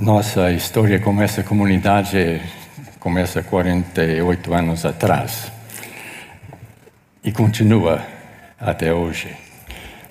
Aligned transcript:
Nossa 0.00 0.50
história 0.50 0.98
com 0.98 1.20
essa 1.20 1.42
comunidade 1.42 2.40
começa 2.98 3.42
48 3.42 4.54
anos 4.54 4.86
atrás 4.86 5.52
e 7.22 7.30
continua 7.30 8.00
até 8.58 8.94
hoje. 8.94 9.28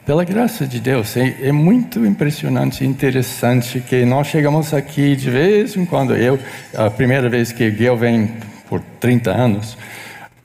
Pela 0.05 0.23
graça 0.23 0.67
de 0.67 0.79
Deus, 0.79 1.17
é, 1.17 1.37
é, 1.41 1.51
muito 1.51 2.05
impressionante 2.05 2.83
e 2.83 2.87
interessante 2.87 3.79
que 3.79 4.05
nós 4.05 4.27
chegamos 4.27 4.75
aqui 4.75 5.15
de 5.15 5.31
vez 5.31 5.75
em 5.75 5.87
quando. 5.87 6.15
Eu, 6.15 6.37
a 6.75 6.91
primeira 6.91 7.27
vez 7.27 7.51
que 7.51 7.75
eu 7.79 7.97
venho 7.97 8.31
por 8.69 8.83
30 8.99 9.31
anos, 9.31 9.75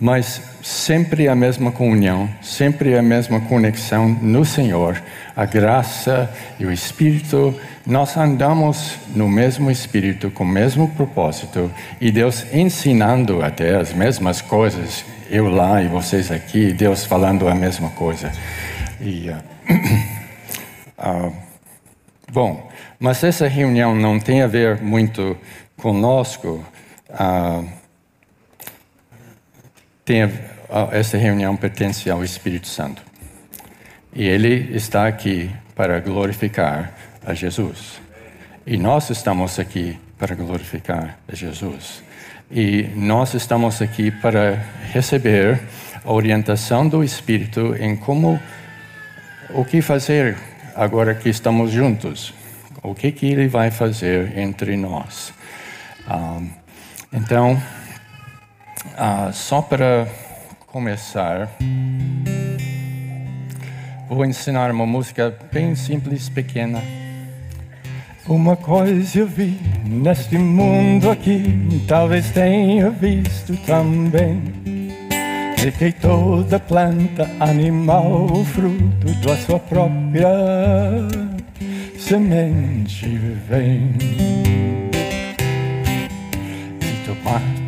mas 0.00 0.40
sempre 0.62 1.29
a 1.29 1.34
mesma 1.34 1.70
comunhão, 1.70 2.30
sempre 2.40 2.96
a 2.96 3.02
mesma 3.02 3.42
conexão 3.42 4.08
no 4.08 4.42
Senhor, 4.42 5.02
a 5.37 5.45
graça 5.45 6.32
e 6.59 6.66
o 6.66 6.73
Espírito. 6.73 7.59
Nós 7.87 8.16
andamos 8.16 8.96
no 9.14 9.29
mesmo 9.29 9.71
Espírito, 9.71 10.30
com 10.30 10.45
o 10.45 10.48
mesmo 10.48 10.89
propósito, 10.91 11.70
e 12.01 12.11
Deus 12.11 12.47
ensinando 12.52 13.42
até 13.42 13.77
as 13.77 13.92
mesmas 13.92 14.41
coisas, 14.41 15.05
eu 15.28 15.48
lá 15.48 15.83
e 15.83 15.89
vocês 15.89 16.30
aqui, 16.30 16.73
Deus 16.73 17.05
falando 17.05 17.48
a 17.48 17.55
mesma 17.55 17.91
coisa. 17.91 18.33
E, 19.01 19.28
uh, 19.28 19.42
uh, 20.98 21.33
bom, 22.33 22.70
mas 22.98 23.23
essa 23.25 23.48
reunião 23.48 23.95
não 23.95 24.19
tem 24.19 24.42
a 24.42 24.47
ver 24.47 24.80
muito 24.80 25.37
conosco. 25.77 26.64
Uh, 27.11 27.69
tem 30.05 30.23
a, 30.23 30.30
essa 30.92 31.16
reunião 31.16 31.56
pertence 31.56 32.11
ao 32.11 32.23
Espírito 32.23 32.69
Santo. 32.69 33.03
E 34.14 34.28
ele 34.28 34.77
está 34.77 35.09
aqui 35.09 35.50
para 35.74 35.98
glorificar 35.98 36.95
a 37.27 37.34
Jesus. 37.34 38.00
E 38.64 38.77
nós 38.77 39.10
estamos 39.10 39.59
aqui 39.59 39.98
para 40.16 40.36
glorificar 40.36 41.18
a 41.27 41.34
Jesus. 41.34 42.02
E 42.48 42.84
nós 42.95 43.34
estamos 43.34 43.83
aqui 43.83 44.12
para 44.12 44.64
receber 44.92 45.61
a 46.05 46.12
orientação 46.12 46.89
do 46.89 47.02
Espírito 47.02 47.74
em 47.74 47.97
como 47.97 48.41
o 49.50 49.64
que 49.64 49.83
fazer 49.83 50.36
agora 50.77 51.14
que 51.14 51.28
estamos 51.28 51.72
juntos. 51.72 52.33
O 52.83 52.94
que 52.94 53.11
que 53.11 53.27
ele 53.27 53.48
vai 53.48 53.72
fazer 53.72 54.39
entre 54.39 54.77
nós? 54.77 55.33
Um, 56.08 56.50
então, 57.12 57.61
uh, 58.92 59.33
só 59.33 59.61
para 59.61 60.06
começar, 60.67 61.48
vou 64.08 64.24
ensinar 64.24 64.70
uma 64.70 64.86
música 64.86 65.34
bem 65.52 65.74
simples, 65.74 66.28
pequena. 66.28 66.83
Uma 68.27 68.56
coisa 68.56 69.19
eu 69.19 69.27
vi 69.27 69.58
neste 69.84 70.38
mundo 70.38 71.11
aqui, 71.11 71.83
talvez 71.86 72.30
tenha 72.30 72.91
visto 72.91 73.56
também. 73.66 74.42
De 75.56 75.70
que 75.72 75.92
toda 75.92 76.58
planta, 76.58 77.30
animal, 77.41 78.28
fruto 78.44 79.14
da 79.27 79.36
sua 79.36 79.58
própria 79.58 80.28
semente 81.98 83.08
vem. 83.48 83.92
Se 86.80 87.64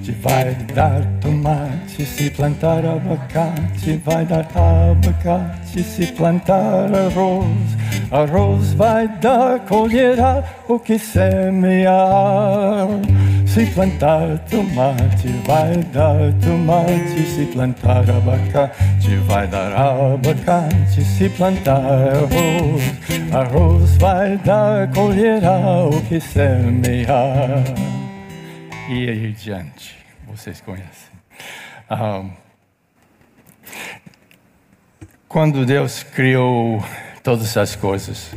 tomate 0.00 0.12
vai 0.22 0.54
dar 0.74 1.02
tomate, 1.20 2.04
se 2.06 2.30
plantar 2.30 2.84
abacate 2.84 4.00
vai 4.04 4.24
dar 4.24 4.46
abacate, 4.56 5.82
se 5.82 6.06
plantar 6.06 6.88
arroz 6.94 7.80
Arroz 8.10 8.72
vai 8.74 9.06
dar, 9.06 9.60
colherá 9.60 10.42
o 10.66 10.80
que 10.80 10.98
semear. 10.98 12.88
Se 13.46 13.64
plantar 13.66 14.36
tomate, 14.50 15.28
vai 15.46 15.76
dar 15.92 16.32
tomate. 16.40 17.22
Se 17.22 17.46
plantar 17.46 18.10
abacate, 18.10 19.14
vai 19.28 19.46
dar 19.46 19.72
abacate. 19.72 21.04
Se 21.04 21.28
plantar 21.28 21.80
arroz, 21.80 22.82
arroz 23.32 23.96
vai 23.98 24.36
dar, 24.38 24.90
colherá 24.90 25.84
o 25.84 26.00
que 26.08 26.18
semear. 26.20 27.62
E 28.88 29.08
aí 29.08 29.32
diante, 29.32 29.99
vocês 30.40 30.62
conhecem. 30.62 31.12
Quando 35.28 35.66
Deus 35.66 36.02
criou 36.02 36.82
todas 37.22 37.58
as 37.58 37.76
coisas. 37.76 38.34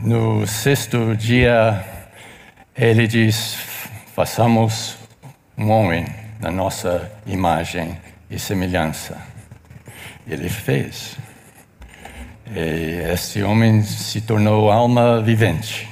No 0.00 0.46
sexto 0.46 1.14
dia, 1.14 1.84
ele 2.74 3.06
diz: 3.06 3.54
façamos 4.14 4.96
um 5.58 5.70
homem 5.70 6.06
na 6.40 6.50
nossa 6.50 7.12
imagem 7.26 8.00
e 8.30 8.38
semelhança. 8.38 9.20
Ele 10.26 10.48
fez. 10.48 11.18
E 12.50 13.12
este 13.12 13.42
homem 13.42 13.82
se 13.82 14.22
tornou 14.22 14.70
alma 14.70 15.20
vivente. 15.20 15.86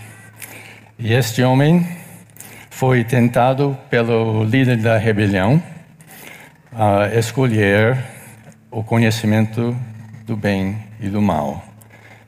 E 0.99 1.13
este 1.13 1.43
homem 1.43 2.04
foi 2.75 3.05
tentado 3.05 3.79
pelo 3.89 4.43
líder 4.43 4.79
da 4.79 4.99
rebelião 4.99 5.63
a 6.73 7.07
escolher 7.17 7.97
o 8.69 8.83
conhecimento 8.83 9.77
do 10.27 10.37
bem 10.37 10.77
e 11.01 11.09
do 11.09 11.23
mal, 11.23 11.65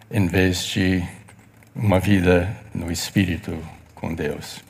em 0.09 0.29
vez 0.29 0.65
de 0.67 1.03
uma 1.75 1.99
vida 1.99 2.49
no 2.73 2.93
espírito 2.93 3.59
com 3.93 4.15
Deus. 4.15 4.63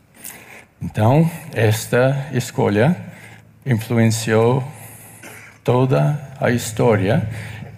Então, 0.81 1.31
esta 1.53 2.26
escolha 2.32 2.97
influenciou 3.66 4.64
toda 5.62 6.19
a 6.41 6.50
história 6.50 7.28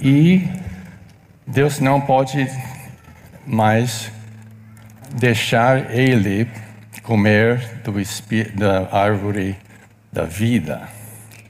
e 0.01 0.49
Deus 1.45 1.81
não 1.81 2.01
pode 2.01 2.49
mais 3.45 4.13
deixar 5.17 5.93
ele 5.93 6.49
comer 7.09 7.81
do, 7.83 7.95
da 8.55 8.87
árvore 8.95 9.57
da 10.13 10.25
vida 10.25 10.87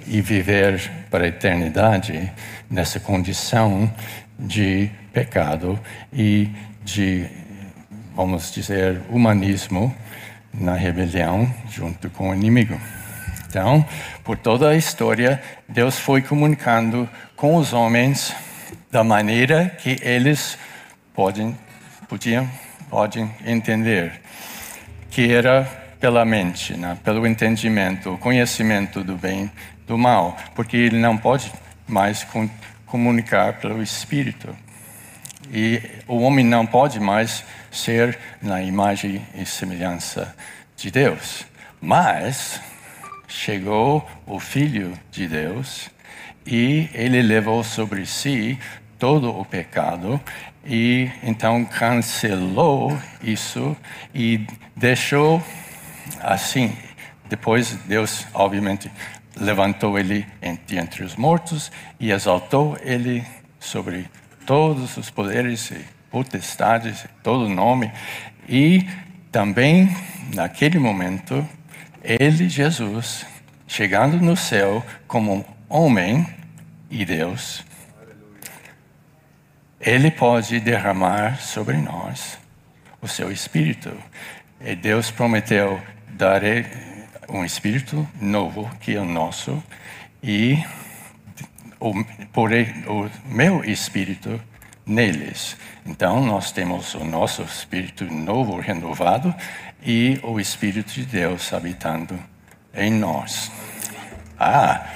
e 0.06 0.20
viver 0.20 0.88
para 1.10 1.24
a 1.24 1.26
eternidade 1.26 2.30
nessa 2.70 3.00
condição 3.00 3.92
de 4.38 4.88
pecado 5.12 5.76
e 6.12 6.48
de, 6.84 7.26
vamos 8.14 8.52
dizer, 8.52 9.00
humanismo 9.10 9.92
na 10.54 10.74
rebelião 10.74 11.52
junto 11.68 12.08
com 12.10 12.30
o 12.30 12.34
inimigo. 12.36 12.80
Então, 13.48 13.84
por 14.22 14.38
toda 14.38 14.68
a 14.68 14.76
história, 14.76 15.42
Deus 15.68 15.98
foi 15.98 16.22
comunicando 16.22 17.08
com 17.34 17.56
os 17.56 17.72
homens 17.72 18.32
da 18.92 19.02
maneira 19.02 19.68
que 19.82 19.98
eles 20.02 20.56
podem, 21.12 21.58
podiam, 22.08 22.48
podem 22.88 23.28
entender, 23.44 24.27
que 25.18 25.32
era 25.32 25.64
pela 25.98 26.24
mente, 26.24 26.74
né? 26.74 26.96
pelo 27.02 27.26
entendimento, 27.26 28.12
o 28.12 28.18
conhecimento 28.18 29.02
do 29.02 29.16
bem 29.16 29.50
do 29.84 29.98
mal, 29.98 30.36
porque 30.54 30.76
ele 30.76 30.96
não 30.96 31.18
pode 31.18 31.52
mais 31.88 32.24
comunicar 32.86 33.54
pelo 33.54 33.82
Espírito. 33.82 34.56
E 35.52 35.82
o 36.06 36.18
homem 36.18 36.44
não 36.44 36.64
pode 36.64 37.00
mais 37.00 37.44
ser 37.68 38.16
na 38.40 38.62
imagem 38.62 39.20
e 39.34 39.44
semelhança 39.44 40.32
de 40.76 40.88
Deus. 40.88 41.44
Mas 41.80 42.60
chegou 43.26 44.08
o 44.24 44.38
Filho 44.38 44.92
de 45.10 45.26
Deus 45.26 45.90
e 46.46 46.88
ele 46.94 47.20
levou 47.22 47.64
sobre 47.64 48.06
si 48.06 48.56
todo 49.00 49.36
o 49.36 49.44
pecado 49.44 50.20
e 50.64 51.10
então 51.22 51.64
cancelou 51.64 52.98
isso 53.22 53.76
e 54.14 54.46
deixou 54.76 55.42
assim. 56.20 56.76
Depois 57.28 57.72
Deus, 57.86 58.26
obviamente, 58.32 58.90
levantou 59.36 59.98
ele 59.98 60.26
entre 60.42 61.04
os 61.04 61.16
mortos 61.16 61.70
e 62.00 62.10
exaltou 62.10 62.76
ele 62.82 63.24
sobre 63.60 64.08
todos 64.46 64.96
os 64.96 65.10
poderes 65.10 65.70
e 65.70 65.84
potestades, 66.10 67.06
todo 67.22 67.48
nome. 67.48 67.92
E 68.48 68.86
também, 69.30 69.94
naquele 70.34 70.78
momento, 70.78 71.46
ele, 72.02 72.48
Jesus, 72.48 73.26
chegando 73.66 74.18
no 74.20 74.36
céu 74.36 74.84
como 75.06 75.44
homem 75.68 76.26
e 76.90 77.04
Deus, 77.04 77.62
ele 79.80 80.10
pode 80.10 80.58
derramar 80.60 81.40
sobre 81.40 81.76
nós 81.76 82.38
o 83.00 83.06
seu 83.06 83.30
espírito. 83.30 83.96
E 84.60 84.74
Deus 84.74 85.10
prometeu 85.10 85.80
dar 86.08 86.42
um 87.28 87.44
espírito 87.44 88.06
novo 88.20 88.68
que 88.80 88.96
é 88.96 89.00
o 89.00 89.04
nosso 89.04 89.62
e 90.22 90.58
o, 91.78 91.92
por 92.32 92.50
o 92.52 93.08
meu 93.26 93.64
espírito 93.64 94.40
neles. 94.84 95.56
Então, 95.86 96.24
nós 96.24 96.50
temos 96.50 96.94
o 96.94 97.04
nosso 97.04 97.42
espírito 97.42 98.04
novo, 98.04 98.58
renovado, 98.58 99.32
e 99.80 100.18
o 100.24 100.40
Espírito 100.40 100.92
de 100.92 101.04
Deus 101.04 101.52
habitando 101.52 102.18
em 102.74 102.90
nós. 102.90 103.52
Ah, 104.36 104.88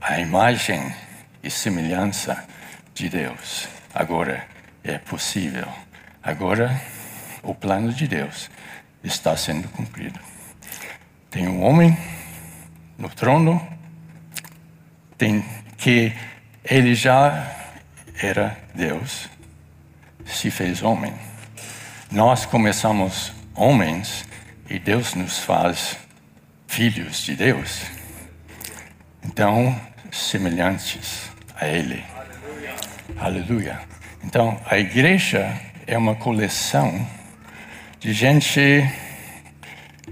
a 0.00 0.18
imagem 0.18 0.94
e 1.42 1.50
semelhança 1.50 2.42
de 2.94 3.10
Deus 3.10 3.68
agora 3.94 4.46
é 4.82 4.98
possível. 4.98 5.66
Agora, 6.22 6.80
o 7.42 7.54
plano 7.54 7.92
de 7.92 8.08
Deus 8.08 8.50
está 9.02 9.36
sendo 9.36 9.68
cumprido. 9.68 10.18
Tem 11.30 11.46
um 11.46 11.62
homem 11.62 11.96
no 12.98 13.08
trono, 13.08 13.66
tem 15.16 15.44
que 15.76 16.12
ele 16.64 16.94
já 16.94 17.50
era 18.20 18.58
Deus, 18.74 19.28
se 20.24 20.50
fez 20.50 20.82
homem. 20.82 21.14
Nós 22.10 22.46
começamos 22.46 23.32
homens 23.54 24.24
e 24.68 24.78
Deus 24.78 25.14
nos 25.14 25.38
faz 25.38 25.96
filhos 26.66 27.18
de 27.18 27.36
Deus. 27.36 27.82
Então, 29.22 29.78
semelhantes 30.10 31.30
a 31.56 31.66
Ele. 31.66 32.13
Aleluia. 33.18 33.80
Então, 34.24 34.58
a 34.68 34.76
igreja 34.76 35.56
é 35.86 35.96
uma 35.96 36.16
coleção 36.16 37.06
de 38.00 38.12
gente 38.12 38.60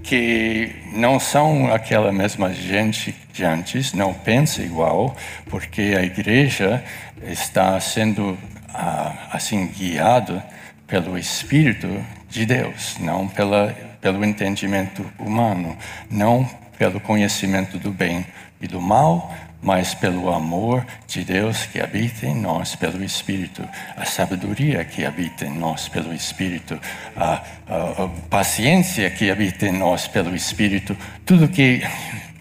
que 0.01 0.73
não 0.93 1.19
são 1.19 1.71
aquela 1.71 2.11
mesma 2.13 2.53
gente 2.53 3.13
de 3.33 3.43
antes, 3.43 3.93
não 3.93 4.13
pensa 4.13 4.61
igual, 4.61 5.15
porque 5.49 5.95
a 5.97 6.03
igreja 6.03 6.83
está 7.23 7.77
sendo 7.79 8.37
ah, 8.73 9.29
assim 9.31 9.67
guiada 9.67 10.43
pelo 10.87 11.17
Espírito 11.17 11.87
de 12.29 12.45
Deus, 12.45 12.97
não 12.99 13.27
pela, 13.27 13.75
pelo 13.99 14.23
entendimento 14.23 15.05
humano, 15.19 15.77
não 16.09 16.49
pelo 16.77 16.99
conhecimento 16.99 17.77
do 17.77 17.91
bem 17.91 18.25
e 18.61 18.67
do 18.67 18.81
mal, 18.81 19.33
mas 19.63 19.95
pelo 19.95 20.31
amor 20.31 20.85
de 21.07 21.23
Deus 21.23 21.65
que 21.65 21.79
habita 21.79 22.25
em 22.25 22.35
nós 22.35 22.75
pelo 22.75 23.01
Espírito, 23.01 23.67
a 23.95 24.05
sabedoria 24.05 24.83
que 24.83 25.05
habita 25.05 25.45
em 25.45 25.57
nós 25.57 25.87
pelo 25.87 26.13
Espírito, 26.13 26.77
a, 27.15 27.41
a, 27.67 28.03
a 28.03 28.07
paciência 28.29 29.09
que 29.09 29.31
habita 29.31 29.65
em 29.65 29.71
nós 29.71 30.05
pelo 30.05 30.35
Espírito, 30.35 30.97
tudo 31.25 31.47
que 31.47 31.81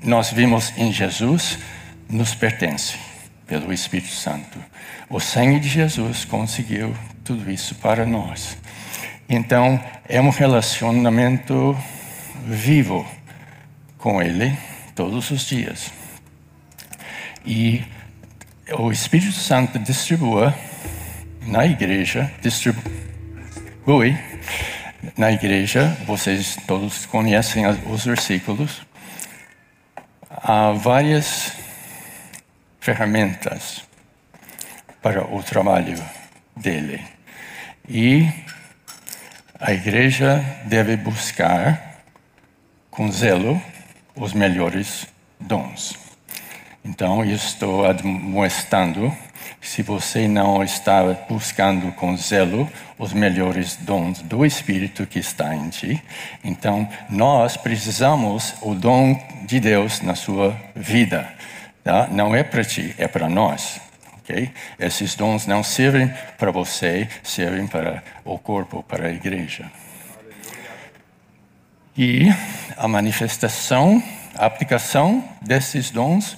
nós 0.03 0.33
vimos 0.33 0.77
em 0.77 0.93
Jesus 0.93 1.59
nos 2.11 2.35
pertence 2.35 2.97
pelo 3.47 3.73
Espírito 3.73 4.11
Santo. 4.11 4.59
O 5.09 5.21
sangue 5.21 5.61
de 5.61 5.69
Jesus 5.69 6.25
conseguiu 6.25 6.93
tudo 7.23 7.49
isso 7.51 7.77
para 7.77 8.05
nós. 8.05 8.57
Então, 9.29 9.81
é 10.09 10.21
um 10.21 10.31
relacionamento 10.31 11.77
vivo 12.45 13.07
com 13.97 14.21
Ele 14.21 14.53
todos 14.95 15.31
os 15.31 15.47
dias. 15.47 16.02
E 17.45 17.85
o 18.79 18.93
Espírito 18.93 19.33
Santo 19.33 19.79
distribua 19.79 20.55
na 21.47 21.67
igreja, 21.67 22.33
distribui 22.41 24.17
na 25.17 25.33
igreja, 25.33 25.97
vocês 26.07 26.57
todos 26.67 27.05
conhecem 27.07 27.67
os 27.67 28.05
versículos, 28.05 28.83
há 30.31 30.73
várias 30.73 31.53
ferramentas 32.81 33.83
para 35.01 35.27
o 35.27 35.43
trabalho 35.43 36.03
dele. 36.57 37.05
E 37.89 38.29
a 39.59 39.73
igreja 39.73 40.45
deve 40.67 40.97
buscar 40.97 42.03
com 42.91 43.11
zelo 43.11 43.61
os 44.15 44.33
melhores 44.33 45.07
dons. 45.41 46.02
Então, 46.85 47.25
eu 47.25 47.37
estou 47.37 47.87
admoestando, 47.87 49.17
se 49.61 49.83
você 49.83 50.27
não 50.27 50.65
está 50.65 51.05
buscando 51.29 51.93
com 51.93 52.17
zelo 52.17 52.69
os 52.99 53.13
melhores 53.13 53.77
dons 53.77 54.21
do 54.21 54.45
Espírito 54.45 55.07
que 55.07 55.21
está 55.21 55.55
em 55.55 55.69
ti, 55.69 56.03
então 56.43 56.89
nós 57.09 57.57
precisamos 57.57 58.55
o 58.61 58.75
dom 58.75 59.17
de 59.47 59.61
Deus 59.61 60.01
na 60.01 60.17
sua 60.17 60.57
vida. 60.75 61.33
Tá? 61.85 62.09
Não 62.11 62.35
é 62.35 62.43
para 62.43 62.65
ti, 62.65 62.93
é 62.99 63.07
para 63.07 63.29
nós. 63.29 63.81
Okay? 64.19 64.51
Esses 64.77 65.15
dons 65.15 65.47
não 65.47 65.63
servem 65.63 66.13
para 66.37 66.51
você, 66.51 67.09
servem 67.23 67.69
para 67.69 68.03
o 68.25 68.37
corpo, 68.39 68.83
para 68.83 69.07
a 69.07 69.13
igreja. 69.13 69.71
E 71.97 72.27
a 72.77 72.89
manifestação, 72.89 74.03
a 74.35 74.47
aplicação 74.47 75.23
desses 75.43 75.91
dons 75.91 76.37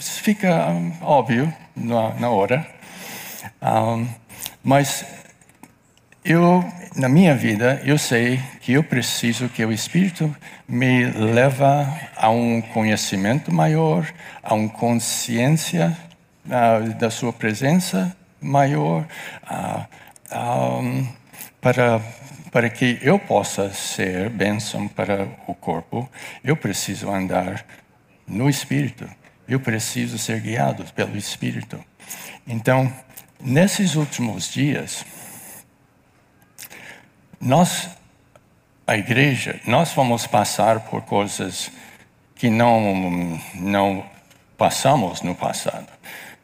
fica 0.00 0.68
um, 0.68 0.92
óbvio 1.02 1.52
na, 1.74 2.14
na 2.14 2.30
hora. 2.30 2.66
Um, 3.62 4.06
mas 4.62 5.04
eu, 6.24 6.64
na 6.96 7.08
minha 7.08 7.34
vida, 7.34 7.80
eu 7.84 7.98
sei 7.98 8.40
que 8.60 8.72
eu 8.72 8.82
preciso 8.82 9.48
que 9.48 9.64
o 9.64 9.72
Espírito 9.72 10.34
me 10.66 11.04
leva 11.10 11.86
a 12.16 12.30
um 12.30 12.60
conhecimento 12.60 13.52
maior, 13.52 14.06
a 14.42 14.54
uma 14.54 14.68
consciência 14.68 15.96
uh, 16.46 16.94
da 16.94 17.10
sua 17.10 17.32
presença 17.32 18.16
maior, 18.40 19.06
uh, 19.50 20.78
um, 20.80 21.06
para 21.60 22.00
para 22.54 22.70
que 22.70 23.00
eu 23.02 23.18
possa 23.18 23.74
ser 23.74 24.30
bênção 24.30 24.86
para 24.86 25.26
o 25.48 25.54
corpo, 25.56 26.08
eu 26.44 26.56
preciso 26.56 27.10
andar 27.10 27.66
no 28.28 28.48
Espírito. 28.48 29.10
Eu 29.46 29.60
preciso 29.60 30.18
ser 30.18 30.40
guiado 30.40 30.84
pelo 30.94 31.16
Espírito. 31.16 31.82
Então, 32.46 32.92
nesses 33.40 33.94
últimos 33.94 34.50
dias, 34.50 35.04
nós, 37.40 37.88
a 38.86 38.96
igreja, 38.96 39.60
nós 39.66 39.92
vamos 39.92 40.26
passar 40.26 40.80
por 40.80 41.02
coisas 41.02 41.70
que 42.34 42.48
não, 42.48 43.40
não 43.54 44.04
passamos 44.56 45.20
no 45.20 45.34
passado. 45.34 45.88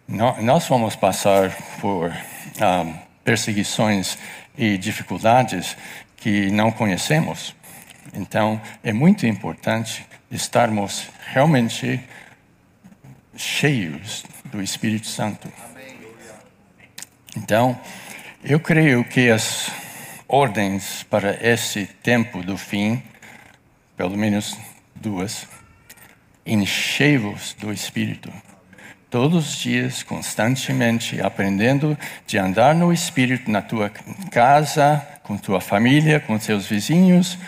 Nós 0.06 0.67
vamos 0.67 0.97
passar 0.97 1.56
por 1.81 2.12
ah, 2.61 2.85
perseguições 3.25 4.19
e 4.58 4.76
dificuldades 4.76 5.76
que 6.17 6.50
não 6.50 6.70
conhecemos. 6.70 7.55
Então, 8.12 8.61
é 8.82 8.93
muito 8.93 9.26
importante 9.26 10.04
estarmos 10.30 11.09
realmente 11.33 12.00
cheios 13.40 14.25
do 14.44 14.62
Espírito 14.62 15.06
Santo. 15.06 15.50
Então, 17.37 17.80
eu 18.44 18.61
creio 18.61 19.02
que 19.04 19.30
as 19.30 19.70
ordens 20.28 21.02
para 21.04 21.38
esse 21.47 21.87
tempo 21.87 22.42
do 22.42 22.59
fim, 22.59 23.02
pelo 23.97 24.16
menos 24.16 24.59
duas, 24.94 25.49
enchei-vos 26.44 27.54
do 27.54 27.73
Espírito. 27.73 28.30
Todos 29.09 29.49
os 29.49 29.59
dias, 29.59 30.02
constantemente, 30.02 31.20
aprendendo 31.20 31.99
de 32.26 32.38
andar 32.38 32.75
no 32.75 32.92
Espírito 32.92 33.50
na 33.50 33.62
tua 33.62 33.90
casa, 34.30 35.04
com 35.23 35.37
tua 35.37 35.61
família, 35.61 36.20
com 36.20 36.38
seus 36.38 36.66
vizinhos, 36.66 37.38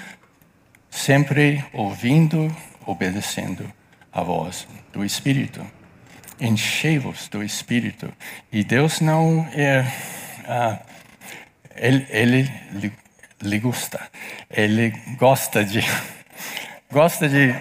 sempre 0.90 1.64
ouvindo, 1.72 2.54
obedecendo 2.86 3.70
a 4.12 4.22
voz 4.22 4.66
do 4.92 5.04
Espírito 5.04 5.64
enchei-vos 6.42 7.28
do 7.28 7.42
Espírito. 7.42 8.12
E 8.50 8.64
Deus 8.64 9.00
não 9.00 9.46
é. 9.54 9.86
Ah, 10.46 10.80
ele, 11.76 12.06
ele 12.10 12.52
lhe 13.42 13.58
gosta. 13.58 14.10
Ele 14.50 14.90
gosta 15.18 15.64
de 15.64 15.80
gosta 16.90 17.28
de 17.28 17.54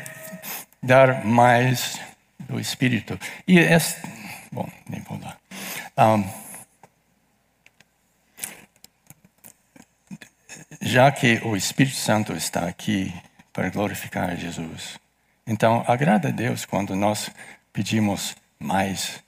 dar 0.82 1.26
mais 1.26 2.00
do 2.40 2.60
Espírito. 2.60 3.20
E 3.48 3.60
esse, 3.60 3.98
bom, 4.52 4.70
nem 4.90 5.02
vou 5.02 5.20
lá. 5.20 5.38
Um, 5.98 6.42
já 10.82 11.12
que 11.12 11.40
o 11.44 11.56
Espírito 11.56 11.96
Santo 11.96 12.34
está 12.34 12.68
aqui 12.68 13.14
para 13.54 13.70
glorificar 13.70 14.36
Jesus, 14.36 15.00
então 15.46 15.84
agrada 15.88 16.30
a 16.30 16.32
Deus 16.32 16.66
quando 16.66 16.96
nós 16.96 17.30
pedimos 17.72 18.36
mais 18.62 19.24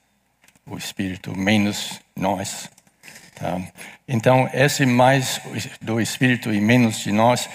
o 0.64 0.78
Espírito, 0.78 1.36
menos 1.36 2.00
nós. 2.16 2.70
Tá? 3.34 3.60
Então, 4.06 4.48
esse 4.54 4.86
mais 4.86 5.40
do 5.82 6.00
Espírito 6.00 6.54
e 6.54 6.60
menos 6.60 7.00
de 7.00 7.10
nós, 7.10 7.48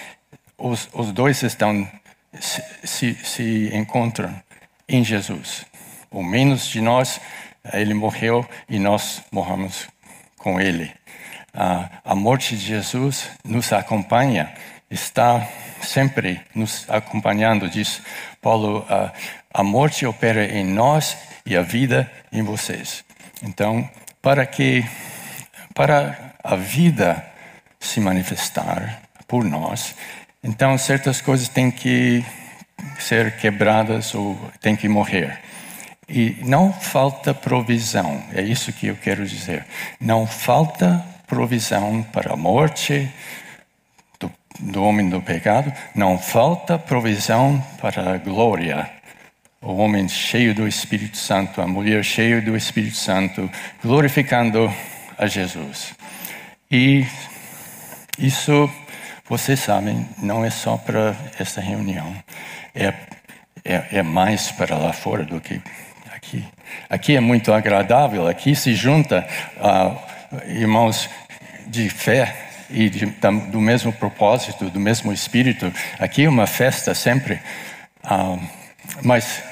os, 0.58 0.88
os 0.92 1.10
dois 1.10 1.42
estão 1.42 1.90
se, 2.38 3.14
se 3.14 3.70
encontram 3.74 4.30
em 4.88 5.02
Jesus. 5.02 5.64
O 6.10 6.22
menos 6.22 6.66
de 6.66 6.80
nós, 6.80 7.20
ele 7.72 7.94
morreu 7.94 8.46
e 8.68 8.78
nós 8.78 9.22
morramos 9.32 9.88
com 10.36 10.60
ele. 10.60 10.92
a 11.52 12.14
morte 12.14 12.56
de 12.56 12.64
Jesus 12.64 13.30
nos 13.44 13.72
acompanha, 13.72 14.52
está 14.90 15.46
sempre 15.82 16.40
nos 16.54 16.88
acompanhando, 16.88 17.68
diz 17.68 18.02
Paulo, 18.40 18.84
a 19.52 19.62
morte 19.62 20.06
opera 20.06 20.44
em 20.44 20.64
nós 20.64 21.16
e 21.44 21.56
a 21.56 21.62
vida 21.62 22.10
em 22.32 22.42
vocês. 22.42 23.04
Então, 23.42 23.88
para 24.22 24.46
que 24.46 24.84
para 25.74 26.34
a 26.42 26.56
vida 26.56 27.24
se 27.78 28.00
manifestar 28.00 29.02
por 29.26 29.44
nós, 29.44 29.94
então 30.42 30.76
certas 30.76 31.20
coisas 31.20 31.48
têm 31.48 31.70
que 31.70 32.24
ser 32.98 33.36
quebradas 33.36 34.14
ou 34.14 34.38
têm 34.60 34.76
que 34.76 34.88
morrer. 34.88 35.40
E 36.08 36.36
não 36.42 36.72
falta 36.72 37.32
provisão, 37.32 38.22
é 38.32 38.42
isso 38.42 38.72
que 38.72 38.88
eu 38.88 38.96
quero 38.96 39.24
dizer. 39.24 39.64
Não 40.00 40.26
falta 40.26 41.04
provisão 41.26 42.02
para 42.02 42.32
a 42.32 42.36
morte 42.36 43.08
do, 44.18 44.30
do 44.58 44.82
homem 44.82 45.08
do 45.08 45.22
pecado, 45.22 45.72
não 45.94 46.18
falta 46.18 46.78
provisão 46.78 47.64
para 47.80 48.14
a 48.14 48.18
glória. 48.18 48.90
O 49.62 49.74
homem 49.76 50.08
cheio 50.08 50.54
do 50.54 50.66
Espírito 50.66 51.18
Santo, 51.18 51.60
a 51.60 51.66
mulher 51.66 52.02
cheia 52.02 52.40
do 52.40 52.56
Espírito 52.56 52.96
Santo, 52.96 53.50
glorificando 53.84 54.72
a 55.18 55.26
Jesus. 55.26 55.92
E 56.70 57.06
isso, 58.18 58.70
vocês 59.28 59.60
sabem, 59.60 60.08
não 60.16 60.42
é 60.42 60.48
só 60.48 60.78
para 60.78 61.14
essa 61.38 61.60
reunião, 61.60 62.10
é, 62.74 62.94
é, 63.62 63.98
é 63.98 64.02
mais 64.02 64.50
para 64.50 64.78
lá 64.78 64.94
fora 64.94 65.24
do 65.24 65.38
que 65.42 65.60
aqui. 66.10 66.42
Aqui 66.88 67.14
é 67.14 67.20
muito 67.20 67.52
agradável, 67.52 68.26
aqui 68.26 68.56
se 68.56 68.74
junta 68.74 69.28
uh, 69.58 70.50
irmãos 70.50 71.06
de 71.66 71.90
fé 71.90 72.34
e 72.70 72.88
de, 72.88 73.04
do 73.50 73.60
mesmo 73.60 73.92
propósito, 73.92 74.70
do 74.70 74.80
mesmo 74.80 75.12
espírito. 75.12 75.70
Aqui 75.98 76.24
é 76.24 76.30
uma 76.30 76.46
festa 76.46 76.94
sempre, 76.94 77.38
uh, 78.04 78.40
mas 79.02 79.49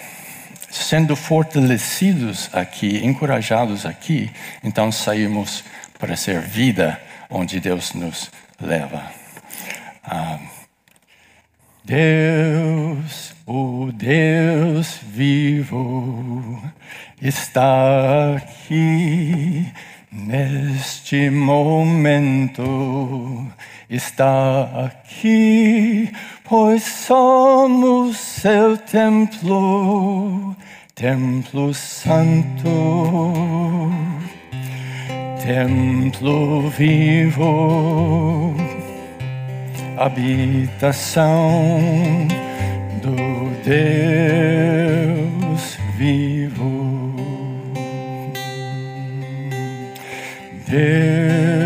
sendo 0.79 1.15
fortalecidos 1.17 2.49
aqui, 2.53 3.05
encorajados 3.05 3.85
aqui, 3.85 4.31
então 4.63 4.91
saímos 4.93 5.65
para 5.99 6.17
ser 6.17 6.41
vida 6.41 7.01
onde 7.29 7.61
Deus 7.61 7.93
nos 7.95 8.31
leva. 8.61 9.03
Uh, 10.07 10.39
Deus, 11.85 13.35
o 13.47 13.91
Deus 13.93 14.99
vivo, 15.03 16.63
está 17.21 18.37
aqui 18.37 19.67
neste 20.13 21.31
momento. 21.31 22.63
Está 23.89 24.85
aqui, 24.85 26.13
pois 26.49 26.83
somos 26.83 28.17
seu 28.17 28.77
templo, 28.79 30.57
templo 30.95 31.75
santo, 31.75 32.71
templo 35.45 36.69
vivo 36.71 38.55
habitação 39.99 41.81
do 43.03 43.17
Deus 43.65 44.99
vivo. 45.97 46.89
Deus, 50.69 51.61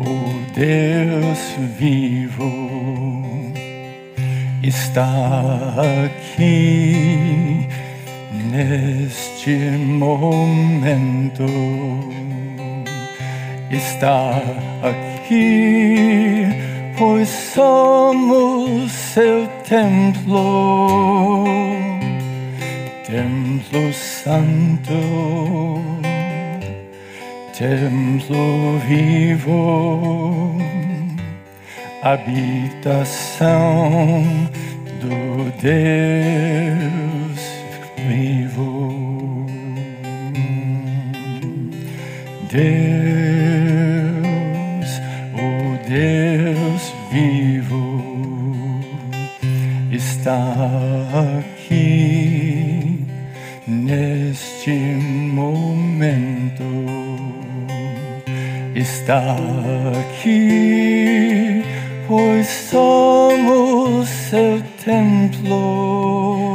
o 0.00 0.14
Deus 0.54 1.40
vivo, 1.78 2.55
está 4.96 5.74
aqui 6.06 7.68
neste 8.32 9.54
momento. 9.76 11.44
Está 13.70 14.40
aqui 14.82 16.46
pois 16.96 17.28
somos 17.28 18.90
seu 18.90 19.46
templo, 19.68 21.44
templo 23.06 23.92
santo, 23.92 24.94
templo 27.52 28.78
vivo, 28.88 30.56
habitação 32.02 33.04
do 35.06 35.52
Deus 35.62 37.40
vivo. 38.08 39.46
Deus 42.50 43.16
Deus 45.88 46.92
vivo 47.12 48.80
está 49.92 50.56
aqui 51.38 53.04
neste 53.68 54.70
momento. 55.32 56.64
Está 58.74 59.36
aqui, 60.00 61.62
pois 62.08 62.46
somos 62.48 64.08
seu 64.08 64.62
templo, 64.86 66.54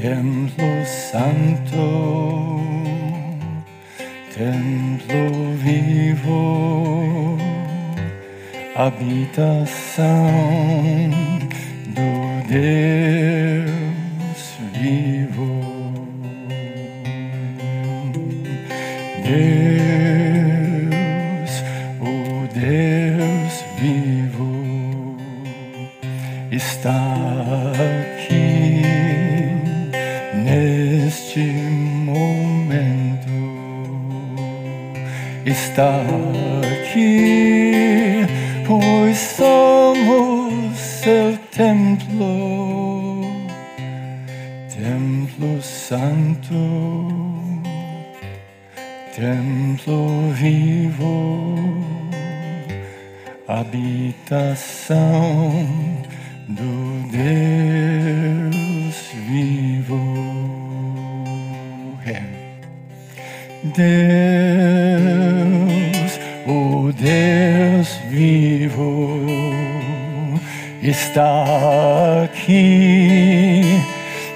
templo 0.00 0.84
santo, 0.86 1.84
templo 4.34 5.54
vivo 5.58 7.36
habitação 8.74 10.30
do 11.88 12.10
Deus 12.48 13.84
vivo. 14.72 15.52
Deus, 19.22 20.43
está 26.84 27.72
aqui 27.72 28.82
neste 30.34 31.40
momento. 32.04 33.30
Está 35.46 36.02
aqui 36.82 38.26
pois 38.66 39.16
somos 39.16 40.76
seu 40.76 41.38
templo, 41.52 43.22
templo 44.68 45.62
santo, 45.62 46.54
templo 49.16 50.30
vivo, 50.34 51.56
habitação 53.48 54.74
do 56.48 57.08
Deus 57.10 58.96
vivo. 59.28 59.98
É. 62.06 62.22
Deus, 63.62 63.80
o 66.46 66.92
Deus 66.92 67.88
vivo 68.10 69.16
está 70.82 72.24
aqui 72.24 73.62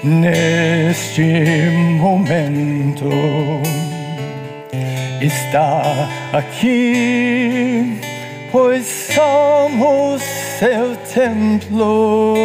neste 0.03 1.69
momento. 1.99 3.09
Está 5.21 6.09
aqui, 6.31 7.99
pois 8.51 8.85
somos 9.13 10.38
seu 10.59 10.93
templo, 11.13 12.35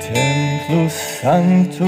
templo 0.00 0.88
santo, 0.88 1.84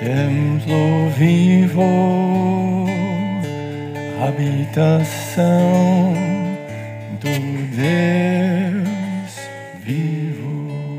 templo 0.00 1.10
vivo, 1.16 2.87
habitação 4.20 6.14
do 7.20 7.34
Deus 7.76 9.32
vivo. 9.84 10.98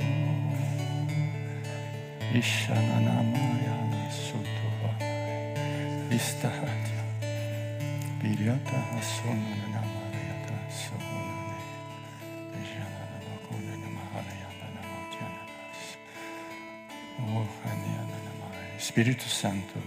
Ishananamaya 2.33 3.77
Sutova 4.11 4.91
Istahatya 6.11 7.03
Viryata 8.21 8.77
Hasunanamayata 8.93 10.55
Sohunane 10.69 11.57
Ishananabakuna 12.63 13.73
Namahalayata 13.83 14.67
Namotyanas 14.75 15.97
Oh, 17.21 17.47
Espírito 18.77 19.27
Santo, 19.27 19.79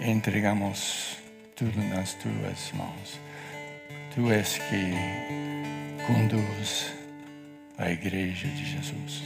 entregamos 0.00 1.18
tudo 1.56 1.82
nas 1.88 2.12
tuas 2.12 2.70
mãos. 2.74 3.18
Tu 4.14 4.30
és 4.30 4.58
que 4.58 4.92
conduz 6.06 6.92
a 7.78 7.90
igreja 7.90 8.46
de 8.48 8.64
Jesus. 8.72 9.22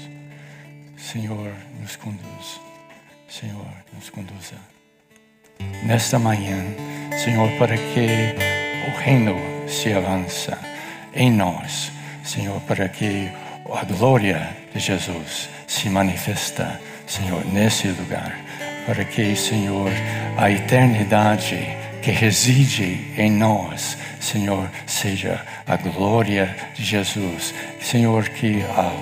Senhor, 0.96 1.52
nos 1.80 1.96
conduz. 1.96 2.60
Senhor, 3.28 3.66
nos 3.92 4.10
conduza. 4.10 4.56
Nesta 5.84 6.20
manhã, 6.20 6.56
Senhor, 7.18 7.50
para 7.58 7.76
que 7.76 8.06
o 8.88 8.98
reino 9.00 9.36
se 9.68 9.92
avança 9.92 10.56
em 11.12 11.32
nós. 11.32 11.90
Senhor, 12.22 12.60
para 12.60 12.88
que 12.88 13.28
a 13.72 13.84
glória 13.84 14.56
de 14.72 14.78
Jesus 14.78 15.48
se 15.66 15.88
manifesta, 15.88 16.80
Senhor, 17.08 17.44
nesse 17.46 17.88
lugar. 17.88 18.38
Para 18.86 19.04
que, 19.04 19.34
Senhor, 19.34 19.90
a 20.38 20.48
eternidade 20.48 21.79
que 22.02 22.10
reside 22.10 23.12
em 23.16 23.30
nós, 23.30 23.96
Senhor, 24.20 24.68
seja 24.86 25.44
a 25.66 25.76
glória 25.76 26.56
de 26.74 26.84
Jesus. 26.84 27.54
Senhor, 27.80 28.28
que 28.28 28.62
a 28.62 28.92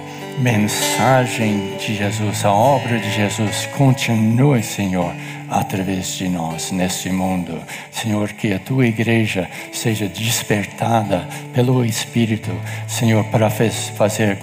mensagem 0.41 1.77
de 1.79 1.97
Jesus, 1.97 2.45
a 2.45 2.53
obra 2.53 2.99
de 2.99 3.11
Jesus 3.11 3.67
continue, 3.77 4.63
Senhor, 4.63 5.13
através 5.49 6.17
de 6.17 6.29
nós 6.29 6.71
neste 6.71 7.11
mundo. 7.11 7.61
Senhor, 7.91 8.33
que 8.33 8.53
a 8.53 8.59
tua 8.59 8.87
igreja 8.87 9.49
seja 9.73 10.09
despertada 10.09 11.27
pelo 11.55 11.85
Espírito, 11.85 12.51
Senhor, 12.87 13.25
para 13.27 13.51
fazer 13.51 14.39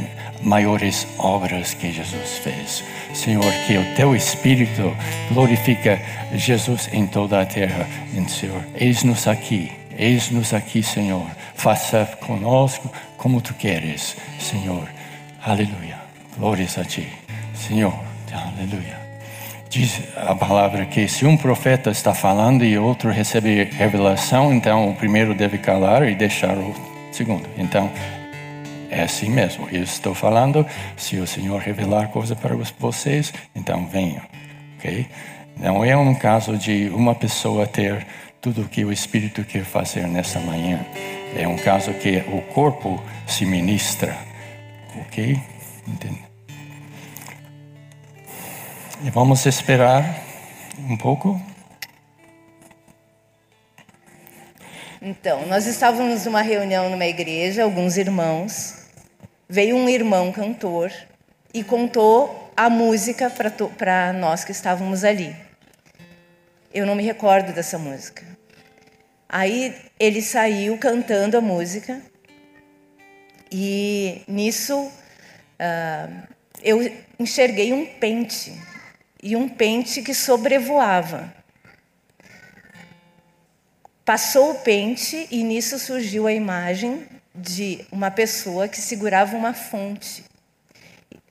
maiores 0.45 1.07
obras 1.17 1.73
que 1.73 1.91
Jesus 1.91 2.37
fez. 2.37 2.83
Senhor, 3.13 3.51
que 3.65 3.77
o 3.77 3.95
teu 3.95 4.15
Espírito 4.15 4.95
glorifica 5.31 5.99
Jesus 6.33 6.87
em 6.93 7.07
toda 7.07 7.41
a 7.41 7.45
terra. 7.45 7.87
Senhor, 8.27 8.63
eis-nos 8.75 9.27
aqui, 9.27 9.71
eis-nos 9.97 10.53
aqui, 10.53 10.83
Senhor. 10.83 11.25
Faça 11.55 12.05
conosco 12.21 12.91
como 13.17 13.41
tu 13.41 13.53
queres, 13.55 14.15
Senhor. 14.39 14.87
Aleluia. 15.43 15.97
Glórias 16.37 16.77
a 16.77 16.83
ti, 16.83 17.07
Senhor. 17.53 17.93
Aleluia. 18.31 19.05
Diz 19.69 20.01
a 20.15 20.35
palavra 20.35 20.85
que 20.85 21.07
se 21.07 21.25
um 21.25 21.35
profeta 21.35 21.89
está 21.89 22.13
falando 22.13 22.63
e 22.63 22.77
outro 22.77 23.09
recebe 23.09 23.63
revelação, 23.63 24.53
então 24.53 24.89
o 24.89 24.95
primeiro 24.95 25.33
deve 25.33 25.57
calar 25.57 26.07
e 26.07 26.15
deixar 26.15 26.57
o 26.57 26.73
segundo. 27.11 27.47
Então, 27.57 27.91
é 28.95 29.03
assim 29.03 29.29
mesmo. 29.29 29.67
Eu 29.69 29.83
estou 29.83 30.15
falando, 30.15 30.65
se 30.95 31.17
o 31.17 31.27
Senhor 31.27 31.59
revelar 31.59 32.07
coisa 32.07 32.33
para 32.33 32.55
vocês, 32.79 33.33
então 33.53 33.85
venham. 33.87 34.21
Ok? 34.77 35.05
Não 35.57 35.83
é 35.83 35.97
um 35.97 36.15
caso 36.15 36.57
de 36.57 36.89
uma 36.89 37.13
pessoa 37.13 37.67
ter 37.67 38.07
tudo 38.39 38.61
o 38.61 38.69
que 38.69 38.85
o 38.85 38.93
Espírito 38.93 39.43
quer 39.43 39.65
fazer 39.65 40.07
nessa 40.07 40.39
manhã. 40.39 40.85
É 41.35 41.45
um 41.45 41.57
caso 41.57 41.93
que 41.93 42.23
o 42.31 42.41
corpo 42.53 43.01
se 43.27 43.45
ministra. 43.45 44.15
Ok? 45.01 45.37
Entende? 45.85 46.23
E 49.03 49.09
vamos 49.09 49.45
esperar 49.45 50.23
um 50.89 50.95
pouco. 50.95 51.39
Então, 55.01 55.45
nós 55.47 55.67
estávamos 55.67 56.25
numa 56.25 56.41
reunião 56.41 56.89
numa 56.89 57.05
igreja, 57.05 57.63
alguns 57.63 57.97
irmãos. 57.97 58.84
Veio 59.47 59.75
um 59.75 59.87
irmão 59.87 60.31
cantor 60.31 60.91
e 61.53 61.63
contou 61.63 62.51
a 62.57 62.67
música 62.67 63.29
para 63.29 64.11
nós 64.11 64.43
que 64.43 64.51
estávamos 64.51 65.03
ali. 65.03 65.35
Eu 66.73 66.85
não 66.85 66.95
me 66.95 67.03
recordo 67.03 67.53
dessa 67.53 67.77
música. 67.77 68.25
Aí 69.29 69.75
ele 69.99 70.21
saiu 70.23 70.79
cantando 70.79 71.37
a 71.37 71.41
música 71.41 72.01
e 73.51 74.23
nisso 74.27 74.75
uh, 74.79 76.27
eu 76.63 76.91
enxerguei 77.19 77.71
um 77.71 77.85
pente 77.85 78.51
e 79.21 79.35
um 79.35 79.47
pente 79.47 80.01
que 80.01 80.15
sobrevoava. 80.15 81.31
Passou 84.03 84.51
o 84.51 84.55
pente 84.55 85.27
e 85.29 85.43
nisso 85.43 85.77
surgiu 85.77 86.25
a 86.25 86.33
imagem 86.33 87.14
de 87.35 87.85
uma 87.91 88.09
pessoa 88.09 88.67
que 88.67 88.79
segurava 88.79 89.35
uma 89.35 89.53
fonte, 89.53 90.23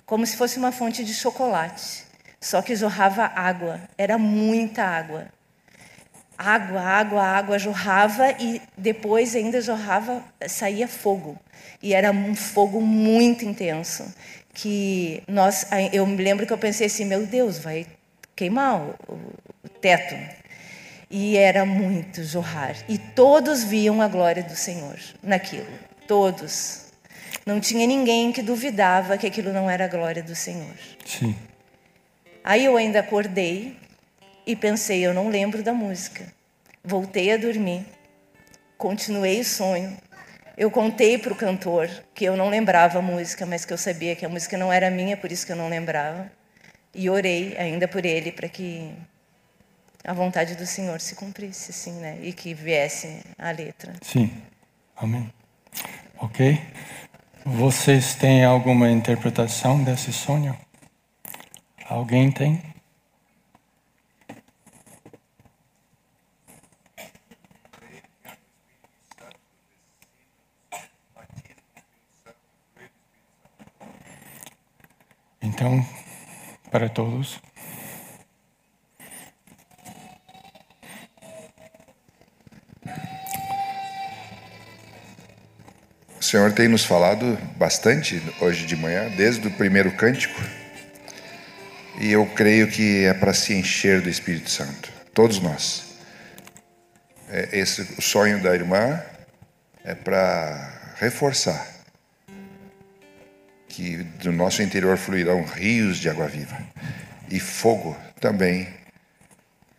como 0.05 0.27
se 0.27 0.37
fosse 0.37 0.59
uma 0.59 0.71
fonte 0.71 1.05
de 1.05 1.15
chocolate, 1.15 2.05
só 2.41 2.61
que 2.61 2.77
jorrava 2.77 3.25
água, 3.25 3.81
era 3.97 4.19
muita 4.19 4.85
água. 4.85 5.29
Água, 6.37 6.81
água, 6.81 7.23
água 7.23 7.59
jorrava 7.59 8.33
e 8.33 8.61
depois 8.77 9.35
ainda 9.35 9.61
jorrava, 9.61 10.23
saía 10.49 10.87
fogo. 10.87 11.39
E 11.83 11.95
era 11.95 12.11
um 12.11 12.35
fogo 12.35 12.81
muito 12.81 13.45
intenso 13.45 14.05
que 14.53 15.23
nós, 15.27 15.67
eu 15.93 16.07
me 16.07 16.23
lembro 16.23 16.47
que 16.47 16.53
eu 16.53 16.59
pensei 16.59 16.87
assim, 16.87 17.05
meu 17.05 17.27
Deus, 17.27 17.59
vai 17.59 17.87
queimar 18.37 18.81
o, 18.81 19.15
o 19.65 19.69
teto. 19.81 20.15
E 21.11 21.37
era 21.37 21.65
muito 21.65 22.25
jorrar. 22.25 22.77
E 22.89 22.99
todos 22.99 23.63
viam 23.65 24.03
a 24.03 24.09
glória 24.09 24.43
do 24.43 24.57
Senhor 24.57 24.99
naquilo. 25.23 25.67
Todos. 26.07 26.85
Não 27.47 27.61
tinha 27.61 27.87
ninguém 27.87 28.33
que 28.33 28.43
duvidava 28.43 29.19
que 29.19 29.27
aquilo 29.27 29.53
não 29.53 29.69
era 29.69 29.85
a 29.85 29.89
glória 29.89 30.23
do 30.23 30.35
Senhor. 30.35 30.75
Sim. 31.05 31.37
Aí 32.43 32.65
eu 32.65 32.77
ainda 32.77 33.01
acordei 33.01 33.77
e 34.47 34.55
pensei, 34.55 35.05
eu 35.05 35.15
não 35.15 35.29
lembro 35.29 35.63
da 35.63 35.73
música. 35.73 36.27
Voltei 36.83 37.33
a 37.33 37.37
dormir. 37.37 37.87
Continuei 38.77 39.41
o 39.41 39.45
sonho. 39.45 39.97
Eu 40.57 40.71
contei 40.71 41.19
para 41.19 41.33
o 41.33 41.37
cantor 41.37 41.89
que 42.15 42.25
eu 42.25 42.37
não 42.37 42.49
lembrava 42.49 42.99
a 42.99 43.03
música, 43.03 43.45
mas 43.45 43.65
que 43.65 43.73
eu 43.73 43.79
sabia 43.79 44.15
que 44.15 44.25
a 44.25 44.29
música 44.29 44.57
não 44.57 44.73
era 44.73 44.91
minha, 44.91 45.17
por 45.17 45.33
isso 45.33 45.45
que 45.45 45.53
eu 45.53 45.57
não 45.57 45.69
lembrava. 45.69 46.31
E 46.95 47.11
orei 47.11 47.57
ainda 47.57 47.89
por 47.89 48.05
ele 48.05 48.31
para 48.31 48.49
que 48.49 48.93
a 50.05 50.13
vontade 50.13 50.55
do 50.55 50.67
Senhor 50.67 51.01
se 51.01 51.15
cumprisse, 51.15 51.73
sim, 51.73 51.95
né? 51.95 52.19
E 52.23 52.33
que 52.33 52.55
viesse 52.55 53.21
a 53.39 53.51
letra. 53.51 53.95
Sim. 54.03 54.31
Amém. 54.97 55.33
Ok? 56.19 56.61
Vocês 57.45 58.15
têm 58.15 58.45
alguma 58.45 58.91
interpretação 58.91 59.83
desse 59.83 60.13
sonho? 60.13 60.57
Alguém 61.89 62.31
tem? 62.31 62.63
Então, 75.43 75.87
para 76.71 76.89
todos. 76.89 77.39
O 86.25 86.27
Senhor 86.27 86.53
tem 86.53 86.69
nos 86.69 86.87
falado 86.87 87.39
bastante 87.59 88.23
hoje 88.41 88.65
de 88.65 88.75
manhã, 88.75 89.11
desde 89.15 89.47
o 89.47 89.51
primeiro 89.51 89.93
cântico, 89.93 90.41
e 92.01 92.11
eu 92.11 92.25
creio 92.25 92.67
que 92.67 93.05
é 93.05 93.13
para 93.13 93.35
se 93.35 93.53
encher 93.53 94.01
do 94.01 94.09
Espírito 94.09 94.49
Santo, 94.51 94.91
todos 95.13 95.39
nós. 95.39 95.85
É, 97.29 97.51
esse 97.53 97.83
o 97.99 98.01
sonho 98.01 98.43
da 98.43 98.55
irmã 98.55 99.03
é 99.85 99.95
para 99.95 100.95
reforçar 100.97 101.69
que 103.69 103.99
do 104.23 104.33
nosso 104.33 104.63
interior 104.63 104.97
fluirão 104.97 105.45
rios 105.45 105.99
de 105.99 106.09
água 106.09 106.27
viva 106.27 106.57
e 107.31 107.39
fogo 107.39 107.95
também, 108.19 108.67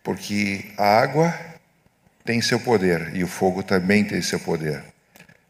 porque 0.03 0.65
a 0.77 0.99
água 0.99 1.33
tem 2.23 2.39
seu 2.39 2.59
poder 2.59 3.15
e 3.15 3.23
o 3.23 3.27
fogo 3.27 3.63
também 3.63 4.03
tem 4.03 4.21
seu 4.21 4.39
poder. 4.39 4.93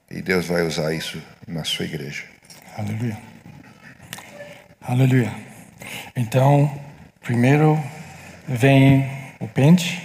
E 0.10 0.22
Deus 0.22 0.48
vai 0.48 0.62
usar 0.62 0.94
isso 0.94 1.22
na 1.48 1.64
sua 1.64 1.86
igreja. 1.86 2.24
Aleluia. 2.78 3.18
Aleluia. 4.82 5.32
Então, 6.16 6.72
primeiro 7.22 7.82
vem 8.48 9.10
o 9.40 9.48
pente, 9.48 10.02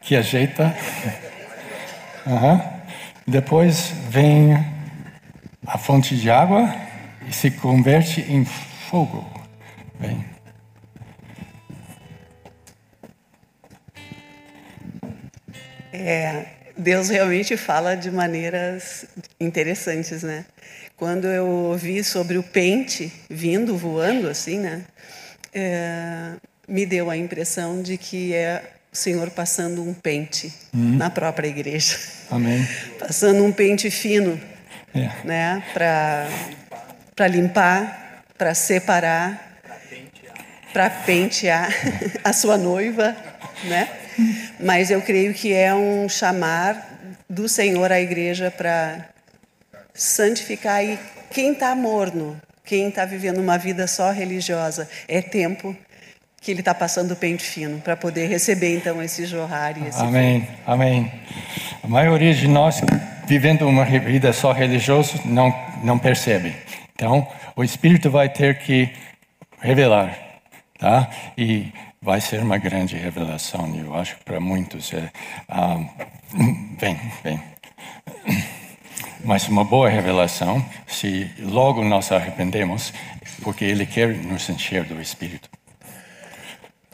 que 0.00 0.16
ajeita. 0.16 0.74
Uhum. 2.26 2.60
Depois 3.26 3.92
vem 4.08 4.54
a 5.66 5.78
fonte 5.78 6.16
de 6.16 6.30
água 6.30 6.72
e 7.28 7.32
se 7.32 7.50
converte 7.50 8.20
em 8.20 8.44
fogo. 8.44 9.28
Bem. 9.98 10.31
É, 15.92 16.46
Deus 16.76 17.08
realmente 17.08 17.56
fala 17.56 17.94
de 17.94 18.10
maneiras 18.10 19.04
interessantes, 19.38 20.22
né? 20.22 20.44
Quando 20.96 21.26
eu 21.26 21.46
ouvi 21.46 22.02
sobre 22.02 22.38
o 22.38 22.42
pente 22.42 23.12
vindo 23.28 23.76
voando 23.76 24.28
assim, 24.28 24.58
né? 24.58 24.82
É, 25.54 26.32
me 26.66 26.86
deu 26.86 27.10
a 27.10 27.16
impressão 27.16 27.82
de 27.82 27.98
que 27.98 28.32
é 28.32 28.62
o 28.92 28.96
Senhor 28.96 29.30
passando 29.30 29.82
um 29.82 29.92
pente 29.92 30.52
hum. 30.74 30.96
na 30.96 31.10
própria 31.10 31.48
igreja. 31.48 31.98
Amém. 32.30 32.66
Passando 32.98 33.44
um 33.44 33.52
pente 33.52 33.90
fino, 33.90 34.40
é. 34.94 35.10
né? 35.24 35.62
Para 35.72 36.28
para 37.14 37.28
limpar, 37.28 38.24
para 38.38 38.54
separar, 38.54 39.60
para 40.72 40.88
pentear 40.88 41.70
a 42.24 42.32
sua 42.32 42.56
noiva, 42.56 43.14
né? 43.64 43.88
Mas 44.60 44.90
eu 44.90 45.00
creio 45.02 45.34
que 45.34 45.52
é 45.52 45.74
um 45.74 46.08
chamar 46.08 47.16
do 47.28 47.48
Senhor 47.48 47.90
à 47.90 48.00
igreja 48.00 48.50
para 48.50 49.08
santificar 49.94 50.84
e 50.84 50.98
quem 51.30 51.52
está 51.52 51.74
morno, 51.74 52.40
quem 52.64 52.88
está 52.88 53.04
vivendo 53.04 53.38
uma 53.38 53.58
vida 53.58 53.86
só 53.86 54.10
religiosa, 54.10 54.88
é 55.08 55.20
tempo 55.20 55.76
que 56.40 56.50
ele 56.50 56.60
está 56.60 56.74
passando 56.74 57.12
o 57.12 57.16
pente 57.16 57.44
fino 57.44 57.80
para 57.80 57.96
poder 57.96 58.26
receber 58.26 58.76
então 58.76 59.02
esse 59.02 59.24
jorrar 59.26 59.78
e 59.78 59.88
esse 59.88 60.00
Amém, 60.00 60.46
amém. 60.66 61.12
A 61.82 61.88
maioria 61.88 62.34
de 62.34 62.48
nós 62.48 62.80
vivendo 63.26 63.68
uma 63.68 63.84
vida 63.84 64.32
só 64.32 64.52
religiosa 64.52 65.20
não 65.24 65.54
não 65.82 65.98
percebe. 65.98 66.54
Então, 66.94 67.26
o 67.56 67.64
Espírito 67.64 68.10
vai 68.10 68.28
ter 68.28 68.58
que 68.58 68.92
revelar, 69.60 70.16
tá? 70.78 71.08
E 71.36 71.72
vai 72.02 72.20
ser 72.20 72.40
uma 72.40 72.58
grande 72.58 72.96
revelação, 72.96 73.72
eu 73.76 73.94
acho 73.94 74.16
para 74.24 74.40
muitos 74.40 74.92
é. 74.92 75.08
Ah, 75.48 75.78
bem, 76.80 77.00
bem. 77.22 77.40
Mas 79.24 79.46
uma 79.46 79.64
boa 79.64 79.88
revelação 79.88 80.64
se 80.88 81.30
logo 81.38 81.84
nós 81.84 82.10
arrependemos, 82.10 82.92
porque 83.42 83.64
Ele 83.64 83.86
quer 83.86 84.08
nos 84.08 84.48
encher 84.50 84.82
do 84.82 85.00
Espírito. 85.00 85.48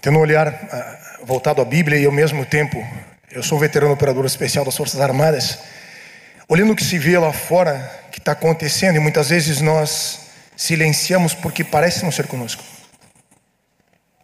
Tendo 0.02 0.18
um 0.18 0.20
olhar 0.20 0.48
uh, 0.48 1.26
voltado 1.26 1.62
à 1.62 1.64
Bíblia 1.64 1.98
e 1.98 2.04
ao 2.04 2.12
mesmo 2.12 2.44
tempo, 2.44 2.86
eu 3.32 3.42
sou 3.42 3.58
veterano 3.58 3.94
operador 3.94 4.26
especial 4.26 4.62
das 4.62 4.76
Forças 4.76 5.00
Armadas, 5.00 5.58
olhando 6.46 6.74
o 6.74 6.76
que 6.76 6.84
se 6.84 6.98
vê 6.98 7.18
lá 7.18 7.32
fora, 7.32 7.90
que 8.12 8.18
está 8.18 8.32
acontecendo, 8.32 8.96
e 8.96 9.00
muitas 9.00 9.30
vezes 9.30 9.62
nós 9.62 10.20
silenciamos 10.54 11.32
porque 11.32 11.64
parece 11.64 12.04
não 12.04 12.12
ser 12.12 12.26
conosco. 12.26 12.77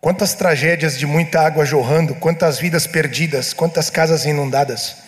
Quantas 0.05 0.35
tragédias 0.35 0.99
de 0.99 1.07
muita 1.07 1.41
água 1.41 1.65
jorrando, 1.65 2.15
quantas 2.17 2.59
vidas 2.59 2.87
perdidas, 2.87 3.55
quantas 3.55 3.89
casas 3.89 4.27
inundadas. 4.27 4.99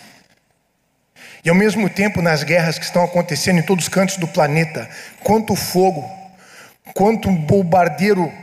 E 1.45 1.49
ao 1.49 1.55
mesmo 1.55 1.87
tempo, 1.87 2.19
nas 2.19 2.41
guerras 2.41 2.79
que 2.79 2.85
estão 2.85 3.03
acontecendo 3.03 3.59
em 3.59 3.61
todos 3.61 3.83
os 3.83 3.89
cantos 3.89 4.17
do 4.17 4.27
planeta, 4.27 4.89
quanto 5.23 5.55
fogo, 5.55 6.03
quanto 6.95 7.29
bombardeiro 7.29 8.33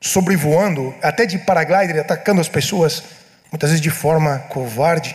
sobrevoando, 0.00 0.94
até 1.02 1.26
de 1.26 1.36
paraglider 1.36 2.00
atacando 2.00 2.40
as 2.40 2.48
pessoas, 2.48 3.02
muitas 3.52 3.68
vezes 3.68 3.82
de 3.82 3.90
forma 3.90 4.38
covarde. 4.48 5.14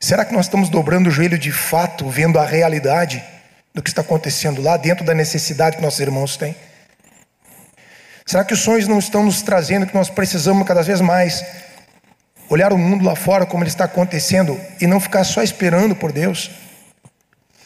Será 0.00 0.24
que 0.24 0.34
nós 0.34 0.46
estamos 0.46 0.70
dobrando 0.70 1.08
o 1.08 1.12
joelho 1.12 1.38
de 1.38 1.52
fato, 1.52 2.10
vendo 2.10 2.40
a 2.40 2.44
realidade 2.44 3.22
do 3.72 3.80
que 3.80 3.90
está 3.90 4.00
acontecendo 4.02 4.60
lá 4.60 4.76
dentro 4.76 5.04
da 5.04 5.14
necessidade 5.14 5.76
que 5.76 5.82
nossos 5.84 6.00
irmãos 6.00 6.36
têm? 6.36 6.56
Será 8.24 8.44
que 8.44 8.54
os 8.54 8.60
sonhos 8.60 8.88
não 8.88 8.98
estão 8.98 9.24
nos 9.24 9.42
trazendo 9.42 9.86
que 9.86 9.94
nós 9.94 10.08
precisamos 10.08 10.66
cada 10.66 10.82
vez 10.82 11.00
mais 11.00 11.44
olhar 12.48 12.72
o 12.72 12.78
mundo 12.78 13.04
lá 13.04 13.16
fora 13.16 13.46
como 13.46 13.62
ele 13.62 13.70
está 13.70 13.84
acontecendo 13.84 14.58
e 14.80 14.86
não 14.86 15.00
ficar 15.00 15.24
só 15.24 15.42
esperando 15.42 15.94
por 15.96 16.12
Deus? 16.12 16.50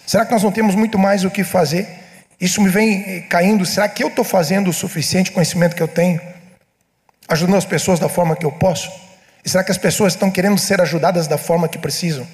Será 0.06 0.24
que 0.24 0.32
nós 0.32 0.42
não 0.42 0.52
temos 0.52 0.74
muito 0.74 0.98
mais 0.98 1.24
o 1.24 1.30
que 1.30 1.42
fazer? 1.42 1.88
Isso 2.40 2.60
me 2.60 2.68
vem 2.68 3.02
eh, 3.06 3.20
caindo. 3.22 3.66
Será 3.66 3.88
que 3.88 4.04
eu 4.04 4.08
estou 4.08 4.24
fazendo 4.24 4.70
o 4.70 4.72
suficiente 4.72 5.32
conhecimento 5.32 5.74
que 5.74 5.82
eu 5.82 5.88
tenho? 5.88 6.20
Ajudando 7.28 7.56
as 7.56 7.64
pessoas 7.64 7.98
da 7.98 8.08
forma 8.08 8.36
que 8.36 8.46
eu 8.46 8.52
posso? 8.52 8.90
E 9.44 9.48
será 9.48 9.64
que 9.64 9.70
as 9.70 9.78
pessoas 9.78 10.12
estão 10.12 10.30
querendo 10.30 10.58
ser 10.58 10.80
ajudadas 10.80 11.26
da 11.26 11.38
forma 11.38 11.68
que 11.68 11.78
precisam? 11.78 12.26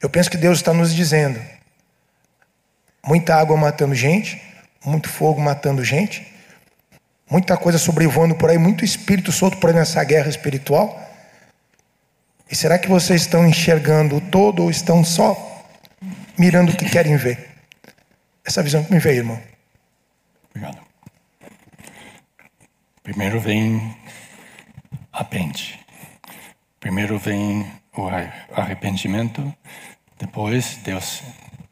Eu 0.00 0.10
penso 0.10 0.30
que 0.30 0.36
Deus 0.36 0.58
está 0.58 0.72
nos 0.72 0.94
dizendo: 0.94 1.40
muita 3.04 3.34
água 3.34 3.56
matando 3.56 3.94
gente, 3.94 4.40
muito 4.84 5.08
fogo 5.08 5.40
matando 5.40 5.84
gente, 5.84 6.26
muita 7.30 7.56
coisa 7.56 7.78
sobrevoando 7.78 8.34
por 8.34 8.50
aí, 8.50 8.58
muito 8.58 8.84
espírito 8.84 9.32
solto 9.32 9.56
por 9.58 9.70
aí 9.70 9.76
nessa 9.76 10.02
guerra 10.04 10.28
espiritual. 10.28 11.00
E 12.50 12.54
será 12.54 12.78
que 12.78 12.88
vocês 12.88 13.22
estão 13.22 13.46
enxergando 13.46 14.16
o 14.16 14.20
todo 14.20 14.62
ou 14.62 14.70
estão 14.70 15.04
só 15.04 15.64
mirando 16.38 16.72
o 16.72 16.76
que 16.76 16.88
querem 16.88 17.16
ver? 17.16 17.50
Essa 18.44 18.62
visão 18.62 18.84
que 18.84 18.92
me 18.92 18.98
veio, 18.98 19.18
irmão. 19.18 19.40
Obrigado. 20.50 20.78
Primeiro 23.02 23.40
vem 23.40 23.96
a 25.12 25.24
pente. 25.24 25.80
Primeiro 26.78 27.18
vem 27.18 27.64
o 27.96 28.08
arrependimento, 28.54 29.54
depois 30.18 30.78
Deus 30.82 31.22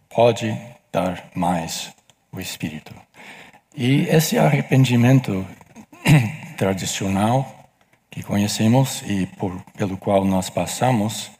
pode 0.08 0.56
dar 0.92 1.30
mais 1.34 1.92
o 2.32 2.40
Espírito. 2.40 2.94
E 3.76 4.02
esse 4.08 4.38
arrependimento 4.38 5.46
tradicional 6.56 7.68
que 8.10 8.22
conhecemos 8.22 9.02
e 9.06 9.26
por, 9.26 9.60
pelo 9.76 9.96
qual 9.96 10.24
nós 10.24 10.50
passamos, 10.50 11.30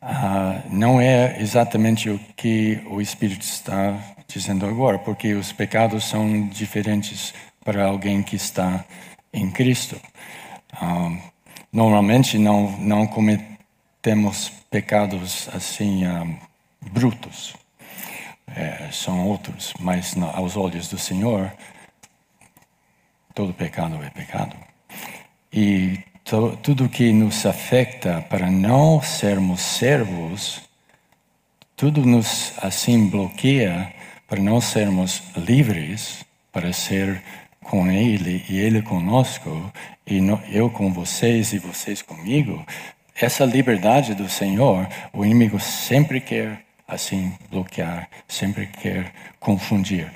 uh, 0.00 0.62
não 0.70 1.00
é 1.00 1.40
exatamente 1.40 2.08
o 2.08 2.18
que 2.36 2.80
o 2.86 3.00
Espírito 3.00 3.42
está 3.42 3.98
dizendo 4.28 4.66
agora, 4.66 4.98
porque 4.98 5.34
os 5.34 5.52
pecados 5.52 6.04
são 6.04 6.46
diferentes 6.48 7.34
para 7.64 7.84
alguém 7.84 8.22
que 8.22 8.36
está 8.36 8.84
em 9.32 9.50
Cristo. 9.50 10.00
Uh, 10.80 11.18
normalmente 11.72 12.38
não, 12.38 12.70
não 12.78 13.06
cometemos 13.06 14.50
pecados 14.70 15.48
assim 15.52 16.06
uh, 16.06 16.38
brutos 16.92 17.54
é, 18.58 18.90
são 18.90 19.28
outros, 19.28 19.72
mas 19.78 20.16
aos 20.34 20.56
olhos 20.56 20.88
do 20.88 20.98
Senhor, 20.98 21.52
todo 23.32 23.54
pecado 23.54 24.02
é 24.02 24.10
pecado. 24.10 24.56
E 25.52 26.00
to, 26.24 26.58
tudo 26.60 26.88
que 26.88 27.12
nos 27.12 27.46
afeta 27.46 28.20
para 28.28 28.50
não 28.50 29.00
sermos 29.00 29.60
servos, 29.60 30.60
tudo 31.76 32.04
nos 32.04 32.52
assim 32.60 33.08
bloqueia 33.08 33.94
para 34.26 34.40
não 34.40 34.60
sermos 34.60 35.22
livres 35.36 36.24
para 36.52 36.72
ser 36.72 37.22
com 37.62 37.88
Ele 37.88 38.44
e 38.48 38.58
Ele 38.58 38.82
conosco 38.82 39.72
e 40.04 40.20
no, 40.20 40.42
eu 40.50 40.68
com 40.68 40.92
vocês 40.92 41.52
e 41.52 41.58
vocês 41.58 42.02
comigo. 42.02 42.66
Essa 43.14 43.44
liberdade 43.44 44.14
do 44.14 44.28
Senhor, 44.28 44.88
o 45.12 45.24
inimigo 45.24 45.60
sempre 45.60 46.20
quer 46.20 46.67
assim 46.88 47.32
bloquear, 47.50 48.08
sempre 48.26 48.66
quer 48.66 49.12
confundir. 49.38 50.10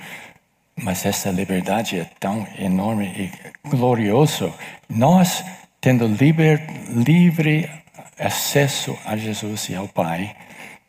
Mas 0.75 1.05
essa 1.05 1.29
liberdade 1.29 1.99
é 1.99 2.09
tão 2.19 2.47
enorme 2.57 3.05
e 3.05 3.69
glorioso. 3.69 4.51
Nós 4.89 5.45
tendo 5.79 6.07
liber, 6.07 6.65
livre 6.89 7.69
acesso 8.17 8.97
a 9.05 9.15
Jesus 9.15 9.69
e 9.69 9.75
ao 9.75 9.87
Pai, 9.87 10.35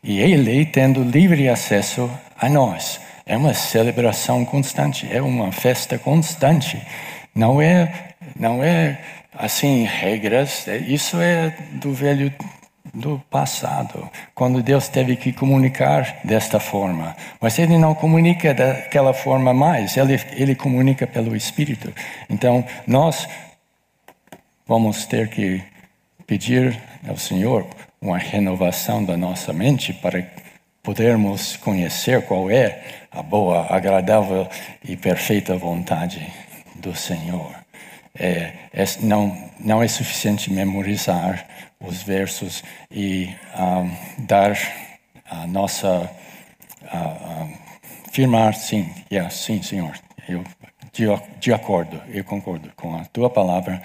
e 0.02 0.20
Ele 0.20 0.64
tendo 0.64 1.02
livre 1.02 1.48
acesso 1.48 2.10
a 2.38 2.48
nós. 2.48 3.00
É 3.26 3.36
uma 3.36 3.54
celebração 3.54 4.44
constante, 4.44 5.08
é 5.10 5.20
uma 5.20 5.50
festa 5.50 5.98
constante. 5.98 6.80
Não 7.34 7.60
é, 7.60 8.14
não 8.38 8.62
é 8.62 9.00
assim 9.34 9.84
regras. 9.84 10.66
Isso 10.86 11.20
é 11.20 11.56
do 11.72 11.92
Velho 11.92 12.32
do 12.94 13.18
passado, 13.28 14.08
quando 14.34 14.62
Deus 14.62 14.88
teve 14.88 15.16
que 15.16 15.32
comunicar 15.32 16.20
desta 16.24 16.60
forma. 16.60 17.16
Mas 17.40 17.58
Ele 17.58 17.76
não 17.76 17.94
comunica 17.94 18.54
daquela 18.54 19.12
forma 19.12 19.52
mais, 19.52 19.96
Ele, 19.96 20.20
ele 20.32 20.54
comunica 20.54 21.06
pelo 21.06 21.34
Espírito. 21.34 21.92
Então, 22.30 22.64
nós 22.86 23.28
vamos 24.66 25.04
ter 25.06 25.28
que 25.28 25.62
pedir 26.26 26.80
ao 27.06 27.16
Senhor 27.16 27.66
uma 28.00 28.18
renovação 28.18 29.04
da 29.04 29.16
nossa 29.16 29.52
mente 29.52 29.92
para 29.92 30.24
podermos 30.82 31.56
conhecer 31.56 32.22
qual 32.22 32.50
é 32.50 32.82
a 33.10 33.22
boa, 33.22 33.66
agradável 33.70 34.46
e 34.86 34.96
perfeita 34.96 35.56
vontade 35.56 36.26
do 36.74 36.94
Senhor. 36.94 37.54
É, 38.16 38.52
é, 38.72 38.84
não, 39.00 39.43
não 39.60 39.82
é 39.82 39.88
suficiente 39.88 40.52
memorizar 40.52 41.46
os 41.80 42.02
versos 42.02 42.62
e 42.90 43.34
um, 43.58 44.24
dar 44.26 44.56
a 45.26 45.46
nossa. 45.46 46.10
Uh, 46.82 47.64
firmar, 48.14 48.54
sim, 48.54 48.88
yeah, 49.10 49.28
sim, 49.28 49.60
Senhor. 49.60 49.92
Eu, 50.28 50.44
de, 50.92 51.06
de 51.40 51.52
acordo, 51.52 52.00
eu 52.08 52.22
concordo 52.22 52.70
com 52.76 52.96
a 52.96 53.04
tua 53.06 53.28
palavra. 53.28 53.82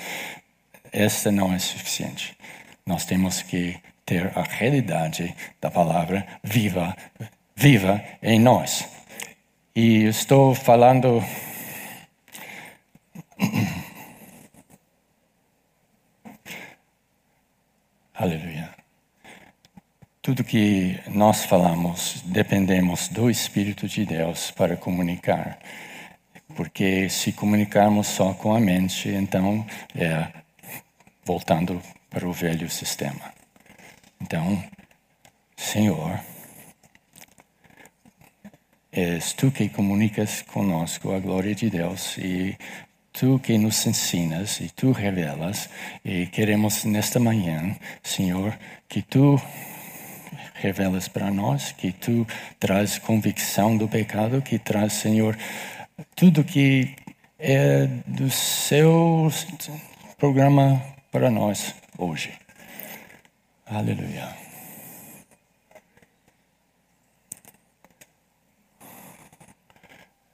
Esta 0.92 1.32
não 1.32 1.52
é 1.52 1.58
suficiente. 1.58 2.38
Nós 2.86 3.06
temos 3.06 3.42
que 3.42 3.76
ter 4.06 4.32
a 4.38 4.44
realidade 4.44 5.36
da 5.60 5.72
palavra 5.72 6.28
viva, 6.44 6.96
viva 7.56 8.04
em 8.22 8.40
nós. 8.40 8.88
E 9.76 10.04
estou 10.06 10.54
falando 10.54 11.24
Aleluia. 18.22 18.70
Tudo 20.22 20.44
que 20.44 21.00
nós 21.08 21.46
falamos, 21.46 22.22
dependemos 22.26 23.08
do 23.08 23.30
Espírito 23.30 23.88
de 23.88 24.06
Deus 24.06 24.52
para 24.52 24.76
comunicar. 24.76 25.58
Porque 26.54 27.08
se 27.08 27.32
comunicarmos 27.32 28.08
só 28.08 28.34
com 28.34 28.54
a 28.54 28.60
mente, 28.60 29.08
então 29.08 29.66
é 29.96 30.34
voltando 31.24 31.82
para 32.10 32.28
o 32.28 32.34
velho 32.34 32.70
sistema. 32.70 33.34
Então, 34.20 34.62
Senhor, 35.56 36.20
és 38.92 39.32
tu 39.32 39.50
que 39.50 39.70
comunicas 39.70 40.42
conosco 40.42 41.14
a 41.14 41.20
glória 41.20 41.56
de 41.56 41.70
Deus 41.70 42.18
e 42.18 42.58
tu 43.12 43.40
que 43.40 43.58
nos 43.58 43.86
ensinas 43.86 44.60
e 44.60 44.70
tu 44.70 44.92
revelas, 44.92 45.70
e 46.04 46.28
queremos 46.28 46.84
nesta 46.86 47.20
manhã, 47.20 47.76
Senhor, 48.04 48.58
que 48.88 49.02
tu 49.02 49.42
revelas 50.56 51.08
para 51.08 51.32
nós, 51.32 51.72
que 51.72 51.92
tu 51.92 52.28
traz 52.60 52.98
convicção 53.00 53.78
do 53.78 53.88
pecado, 53.88 54.42
que 54.42 54.60
traz, 54.60 54.94
Senhor, 54.94 55.38
tudo 56.16 56.44
que 56.44 56.96
é 57.38 57.88
do 58.06 58.30
seu 58.30 59.32
programa 60.18 60.82
para 61.12 61.32
nós 61.32 61.74
hoje. 61.98 62.34
Aleluia. 63.66 64.36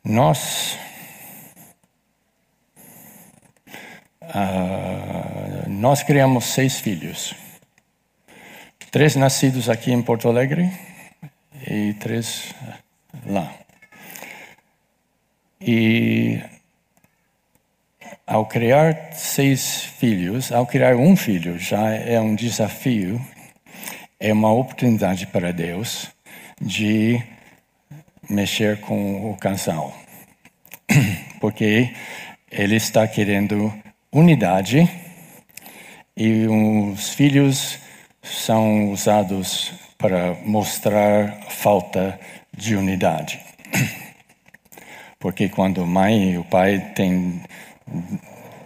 Nós 0.04 0.78
Uh, 4.34 5.70
nós 5.70 6.04
criamos 6.04 6.46
seis 6.46 6.80
filhos. 6.80 7.36
Três 8.92 9.16
nascidos 9.16 9.70
aqui 9.70 9.92
em 9.92 10.02
Porto 10.02 10.28
Alegre 10.28 10.72
e 11.68 11.94
três 11.96 12.54
lá. 13.26 13.54
E 15.60 16.42
ao 18.26 18.46
criar 18.46 19.14
seis 19.14 19.84
filhos, 19.84 20.52
ao 20.52 20.66
criar 20.66 20.96
um 20.96 21.16
filho 21.16 21.60
já 21.60 21.92
é 21.92 22.20
um 22.20 22.36
desafio, 22.36 23.20
é 24.20 24.32
uma 24.34 24.52
oportunidade 24.52 25.28
para 25.28 25.52
Deus 25.52 26.10
de 26.60 27.22
mexer 28.30 28.80
com 28.80 29.32
o 29.32 29.38
casal. 29.38 29.96
Porque 31.40 31.94
ele 32.52 32.76
está 32.76 33.08
querendo 33.08 33.74
unidade 34.16 34.90
e 36.16 36.48
os 36.48 37.10
filhos 37.10 37.78
são 38.24 38.90
usados 38.92 39.74
para 39.98 40.36
mostrar 40.46 41.42
falta 41.50 42.18
de 42.56 42.78
unidade. 42.78 43.42
Porque 45.20 45.50
quando 45.50 45.82
a 45.82 45.86
mãe 45.86 46.32
e 46.32 46.38
o 46.38 46.46
pai 46.46 46.80
têm 46.96 47.44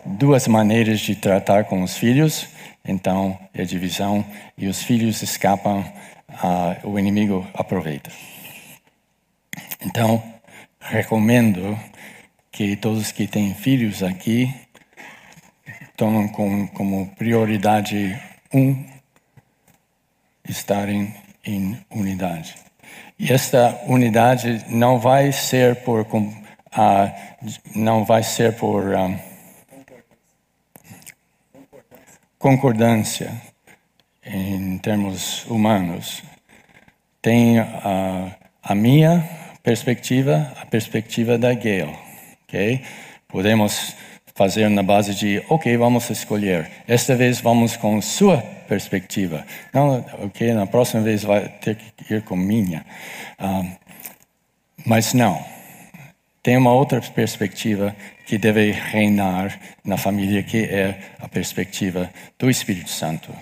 duas 0.06 0.48
maneiras 0.48 1.00
de 1.00 1.16
tratar 1.16 1.64
com 1.64 1.82
os 1.82 1.98
filhos, 1.98 2.48
então 2.86 3.36
é 3.52 3.64
divisão 3.64 4.24
e 4.56 4.68
os 4.68 4.84
filhos 4.84 5.24
escapam, 5.24 5.80
uh, 6.30 6.88
o 6.88 7.00
inimigo 7.00 7.48
aproveita. 7.56 8.12
Então, 9.82 10.22
recomendo 10.80 11.76
que 12.52 12.76
todos 12.76 13.12
que 13.12 13.26
têm 13.26 13.56
filhos 13.56 14.04
aqui 14.04 14.54
tomam 16.00 16.30
como, 16.30 16.70
como 16.70 17.08
prioridade 17.18 18.18
um 18.54 18.86
estarem 20.48 21.14
em 21.46 21.78
unidade. 21.92 22.56
E 23.20 23.34
esta 23.34 23.78
unidade 23.86 24.64
não 24.70 24.98
vai 24.98 25.34
ser 25.34 25.76
por 25.84 26.00
uh, 26.00 26.40
não 27.76 28.06
vai 28.06 28.24
ser 28.24 28.56
por 28.56 28.96
ah, 28.96 29.20
concordância 32.38 33.34
em 34.26 34.78
termos 34.78 35.46
humanos. 35.48 36.24
Tem 37.22 37.60
uh, 37.60 38.32
a 38.64 38.74
minha 38.74 39.28
perspectiva, 39.62 40.54
a 40.62 40.66
perspectiva 40.66 41.38
da 41.38 41.54
Gail, 41.54 41.94
ok? 42.48 42.86
Podemos 43.28 43.96
fazer 44.40 44.70
na 44.70 44.82
base 44.82 45.14
de, 45.14 45.44
ok, 45.50 45.76
vamos 45.76 46.10
escolher. 46.10 46.72
Esta 46.88 47.14
vez 47.14 47.42
vamos 47.42 47.76
com 47.76 48.02
sua 48.02 48.38
perspectiva. 48.70 49.46
Não, 49.74 49.98
ok, 50.24 50.54
na 50.54 50.66
próxima 50.66 51.02
vez 51.04 51.26
vai 51.26 51.50
ter 51.50 51.76
que 51.76 52.14
ir 52.14 52.22
com 52.22 52.38
minha. 52.38 52.86
Um, 53.38 53.70
mas 54.86 55.14
não. 55.14 55.44
Tem 56.42 56.56
uma 56.56 56.72
outra 56.72 57.02
perspectiva 57.02 57.94
que 58.26 58.38
deve 58.38 58.72
reinar 58.72 59.60
na 59.84 59.98
família, 59.98 60.42
que 60.42 60.64
é 60.64 60.98
a 61.20 61.28
perspectiva 61.28 62.10
do 62.40 62.50
Espírito 62.50 62.90
Santo. 62.90 63.36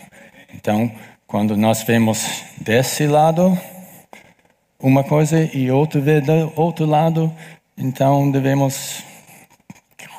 Então, 0.52 0.92
quando 1.28 1.56
nós 1.56 1.84
vemos 1.84 2.44
desse 2.60 3.06
lado 3.06 3.56
uma 4.80 5.04
coisa 5.04 5.48
e 5.54 5.70
outro 5.70 6.02
vê 6.02 6.22
do 6.22 6.52
outro 6.56 6.88
lado, 6.88 7.32
então 7.78 8.32
devemos 8.32 9.04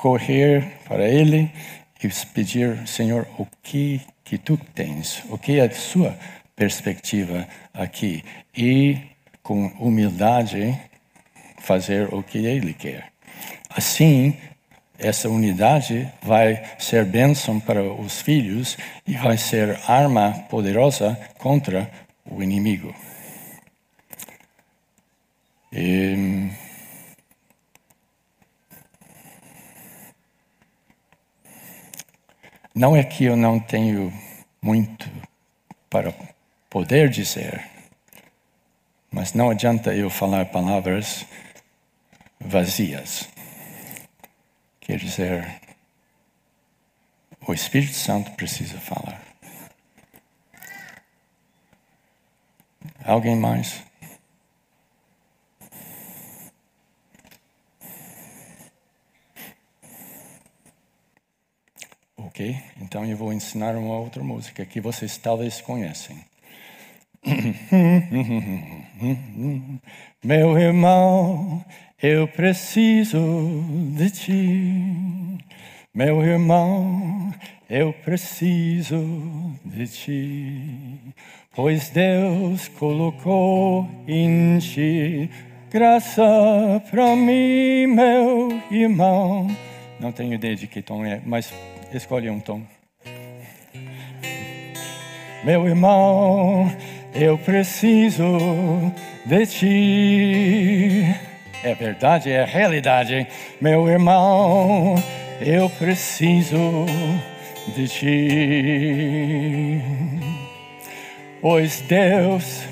correr 0.00 0.78
para 0.86 1.08
Ele 1.08 1.50
e 2.02 2.08
pedir, 2.32 2.86
Senhor, 2.86 3.26
o 3.38 3.46
que 3.62 4.00
que 4.28 4.36
tu 4.36 4.58
tens, 4.74 5.22
o 5.30 5.38
que 5.38 5.58
é 5.58 5.64
a 5.64 5.70
sua 5.70 6.14
perspectiva 6.54 7.48
aqui 7.72 8.22
e 8.54 8.98
com 9.42 9.68
humildade 9.78 10.78
fazer 11.60 12.12
o 12.12 12.22
que 12.22 12.44
Ele 12.44 12.74
quer. 12.74 13.10
Assim, 13.70 14.36
essa 14.98 15.30
unidade 15.30 16.12
vai 16.20 16.62
ser 16.78 17.06
bênção 17.06 17.58
para 17.58 17.82
os 17.82 18.20
filhos 18.20 18.76
e 19.06 19.14
vai 19.14 19.38
ser 19.38 19.80
arma 19.86 20.32
poderosa 20.50 21.18
contra 21.38 21.90
o 22.26 22.42
inimigo. 22.42 22.94
E, 25.72 26.50
Não 32.78 32.94
é 32.94 33.02
que 33.02 33.24
eu 33.24 33.36
não 33.36 33.58
tenho 33.58 34.12
muito 34.62 35.10
para 35.90 36.14
poder 36.70 37.10
dizer, 37.10 37.68
mas 39.10 39.32
não 39.32 39.50
adianta 39.50 39.92
eu 39.92 40.08
falar 40.08 40.46
palavras 40.46 41.26
vazias. 42.38 43.28
Quer 44.78 44.96
dizer, 44.96 45.60
o 47.48 47.52
Espírito 47.52 47.94
Santo 47.94 48.30
precisa 48.36 48.78
falar. 48.78 49.20
Alguém 53.04 53.34
mais? 53.34 53.82
Ok? 62.38 62.56
Então 62.80 63.04
eu 63.04 63.16
vou 63.16 63.32
ensinar 63.32 63.74
uma 63.74 63.98
outra 63.98 64.22
música 64.22 64.64
que 64.64 64.80
vocês 64.80 65.16
talvez 65.16 65.60
conhecem. 65.60 66.16
Meu 70.22 70.56
irmão, 70.56 71.64
eu 72.00 72.28
preciso 72.28 73.18
de 73.96 74.10
ti. 74.12 75.40
Meu 75.92 76.22
irmão, 76.22 77.34
eu 77.68 77.92
preciso 77.92 79.04
de 79.64 79.88
ti. 79.88 80.62
Pois 81.56 81.90
Deus 81.90 82.68
colocou 82.68 83.90
em 84.06 84.60
ti 84.60 85.28
graça 85.72 86.22
para 86.88 87.16
mim, 87.16 87.88
meu 87.88 88.62
irmão 88.70 89.48
Não 90.00 90.12
tenho 90.12 90.34
ideia 90.34 90.56
de 90.56 90.66
que 90.66 90.80
tom 90.80 91.04
é, 91.04 91.20
mas 91.26 91.52
escolhe 91.92 92.28
um 92.30 92.40
tom. 92.40 92.62
Meu 95.44 95.66
irmão, 95.66 96.70
eu 97.14 97.38
preciso 97.38 98.24
de 99.24 99.46
ti. 99.46 101.14
É 101.62 101.74
verdade, 101.74 102.30
é 102.30 102.44
realidade. 102.44 103.26
Meu 103.60 103.88
irmão, 103.88 104.94
eu 105.40 105.70
preciso 105.70 106.86
de 107.74 107.88
ti. 107.88 109.80
Pois 111.40 111.80
Deus 111.82 112.62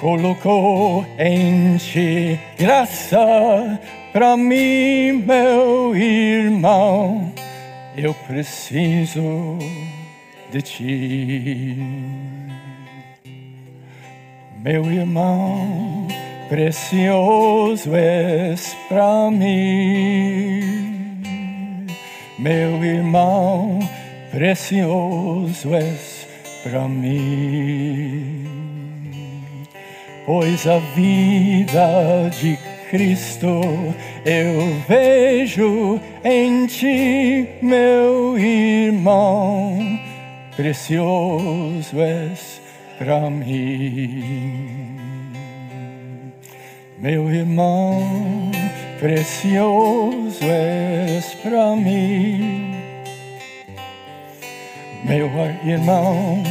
colocou 0.00 1.06
em 1.18 1.76
ti 1.76 2.38
graça 2.58 3.80
para 4.12 4.36
mim, 4.36 5.24
meu 5.24 5.94
irmão. 5.94 7.32
Eu 8.00 8.14
preciso 8.14 9.58
de 10.52 10.62
ti, 10.62 11.76
meu 14.62 14.90
irmão. 14.90 16.06
Precioso 16.48 17.94
és 17.94 18.76
para 18.88 19.30
mim, 19.30 21.04
meu 22.38 22.84
irmão. 22.84 23.80
Precioso 24.30 25.74
és 25.74 26.26
para 26.62 26.88
mim 26.88 28.48
pois 30.28 30.66
a 30.66 30.78
vida 30.94 32.28
de 32.38 32.58
Cristo 32.90 33.60
eu 34.24 34.80
vejo 34.88 36.00
em 36.24 36.66
ti, 36.66 37.46
meu 37.60 38.38
irmão, 38.38 40.00
precioso 40.56 42.00
és 42.00 42.60
para 42.98 43.28
mim. 43.28 44.96
Meu 46.98 47.30
irmão, 47.30 48.50
precioso 48.98 50.42
és 50.42 51.34
para 51.42 51.76
mim. 51.76 52.74
Meu 55.04 55.30
irmão, 55.64 56.42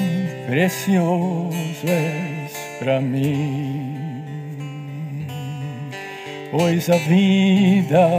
precioso 0.45 1.87
és 1.87 2.53
para 2.79 3.01
mim. 3.01 3.86
Pois 6.51 6.89
a 6.89 6.95
vida 6.95 8.09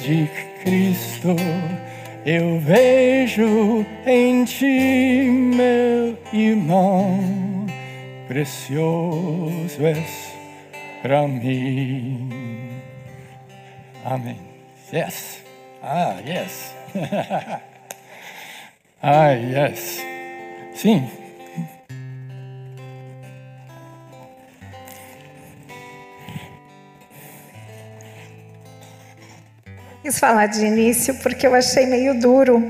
de 0.00 0.28
Cristo 0.62 1.36
eu 2.24 2.58
vejo 2.58 3.86
em 4.04 4.44
ti, 4.44 5.30
meu 5.54 6.18
irmão, 6.32 7.66
precioso 8.26 9.86
és 9.86 10.32
para 11.00 11.28
mim. 11.28 12.28
Amém. 14.04 14.40
Yes. 14.92 15.44
Ah, 15.80 16.16
yes. 16.26 16.74
ah, 19.00 19.30
yes. 19.30 20.02
Sim. 20.74 21.25
Quis 30.06 30.20
falar 30.20 30.46
de 30.46 30.64
início 30.64 31.16
porque 31.16 31.44
eu 31.44 31.52
achei 31.52 31.84
meio 31.84 32.14
duro, 32.20 32.62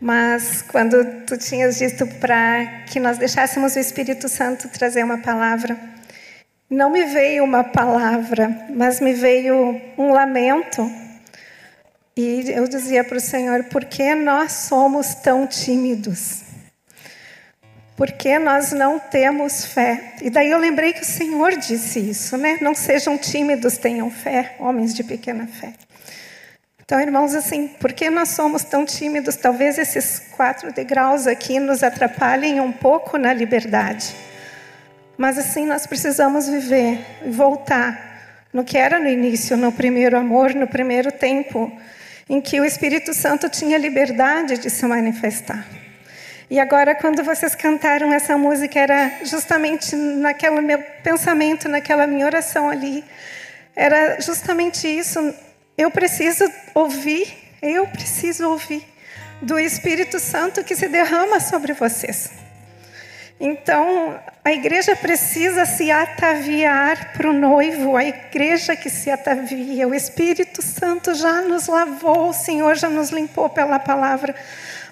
mas 0.00 0.62
quando 0.62 1.04
tu 1.26 1.36
tinhas 1.36 1.76
dito 1.76 2.06
para 2.06 2.64
que 2.90 2.98
nós 2.98 3.18
deixássemos 3.18 3.76
o 3.76 3.78
Espírito 3.78 4.26
Santo 4.26 4.66
trazer 4.68 5.04
uma 5.04 5.18
palavra, 5.18 5.78
não 6.70 6.88
me 6.88 7.04
veio 7.04 7.44
uma 7.44 7.62
palavra, 7.62 8.48
mas 8.70 9.00
me 9.00 9.12
veio 9.12 9.78
um 9.98 10.12
lamento. 10.12 10.90
E 12.16 12.50
eu 12.50 12.66
dizia 12.66 13.04
para 13.04 13.18
o 13.18 13.20
Senhor: 13.20 13.64
por 13.64 13.84
que 13.84 14.14
nós 14.14 14.52
somos 14.52 15.14
tão 15.16 15.46
tímidos? 15.46 16.40
Por 17.98 18.12
que 18.12 18.38
nós 18.38 18.72
não 18.72 18.98
temos 18.98 19.66
fé? 19.66 20.14
E 20.22 20.30
daí 20.30 20.50
eu 20.50 20.58
lembrei 20.58 20.94
que 20.94 21.02
o 21.02 21.04
Senhor 21.04 21.54
disse 21.58 21.98
isso, 21.98 22.38
né? 22.38 22.56
Não 22.62 22.74
sejam 22.74 23.18
tímidos, 23.18 23.76
tenham 23.76 24.10
fé, 24.10 24.56
homens 24.58 24.94
de 24.94 25.04
pequena 25.04 25.46
fé. 25.46 25.74
Então, 26.90 27.00
irmãos, 27.00 27.36
assim, 27.36 27.68
por 27.68 27.92
que 27.92 28.10
nós 28.10 28.30
somos 28.30 28.64
tão 28.64 28.84
tímidos? 28.84 29.36
Talvez 29.36 29.78
esses 29.78 30.24
quatro 30.32 30.72
degraus 30.72 31.24
aqui 31.24 31.60
nos 31.60 31.84
atrapalhem 31.84 32.58
um 32.58 32.72
pouco 32.72 33.16
na 33.16 33.32
liberdade. 33.32 34.12
Mas, 35.16 35.38
assim, 35.38 35.64
nós 35.64 35.86
precisamos 35.86 36.48
viver 36.48 36.98
e 37.24 37.30
voltar 37.30 38.48
no 38.52 38.64
que 38.64 38.76
era 38.76 38.98
no 38.98 39.06
início, 39.06 39.56
no 39.56 39.70
primeiro 39.70 40.18
amor, 40.18 40.52
no 40.52 40.66
primeiro 40.66 41.12
tempo, 41.12 41.70
em 42.28 42.40
que 42.40 42.60
o 42.60 42.64
Espírito 42.64 43.14
Santo 43.14 43.48
tinha 43.48 43.78
liberdade 43.78 44.58
de 44.58 44.68
se 44.68 44.84
manifestar. 44.84 45.64
E 46.50 46.58
agora, 46.58 46.92
quando 46.96 47.22
vocês 47.22 47.54
cantaram 47.54 48.12
essa 48.12 48.36
música, 48.36 48.80
era 48.80 49.12
justamente 49.22 49.94
naquele 49.94 50.60
meu 50.60 50.82
pensamento, 51.04 51.68
naquela 51.68 52.04
minha 52.08 52.26
oração 52.26 52.68
ali. 52.68 53.04
Era 53.76 54.20
justamente 54.20 54.88
isso 54.88 55.32
eu 55.80 55.90
preciso 55.90 56.44
ouvir, 56.74 57.26
eu 57.62 57.86
preciso 57.86 58.48
ouvir 58.50 58.84
do 59.40 59.58
Espírito 59.58 60.20
Santo 60.20 60.62
que 60.62 60.76
se 60.76 60.88
derrama 60.88 61.40
sobre 61.40 61.72
vocês. 61.72 62.30
Então, 63.40 64.20
a 64.44 64.52
igreja 64.52 64.94
precisa 64.94 65.64
se 65.64 65.90
ataviar 65.90 67.14
para 67.14 67.30
o 67.30 67.32
noivo, 67.32 67.96
a 67.96 68.04
igreja 68.04 68.76
que 68.76 68.90
se 68.90 69.10
atavia. 69.10 69.88
O 69.88 69.94
Espírito 69.94 70.60
Santo 70.60 71.14
já 71.14 71.40
nos 71.40 71.66
lavou, 71.66 72.28
o 72.28 72.34
Senhor 72.34 72.76
já 72.76 72.90
nos 72.90 73.08
limpou 73.08 73.48
pela 73.48 73.78
palavra, 73.78 74.34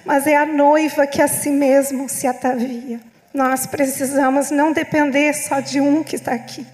mas 0.06 0.26
é 0.26 0.36
a 0.36 0.46
noiva 0.46 1.06
que 1.06 1.20
a 1.20 1.28
si 1.28 1.50
mesmo 1.50 2.08
se 2.08 2.26
atavia. 2.26 2.98
Nós 3.34 3.66
precisamos 3.66 4.50
não 4.50 4.72
depender 4.72 5.34
só 5.34 5.60
de 5.60 5.82
um 5.82 6.02
que 6.02 6.16
está 6.16 6.32
aqui, 6.32 6.66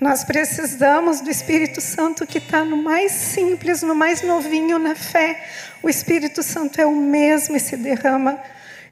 nós 0.00 0.22
precisamos 0.22 1.20
do 1.20 1.30
Espírito 1.30 1.80
Santo 1.80 2.26
que 2.26 2.38
está 2.38 2.64
no 2.64 2.76
mais 2.76 3.12
simples, 3.12 3.82
no 3.82 3.94
mais 3.94 4.22
novinho 4.22 4.78
na 4.78 4.94
fé. 4.94 5.44
O 5.82 5.88
Espírito 5.88 6.42
Santo 6.42 6.80
é 6.80 6.86
o 6.86 6.94
mesmo 6.94 7.56
e 7.56 7.60
se 7.60 7.76
derrama. 7.76 8.38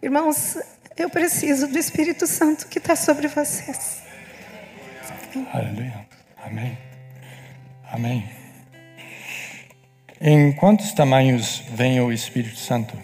Irmãos, 0.03 0.59
eu 0.97 1.09
preciso 1.09 1.69
do 1.69 1.79
Espírito 1.79 2.27
Santo 2.27 2.67
que 2.67 2.79
está 2.79 2.97
sobre 2.97 3.29
vocês. 3.29 4.03
Aleluia. 5.53 6.07
Amém. 6.45 6.77
Amém. 7.93 8.29
Em 10.21 10.53
quantos 10.53 10.93
tamanhos 10.93 11.63
vem 11.73 12.01
o 12.01 12.11
Espírito 12.11 12.59
Santo? 12.59 12.97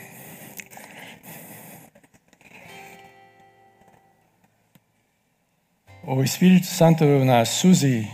O 6.14 6.22
Espírito 6.22 6.66
Santo 6.66 7.06
na 7.24 7.42
Suzy 7.46 8.06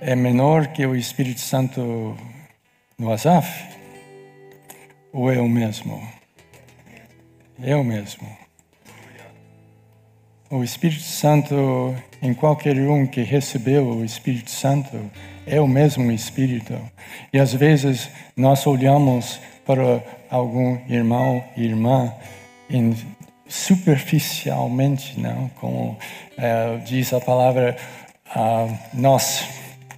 é 0.00 0.16
menor 0.16 0.66
que 0.72 0.84
o 0.84 0.96
Espírito 0.96 1.40
Santo 1.40 2.16
no 2.98 3.12
Asaf? 3.12 3.48
Ou 5.12 5.30
é 5.30 5.40
o 5.40 5.48
mesmo? 5.48 6.02
É 7.62 7.76
o 7.76 7.84
mesmo. 7.84 8.26
O 10.50 10.64
Espírito 10.64 11.04
Santo, 11.04 11.94
em 12.20 12.34
qualquer 12.34 12.76
um 12.78 13.06
que 13.06 13.22
recebeu 13.22 13.86
o 13.86 14.04
Espírito 14.04 14.50
Santo, 14.50 15.08
é 15.46 15.60
o 15.60 15.68
mesmo 15.68 16.10
Espírito. 16.10 16.76
E 17.32 17.38
às 17.38 17.54
vezes 17.54 18.10
nós 18.36 18.66
olhamos 18.66 19.40
para 19.64 20.02
algum 20.28 20.80
irmão, 20.88 21.44
irmã, 21.56 22.12
em 22.68 22.92
superficialmente, 23.46 25.18
não? 25.18 25.48
Como 25.60 25.96
é, 26.36 26.78
diz 26.78 27.12
a 27.12 27.20
palavra, 27.20 27.76
uh, 28.34 28.78
nós 28.92 29.46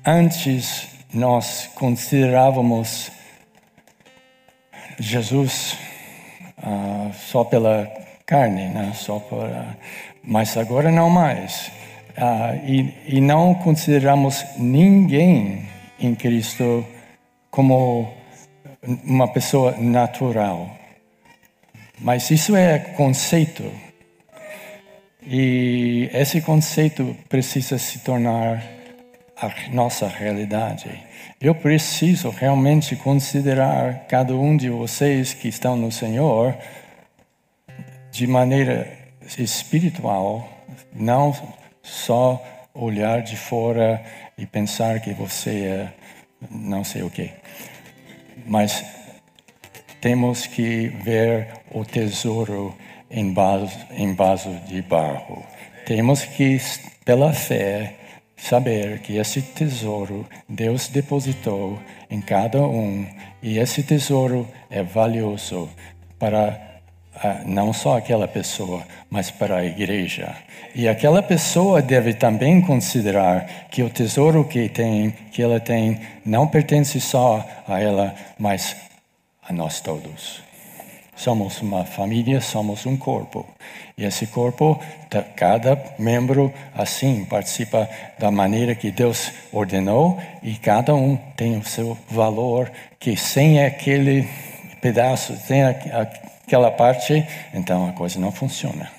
antes 0.04 0.88
nós 1.12 1.68
considerávamos 1.74 3.10
Jesus 4.98 5.76
uh, 6.58 7.12
só 7.14 7.44
pela 7.44 7.90
carne, 8.24 8.68
né? 8.68 8.92
Só 8.94 9.18
por, 9.18 9.48
mas 10.22 10.56
agora 10.56 10.90
não 10.90 11.08
mais. 11.08 11.70
Uh, 12.16 12.66
e, 12.66 12.94
e 13.16 13.20
não 13.20 13.54
consideramos 13.54 14.44
ninguém 14.56 15.68
em 15.98 16.14
Cristo 16.14 16.84
como 17.50 18.12
uma 19.04 19.28
pessoa 19.28 19.72
natural. 19.78 20.70
Mas 22.00 22.30
isso 22.30 22.54
é 22.54 22.78
conceito. 22.78 23.64
E 25.22 26.08
esse 26.12 26.40
conceito 26.40 27.16
precisa 27.28 27.78
se 27.78 28.00
tornar 28.00 28.62
a 29.36 29.50
nossa 29.72 30.06
realidade. 30.06 30.88
Eu 31.40 31.54
preciso 31.54 32.30
realmente 32.30 32.96
considerar 32.96 34.06
cada 34.08 34.34
um 34.34 34.56
de 34.56 34.70
vocês 34.70 35.34
que 35.34 35.48
estão 35.48 35.76
no 35.76 35.90
Senhor 35.90 36.56
de 38.10 38.26
maneira 38.26 38.90
espiritual, 39.38 40.48
não 40.94 41.34
só 41.82 42.42
olhar 42.72 43.22
de 43.22 43.36
fora 43.36 44.02
e 44.38 44.46
pensar 44.46 45.00
que 45.00 45.12
você 45.12 45.50
é 45.50 45.92
não 46.50 46.84
sei 46.84 47.02
o 47.02 47.10
que. 47.10 47.30
Mas 48.46 48.84
temos 50.06 50.46
que 50.46 50.86
ver 51.02 51.48
o 51.74 51.84
tesouro 51.84 52.72
em 53.10 53.34
vaso, 53.34 53.76
em 53.90 54.14
vaso 54.14 54.50
de 54.68 54.80
barro. 54.80 55.42
Temos 55.84 56.24
que, 56.24 56.60
pela 57.04 57.32
fé, 57.32 57.94
saber 58.36 59.00
que 59.00 59.16
esse 59.16 59.42
tesouro 59.42 60.24
Deus 60.48 60.86
depositou 60.86 61.76
em 62.08 62.20
cada 62.20 62.62
um 62.62 63.04
e 63.42 63.58
esse 63.58 63.82
tesouro 63.82 64.46
é 64.70 64.80
valioso 64.80 65.68
para 66.20 66.56
ah, 67.16 67.40
não 67.44 67.72
só 67.72 67.96
aquela 67.96 68.28
pessoa, 68.28 68.84
mas 69.10 69.28
para 69.32 69.56
a 69.56 69.64
igreja. 69.64 70.36
E 70.72 70.86
aquela 70.86 71.20
pessoa 71.20 71.82
deve 71.82 72.14
também 72.14 72.60
considerar 72.60 73.66
que 73.72 73.82
o 73.82 73.90
tesouro 73.90 74.44
que 74.44 74.68
tem, 74.68 75.10
que 75.32 75.42
ela 75.42 75.58
tem, 75.58 75.98
não 76.24 76.46
pertence 76.46 77.00
só 77.00 77.44
a 77.66 77.80
ela, 77.80 78.14
mas 78.38 78.76
a 79.48 79.52
nós 79.52 79.80
todos. 79.80 80.42
Somos 81.14 81.62
uma 81.62 81.84
família, 81.84 82.40
somos 82.40 82.84
um 82.84 82.96
corpo. 82.96 83.46
E 83.96 84.04
esse 84.04 84.26
corpo, 84.26 84.78
cada 85.34 85.82
membro 85.98 86.52
assim 86.74 87.24
participa 87.24 87.88
da 88.18 88.30
maneira 88.30 88.74
que 88.74 88.90
Deus 88.90 89.32
ordenou 89.50 90.20
e 90.42 90.54
cada 90.56 90.94
um 90.94 91.16
tem 91.34 91.56
o 91.56 91.64
seu 91.64 91.96
valor, 92.10 92.70
que 92.98 93.16
sem 93.16 93.64
aquele 93.64 94.28
pedaço, 94.82 95.34
sem 95.36 95.64
aquela 95.64 96.70
parte, 96.70 97.26
então 97.54 97.88
a 97.88 97.92
coisa 97.92 98.20
não 98.20 98.30
funciona. 98.30 98.90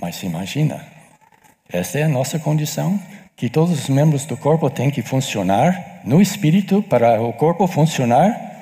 Mas 0.00 0.22
imagina, 0.22 0.84
essa 1.70 1.98
é 1.98 2.02
a 2.02 2.08
nossa 2.08 2.38
condição, 2.38 3.00
que 3.36 3.48
todos 3.48 3.78
os 3.78 3.88
membros 3.88 4.24
do 4.24 4.36
corpo 4.36 4.68
têm 4.68 4.90
que 4.90 5.02
funcionar 5.02 6.00
no 6.04 6.20
espírito 6.20 6.82
para 6.82 7.22
o 7.22 7.32
corpo 7.32 7.66
funcionar. 7.68 8.57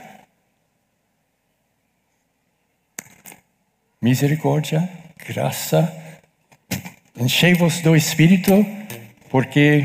Misericórdia, 4.07 4.89
graça, 5.27 5.93
enchei-vos 7.19 7.81
do 7.81 7.97
espírito, 7.97 8.65
porque 9.29 9.85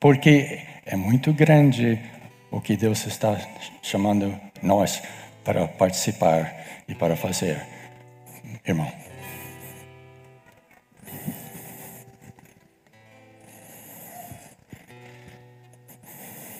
porque 0.00 0.60
é 0.86 0.96
muito 0.96 1.30
grande 1.34 2.00
o 2.50 2.58
que 2.58 2.74
Deus 2.74 3.06
está 3.06 3.38
chamando 3.82 4.34
nós 4.62 5.02
para 5.44 5.68
participar 5.68 6.54
e 6.88 6.94
para 6.94 7.16
fazer. 7.16 7.60
Irmão. 8.66 8.90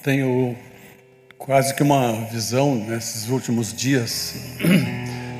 Tenho 0.03 0.55
quase 1.35 1.73
que 1.73 1.81
uma 1.81 2.11
visão 2.25 2.75
nesses 2.75 3.27
últimos 3.27 3.73
dias 3.73 4.35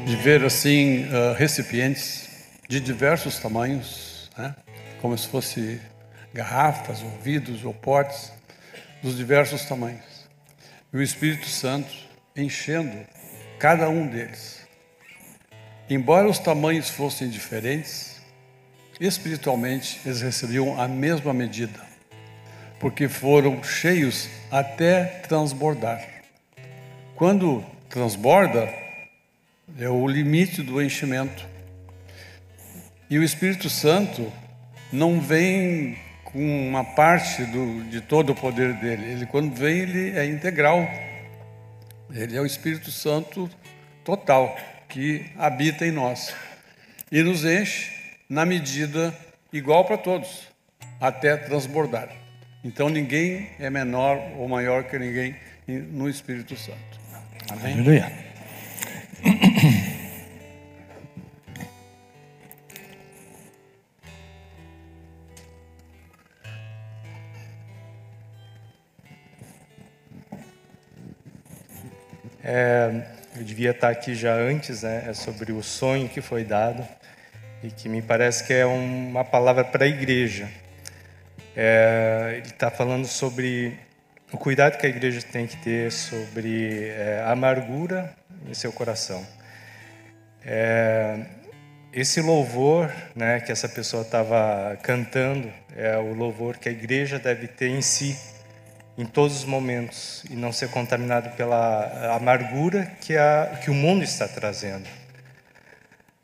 de 0.10 0.16
ver 0.16 0.43
assim 0.43 1.03
uh, 1.03 1.34
recipientes 1.38 2.28
de 2.68 2.80
diversos 2.80 3.38
tamanhos, 3.38 4.28
né? 4.36 4.55
como 4.99 5.16
se 5.16 5.28
fosse 5.28 5.80
garrafas, 6.34 7.03
ou 7.03 7.12
vidros 7.22 7.64
ou 7.64 7.76
potes 7.76 8.32
dos 9.03 9.16
diversos 9.16 9.66
tamanhos. 9.66 10.28
E 10.91 10.97
o 10.97 11.01
Espírito 11.03 11.47
Santo 11.47 11.93
enchendo 12.36 13.05
cada 13.60 13.88
um 13.88 14.07
deles. 14.07 14.68
Embora 15.88 16.28
os 16.28 16.39
tamanhos 16.39 16.89
fossem 16.89 17.30
diferentes, 17.30 18.20
espiritualmente 18.99 20.01
eles 20.03 20.22
recebiam 20.22 20.82
a 20.82 20.88
mesma 20.88 21.36
medida, 21.36 21.86
porque 22.80 23.07
foram 23.07 23.64
cheios 23.64 24.28
até 24.49 25.03
transbordar. 25.28 26.03
Quando 27.16 27.64
transborda, 27.88 28.89
é 29.78 29.89
o 29.89 30.07
limite 30.07 30.61
do 30.61 30.82
enchimento. 30.82 31.45
E 33.09 33.17
o 33.17 33.24
Espírito 33.24 33.70
Santo 33.70 34.32
não 34.91 35.20
vem 35.20 35.97
com 36.24 36.67
uma 36.67 36.84
parte 36.84 37.43
do, 37.45 37.84
de 37.89 38.01
todo 38.01 38.32
o 38.32 38.36
poder 38.36 38.74
dele. 38.76 39.05
Ele, 39.11 39.26
quando 39.26 39.53
vem, 39.53 39.80
ele 39.80 40.17
é 40.17 40.26
integral. 40.26 40.88
Ele 42.11 42.36
é 42.36 42.41
o 42.41 42.45
Espírito 42.45 42.91
Santo 42.91 43.49
total 44.03 44.55
que 44.88 45.26
habita 45.38 45.86
em 45.86 45.91
nós 45.91 46.34
e 47.11 47.22
nos 47.22 47.45
enche 47.45 47.91
na 48.28 48.45
medida 48.45 49.13
igual 49.51 49.86
para 49.86 49.97
todos, 49.97 50.47
até 50.99 51.38
transbordar. 51.38 52.09
Então 52.63 52.89
ninguém 52.89 53.49
é 53.59 53.70
menor 53.70 54.17
ou 54.38 54.47
maior 54.47 54.84
que 54.84 54.97
ninguém 54.97 55.36
no 55.67 56.09
Espírito 56.09 56.55
Santo. 56.57 56.99
Amém? 57.49 57.74
Aleluia. 57.74 58.29
Devia 73.60 73.72
estar 73.72 73.89
aqui 73.89 74.16
já 74.16 74.34
antes, 74.36 74.84
né? 74.84 75.03
É 75.05 75.14
sobre 75.14 75.51
o 75.51 75.62
sonho 75.62 76.07
que 76.07 76.22
foi 76.22 76.45
dado 76.45 76.82
e 77.62 77.70
que 77.70 77.89
me 77.89 78.01
parece 78.01 78.45
que 78.47 78.53
é 78.53 78.66
uma 78.66 79.26
palavra 79.26 79.66
para 79.66 79.84
a 79.84 79.88
igreja. 79.88 80.47
É, 81.53 82.36
ele 82.38 82.47
está 82.47 82.72
falando 82.72 83.05
sobre 83.05 83.78
o 84.32 84.38
cuidado 84.38 84.78
que 84.78 84.86
a 84.86 84.89
igreja 84.89 85.22
tem 85.22 85.45
que 85.45 85.57
ter 85.57 85.91
sobre 85.91 86.88
é, 86.88 87.22
a 87.26 87.34
amargura 87.34 88.16
em 88.49 88.53
seu 88.53 88.72
coração. 88.72 89.28
É, 90.45 91.20
esse 91.91 92.22
louvor 92.22 92.89
né, 93.14 93.41
que 93.41 93.51
essa 93.51 93.68
pessoa 93.68 94.03
estava 94.03 94.78
cantando 94.82 95.51
é 95.76 95.97
o 95.97 96.14
louvor 96.14 96.55
que 96.55 96.70
a 96.70 96.72
igreja 96.72 97.20
deve 97.20 97.45
ter 97.45 97.68
em 97.68 97.82
si 97.82 98.18
em 99.00 99.06
todos 99.06 99.38
os 99.38 99.45
momentos 99.45 100.26
e 100.30 100.36
não 100.36 100.52
ser 100.52 100.68
contaminado 100.72 101.30
pela 101.38 102.18
amargura 102.18 102.91
que, 103.00 103.16
a, 103.16 103.58
que 103.64 103.72
o 103.72 103.74
mundo 103.74 104.04
está 104.04 104.28
trazendo. 104.28 104.89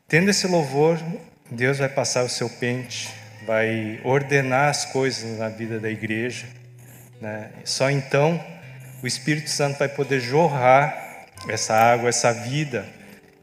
Tendo 0.06 0.28
esse 0.28 0.46
louvor, 0.46 1.00
Deus 1.50 1.78
vai 1.78 1.88
passar 1.88 2.22
o 2.22 2.28
seu 2.28 2.50
pente, 2.50 3.08
vai 3.46 3.98
ordenar 4.04 4.68
as 4.68 4.84
coisas 4.84 5.38
na 5.38 5.48
vida 5.48 5.80
da 5.80 5.88
igreja. 5.88 6.44
Né? 7.18 7.48
Só 7.64 7.90
então 7.90 8.44
o 9.02 9.06
Espírito 9.06 9.48
Santo 9.48 9.78
vai 9.78 9.88
poder 9.88 10.20
jorrar 10.20 11.24
essa 11.48 11.72
água, 11.72 12.10
essa 12.10 12.30
vida, 12.30 12.84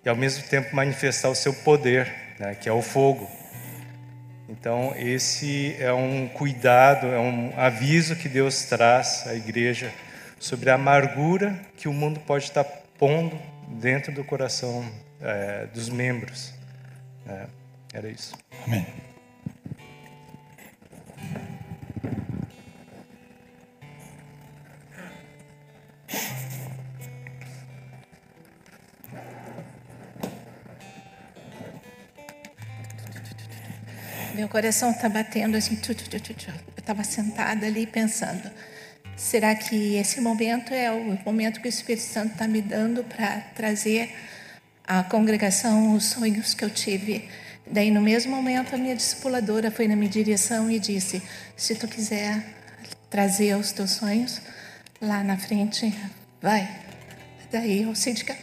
e 0.06 0.10
ao 0.10 0.16
mesmo 0.16 0.44
tempo 0.44 0.76
manifestar 0.76 1.30
o 1.30 1.36
seu 1.36 1.56
poder, 1.56 2.14
né? 2.38 2.54
que 2.54 2.70
é 2.70 2.72
o 2.72 2.84
fogo. 2.84 3.28
Então, 4.60 4.94
esse 4.96 5.76
é 5.80 5.92
um 5.92 6.28
cuidado, 6.28 7.08
é 7.08 7.20
um 7.20 7.52
aviso 7.58 8.16
que 8.16 8.30
Deus 8.30 8.66
traz 8.66 9.26
à 9.26 9.34
igreja 9.34 9.92
sobre 10.40 10.70
a 10.70 10.76
amargura 10.76 11.60
que 11.76 11.88
o 11.88 11.94
mundo 11.94 12.20
pode 12.20 12.44
estar 12.44 12.64
pondo 12.64 13.36
dentro 13.68 14.14
do 14.14 14.24
coração 14.24 14.88
é, 15.20 15.66
dos 15.74 15.90
membros. 15.90 16.54
É, 17.28 17.48
era 17.94 18.10
isso. 18.10 18.38
Amém. 18.68 18.86
Meu 34.34 34.50
coração 34.50 34.90
está 34.90 35.08
batendo 35.08 35.56
assim. 35.56 35.76
Tu, 35.76 35.92
eu 35.92 36.54
estava 36.76 37.04
sentada 37.04 37.68
ali 37.68 37.86
pensando: 37.86 38.50
será 39.16 39.54
que 39.54 39.96
esse 39.96 40.20
momento 40.20 40.74
é 40.74 40.92
o 40.92 41.20
momento 41.24 41.62
que 41.62 41.68
o 41.68 41.70
Espírito 41.70 42.04
Santo 42.04 42.34
está 42.34 42.48
me 42.48 42.60
dando 42.60 43.04
para 43.04 43.42
trazer 43.56 44.12
à 44.84 45.04
congregação 45.04 45.94
os 45.94 46.06
sonhos 46.06 46.56
que 46.56 46.66
eu 46.66 46.70
tive? 46.70 47.30
Daí, 47.66 47.92
no 47.92 48.02
mesmo 48.02 48.36
momento, 48.36 48.74
a 48.74 48.78
minha 48.78 48.96
discipuladora 48.96 49.70
foi 49.70 49.88
na 49.88 49.96
minha 49.96 50.10
direção 50.10 50.70
e 50.70 50.80
disse: 50.80 51.22
se 51.56 51.76
tu 51.76 51.88
quiser 51.88 52.44
trazer 53.12 53.56
os 53.56 53.72
teus 53.72 53.92
sonhos 53.92 54.42
lá 55.00 55.24
na 55.24 55.38
frente, 55.38 55.94
vai. 56.42 56.68
Daí 57.52 57.84
eu 57.84 57.94
senti 57.94 58.26
que 58.26 58.32
a 58.32 58.38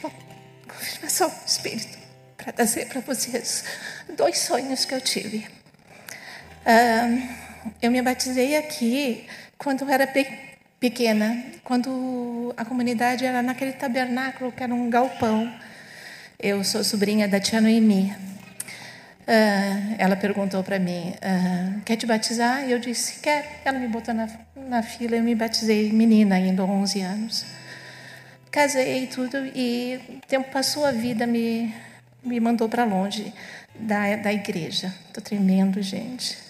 confirmação 0.69 1.29
do 1.29 1.49
Espírito 1.49 1.99
para 2.37 2.53
trazer 2.53 2.87
para 2.87 3.01
vocês 3.01 3.65
dois 4.17 4.39
sonhos 4.39 4.85
que 4.85 4.95
eu 4.95 5.01
tive. 5.01 5.60
Eu 7.83 7.91
me 7.91 8.03
batizei 8.03 8.57
aqui 8.57 9.27
quando 9.59 9.83
eu 9.83 9.91
era 9.91 10.07
pe 10.07 10.27
pequena, 10.81 11.45
quando 11.63 12.55
a 12.57 12.65
comunidade 12.65 13.27
era 13.27 13.43
naquele 13.43 13.73
tabernáculo 13.73 14.51
que 14.51 14.63
era 14.63 14.75
um 14.75 14.89
galpão. 14.89 15.53
Eu 16.39 16.65
sou 16.65 16.83
sobrinha 16.83 17.29
da 17.29 17.39
tia 17.39 17.61
Noemi. 17.61 18.11
Uh, 19.21 19.95
ela 19.99 20.17
perguntou 20.17 20.65
para 20.65 20.79
mim, 20.79 21.13
uh, 21.17 21.81
quer 21.83 21.97
te 21.97 22.07
batizar? 22.07 22.67
E 22.67 22.73
eu 22.73 22.79
disse, 22.79 23.21
quer. 23.21 23.61
Ela 23.63 23.79
me 23.79 23.89
botou 23.89 24.15
na, 24.15 24.27
na 24.57 24.83
fila, 24.83 25.17
eu 25.17 25.23
me 25.23 25.35
batizei 25.35 25.93
menina 25.93 26.37
ainda, 26.37 26.65
11 26.65 27.01
anos. 27.03 27.45
Casei 28.51 29.05
e 29.05 29.07
tudo, 29.07 29.37
e 29.55 30.01
o 30.09 30.27
tempo 30.27 30.51
passou, 30.51 30.85
a 30.85 30.91
vida 30.91 31.27
me, 31.27 31.73
me 32.25 32.41
mandou 32.41 32.69
para 32.69 32.85
longe 32.85 33.33
da, 33.79 34.17
da 34.17 34.33
igreja. 34.33 34.93
Estou 35.09 35.23
tremendo, 35.23 35.81
gente. 35.83 36.50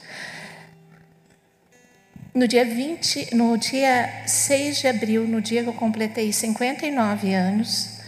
No 2.33 2.47
dia 2.47 2.65
20, 2.65 3.35
no 3.35 3.59
dia 3.59 4.23
6 4.25 4.79
de 4.79 4.87
abril, 4.87 5.27
no 5.27 5.41
dia 5.41 5.65
que 5.65 5.69
eu 5.69 5.75
completei 5.75 6.33
59 6.33 7.35
anos, 7.35 7.99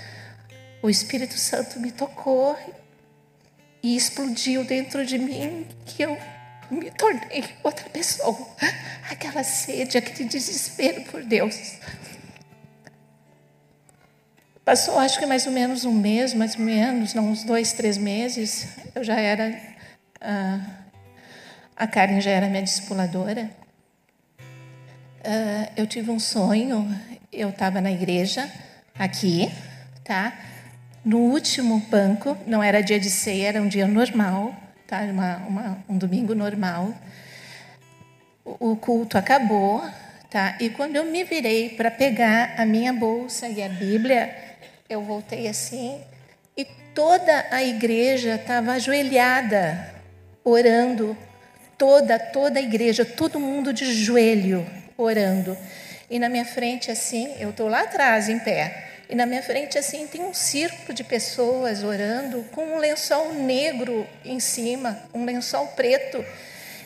o 0.81 0.89
Espírito 0.89 1.37
Santo 1.37 1.81
me 1.81 1.91
tocou 1.91 2.57
e 3.83 3.97
explodiu 3.97 4.65
dentro 4.65 5.05
de 5.05 5.19
mim 5.19 5.67
que 5.85 6.05
eu 6.05 6.17
me 6.71 6.89
tornei 6.93 7.45
outra 7.65 7.89
pessoa. 7.91 8.49
Aquela 9.11 9.43
sede, 9.43 9.99
aquele 9.99 10.29
desespero 10.29 11.03
por 11.03 11.25
Deus. 11.25 11.79
Passou, 14.65 14.99
acho 15.01 15.19
que 15.19 15.27
mais 15.27 15.47
ou 15.47 15.53
menos 15.53 15.85
um 15.85 15.93
mês, 15.93 16.33
mais 16.33 16.55
ou 16.55 16.63
menos, 16.63 17.13
não, 17.13 17.29
uns 17.29 17.43
dois, 17.43 17.73
três 17.73 17.99
meses, 17.99 18.69
eu 18.95 19.03
já 19.03 19.19
era. 19.19 19.61
Ah, 20.21 20.61
a 21.77 21.87
Karen 21.89 22.21
já 22.21 22.31
era 22.31 22.47
minha 22.49 22.63
discipuladora. 22.63 23.62
Ah, 25.25 25.71
eu 25.77 25.87
tive 25.87 26.11
um 26.11 26.19
sonho, 26.19 26.89
eu 27.33 27.51
estava 27.51 27.81
na 27.81 27.93
igreja, 27.93 28.51
aqui, 28.99 29.49
tá? 30.03 30.37
No 31.05 31.19
último 31.19 31.79
banco, 31.89 32.37
não 32.45 32.61
era 32.61 32.83
dia 32.83 32.99
de 32.99 33.09
ceia, 33.09 33.49
era 33.49 33.63
um 33.63 33.69
dia 33.69 33.87
normal, 33.87 34.53
tá? 34.85 35.01
Uma, 35.03 35.37
uma, 35.49 35.85
um 35.89 35.97
domingo 35.97 36.35
normal. 36.35 36.93
O, 38.45 38.73
o 38.73 38.77
culto 38.77 39.17
acabou, 39.17 39.85
tá? 40.29 40.57
E 40.61 40.71
quando 40.71 40.97
eu 40.97 41.05
me 41.05 41.23
virei 41.23 41.71
para 41.71 41.91
pegar 41.91 42.55
a 42.59 42.67
minha 42.67 42.93
bolsa 42.93 43.47
e 43.47 43.63
a 43.63 43.69
Bíblia, 43.69 44.35
eu 44.89 45.03
voltei 45.03 45.47
assim 45.47 46.01
e 46.57 46.65
toda 46.95 47.47
a 47.53 47.63
igreja 47.63 48.35
estava 48.35 48.73
ajoelhada, 48.73 49.95
orando. 50.45 51.17
Toda, 51.79 52.17
toda 52.19 52.61
a 52.61 52.63
igreja, 52.63 53.05
todo 53.05 53.41
mundo 53.41 53.73
de 53.73 53.93
joelho, 53.93 54.65
orando. 55.03 55.57
E 56.11 56.19
na 56.19 56.29
minha 56.29 56.45
frente, 56.45 56.91
assim, 56.91 57.35
eu 57.39 57.51
estou 57.51 57.69
lá 57.69 57.83
atrás, 57.83 58.29
em 58.29 58.39
pé. 58.39 58.89
E 59.09 59.15
na 59.15 59.27
minha 59.27 59.43
frente, 59.43 59.79
assim, 59.79 60.07
tem 60.07 60.23
um 60.23 60.33
círculo 60.33 60.95
de 60.95 61.05
pessoas 61.05 61.83
orando 61.83 62.43
com 62.53 62.65
um 62.65 62.79
lençol 62.79 63.35
negro 63.35 64.07
em 64.25 64.41
cima, 64.41 64.99
um 65.13 65.25
lençol 65.25 65.67
preto. 65.69 66.25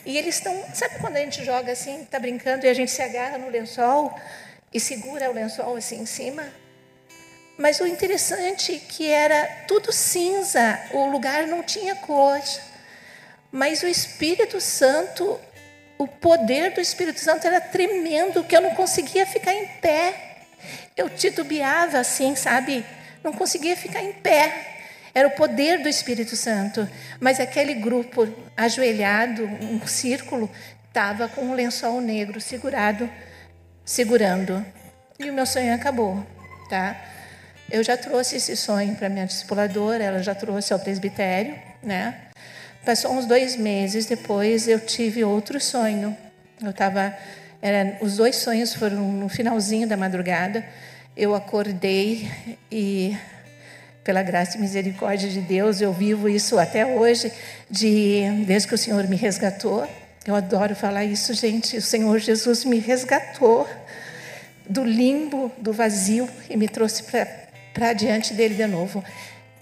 E 0.05 0.17
eles 0.17 0.35
estão, 0.35 0.53
sabe 0.73 0.99
quando 0.99 1.17
a 1.17 1.19
gente 1.19 1.43
joga 1.43 1.71
assim, 1.71 2.01
está 2.01 2.19
brincando 2.19 2.65
e 2.65 2.69
a 2.69 2.73
gente 2.73 2.91
se 2.91 3.01
agarra 3.01 3.37
no 3.37 3.49
lençol 3.49 4.13
e 4.73 4.79
segura 4.79 5.29
o 5.29 5.33
lençol 5.33 5.75
assim 5.75 6.01
em 6.01 6.05
cima? 6.05 6.43
Mas 7.57 7.79
o 7.79 7.87
interessante 7.87 8.75
é 8.75 8.77
que 8.77 9.09
era 9.09 9.45
tudo 9.67 9.91
cinza, 9.91 10.79
o 10.91 11.05
lugar 11.07 11.47
não 11.47 11.63
tinha 11.63 11.95
cor. 11.95 12.39
Mas 13.51 13.81
o 13.81 13.87
Espírito 13.87 14.61
Santo, 14.61 15.39
o 15.97 16.07
poder 16.07 16.73
do 16.73 16.81
Espírito 16.81 17.19
Santo 17.19 17.47
era 17.47 17.59
tremendo, 17.59 18.43
que 18.43 18.55
eu 18.55 18.61
não 18.61 18.75
conseguia 18.75 19.25
ficar 19.25 19.53
em 19.53 19.67
pé. 19.81 20.37
Eu 20.95 21.09
titubeava 21.09 21.99
assim, 21.99 22.35
sabe? 22.35 22.85
Não 23.23 23.33
conseguia 23.33 23.75
ficar 23.75 24.01
em 24.01 24.13
pé. 24.13 24.75
Era 25.13 25.27
o 25.27 25.31
poder 25.31 25.81
do 25.81 25.89
Espírito 25.89 26.35
Santo. 26.35 26.87
Mas 27.19 27.39
aquele 27.39 27.73
grupo 27.73 28.27
ajoelhado, 28.55 29.45
um 29.45 29.85
círculo, 29.87 30.49
estava 30.87 31.27
com 31.27 31.41
um 31.41 31.53
lençol 31.53 31.99
negro 31.99 32.39
segurado, 32.39 33.09
segurando. 33.83 34.63
E 35.19 35.29
o 35.29 35.33
meu 35.33 35.45
sonho 35.45 35.73
acabou, 35.73 36.25
tá? 36.69 36.95
Eu 37.69 37.83
já 37.83 37.97
trouxe 37.97 38.37
esse 38.37 38.55
sonho 38.55 38.95
para 38.95 39.09
minha 39.09 39.25
discipuladora, 39.25 40.03
ela 40.03 40.21
já 40.21 40.35
trouxe 40.35 40.71
ao 40.73 40.79
presbitério, 40.79 41.57
né? 41.81 42.26
Passou 42.87 43.11
uns 43.11 43.25
dois 43.25 43.57
meses 43.57 44.05
depois, 44.05 44.65
eu 44.65 44.79
tive 44.79 45.21
outro 45.21 45.59
sonho. 45.59 46.15
Eu 46.63 46.69
estava 46.69 47.13
os 47.99 48.15
dois 48.15 48.37
sonhos 48.37 48.73
foram 48.73 49.11
no 49.11 49.27
finalzinho 49.27 49.85
da 49.85 49.97
madrugada. 49.97 50.65
Eu 51.13 51.35
acordei 51.35 52.31
e, 52.71 53.13
pela 54.05 54.23
graça 54.23 54.57
e 54.57 54.61
misericórdia 54.61 55.27
de 55.27 55.41
Deus, 55.41 55.81
eu 55.81 55.91
vivo 55.91 56.29
isso 56.29 56.57
até 56.57 56.85
hoje, 56.85 57.29
de, 57.69 58.21
desde 58.47 58.69
que 58.69 58.75
o 58.75 58.77
Senhor 58.77 59.05
me 59.05 59.17
resgatou. 59.17 59.85
Eu 60.25 60.33
adoro 60.33 60.73
falar 60.73 61.03
isso, 61.03 61.33
gente. 61.33 61.75
O 61.75 61.81
Senhor 61.81 62.17
Jesus 62.19 62.63
me 62.63 62.79
resgatou 62.79 63.67
do 64.65 64.85
limbo, 64.85 65.51
do 65.57 65.73
vazio 65.73 66.29
e 66.49 66.55
me 66.55 66.69
trouxe 66.69 67.03
para 67.73 67.91
diante 67.91 68.33
dele 68.33 68.55
de 68.55 68.65
novo 68.65 69.03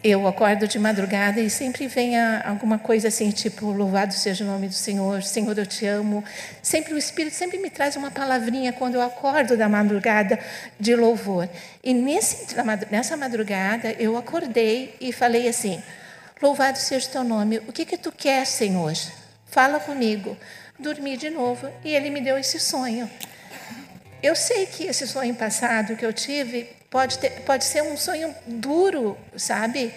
eu 0.07 0.27
acordo 0.27 0.67
de 0.67 0.77
madrugada 0.77 1.41
e 1.41 1.49
sempre 1.49 1.87
vem 1.87 2.15
alguma 2.43 2.77
coisa 2.77 3.07
assim, 3.07 3.31
tipo, 3.31 3.71
louvado 3.71 4.13
seja 4.13 4.43
o 4.43 4.47
nome 4.47 4.67
do 4.67 4.73
Senhor, 4.75 5.23
Senhor, 5.23 5.57
eu 5.57 5.65
te 5.65 5.87
amo. 5.87 6.23
Sempre 6.61 6.93
o 6.93 6.97
Espírito 6.97 7.35
sempre 7.35 7.57
me 7.57 7.71
traz 7.71 7.95
uma 7.95 8.11
palavrinha 8.11 8.71
quando 8.71 8.93
eu 8.93 9.01
acordo 9.01 9.57
da 9.57 9.67
madrugada 9.67 10.37
de 10.79 10.95
louvor. 10.95 11.49
E 11.83 11.91
nesse, 11.91 12.55
nessa 12.91 13.17
madrugada 13.17 13.93
eu 13.93 14.15
acordei 14.15 14.95
e 15.01 15.11
falei 15.11 15.47
assim: 15.47 15.81
Louvado 16.39 16.77
seja 16.77 17.07
o 17.07 17.11
teu 17.11 17.23
nome, 17.23 17.57
o 17.67 17.73
que 17.73 17.83
que 17.83 17.97
tu 17.97 18.11
quer, 18.11 18.45
Senhor? 18.45 18.93
Fala 19.47 19.79
comigo. 19.79 20.37
Dormi 20.77 21.17
de 21.17 21.31
novo 21.31 21.67
e 21.83 21.95
ele 21.95 22.11
me 22.11 22.21
deu 22.21 22.37
esse 22.37 22.59
sonho. 22.59 23.09
Eu 24.21 24.35
sei 24.35 24.67
que 24.67 24.83
esse 24.83 25.07
sonho 25.07 25.33
passado 25.33 25.95
que 25.95 26.05
eu 26.05 26.13
tive 26.13 26.74
Pode, 26.95 27.19
ter, 27.19 27.41
pode 27.41 27.65
ser 27.65 27.83
um 27.83 27.97
sonho 27.97 28.33
duro, 28.47 29.17
sabe? 29.35 29.93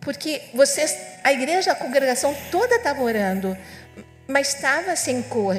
Porque 0.00 0.40
vocês, 0.54 0.96
a 1.24 1.32
igreja, 1.32 1.72
a 1.72 1.74
congregação 1.74 2.32
toda 2.48 2.76
estava 2.76 3.02
orando, 3.02 3.58
mas 4.28 4.54
estava 4.54 4.94
sem 4.94 5.20
cor. 5.20 5.56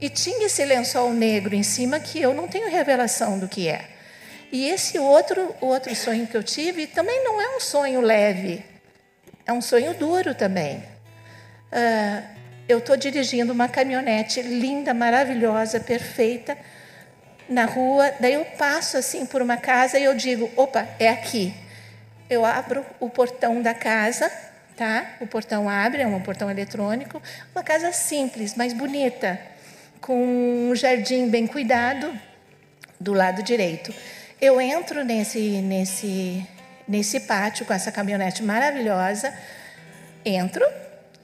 E 0.00 0.08
tinha 0.08 0.46
esse 0.46 0.64
lençol 0.64 1.12
negro 1.12 1.52
em 1.52 1.64
cima 1.64 1.98
que 1.98 2.22
eu 2.22 2.32
não 2.32 2.46
tenho 2.46 2.70
revelação 2.70 3.40
do 3.40 3.48
que 3.48 3.66
é. 3.66 3.88
E 4.52 4.68
esse 4.68 5.00
outro, 5.00 5.52
outro 5.60 5.92
sonho 5.96 6.28
que 6.28 6.36
eu 6.36 6.44
tive 6.44 6.86
também 6.86 7.24
não 7.24 7.40
é 7.40 7.56
um 7.56 7.58
sonho 7.58 8.00
leve, 8.00 8.64
é 9.44 9.52
um 9.52 9.60
sonho 9.60 9.94
duro 9.94 10.32
também. 10.32 10.76
Uh, 11.72 12.22
eu 12.68 12.78
estou 12.78 12.96
dirigindo 12.96 13.52
uma 13.52 13.66
caminhonete 13.66 14.42
linda, 14.42 14.94
maravilhosa, 14.94 15.80
perfeita 15.80 16.56
na 17.48 17.64
rua, 17.64 18.12
daí 18.20 18.34
eu 18.34 18.44
passo 18.44 18.96
assim 18.96 19.24
por 19.24 19.40
uma 19.40 19.56
casa 19.56 19.98
e 19.98 20.04
eu 20.04 20.14
digo, 20.14 20.50
opa, 20.56 20.86
é 20.98 21.08
aqui. 21.08 21.54
Eu 22.28 22.44
abro 22.44 22.84
o 23.00 23.08
portão 23.08 23.62
da 23.62 23.72
casa, 23.72 24.30
tá? 24.76 25.16
O 25.20 25.26
portão 25.26 25.68
abre, 25.68 26.02
é 26.02 26.06
um 26.06 26.20
portão 26.20 26.50
eletrônico, 26.50 27.22
uma 27.54 27.64
casa 27.64 27.92
simples, 27.92 28.54
mas 28.54 28.72
bonita, 28.72 29.40
com 30.00 30.70
um 30.70 30.74
jardim 30.74 31.28
bem 31.28 31.46
cuidado 31.46 32.12
do 33.00 33.14
lado 33.14 33.42
direito. 33.42 33.94
Eu 34.40 34.60
entro 34.60 35.04
nesse 35.04 35.62
nesse 35.62 36.46
nesse 36.86 37.20
pátio 37.20 37.66
com 37.66 37.72
essa 37.72 37.92
caminhonete 37.92 38.42
maravilhosa, 38.42 39.32
entro, 40.24 40.64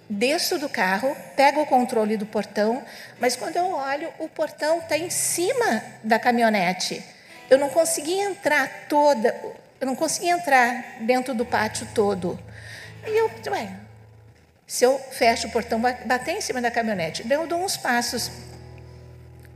desço 0.09 0.59
do 0.59 0.69
carro, 0.69 1.17
pego 1.37 1.63
o 1.63 1.67
controle 1.67 2.17
do 2.17 2.27
portão, 2.27 2.83
mas 3.19 3.37
quando 3.37 3.57
eu 3.57 3.73
olho, 3.73 4.13
o 4.19 4.29
portão 4.29 4.79
está 4.79 4.97
em 4.97 5.11
cima 5.11 5.83
da 6.03 6.19
caminhonete. 6.19 7.03
Eu 7.49 7.59
não 7.59 7.69
consegui 7.69 8.19
entrar 8.19 8.87
toda, 8.89 9.35
eu 9.81 9.87
não 9.87 9.95
consegui 9.95 10.29
entrar 10.29 10.99
dentro 11.01 11.35
do 11.35 11.45
pátio 11.45 11.87
todo. 11.95 12.39
E 13.07 13.11
eu, 13.11 13.31
ué, 13.51 13.69
se 14.67 14.85
eu 14.85 14.99
fecho 14.99 15.49
o 15.49 15.51
portão, 15.51 15.81
bater 15.81 16.33
em 16.33 16.41
cima 16.41 16.61
da 16.61 16.71
caminhonete. 16.71 17.23
Daí 17.25 17.39
eu 17.39 17.47
dou 17.47 17.63
uns 17.63 17.77
passos 17.77 18.31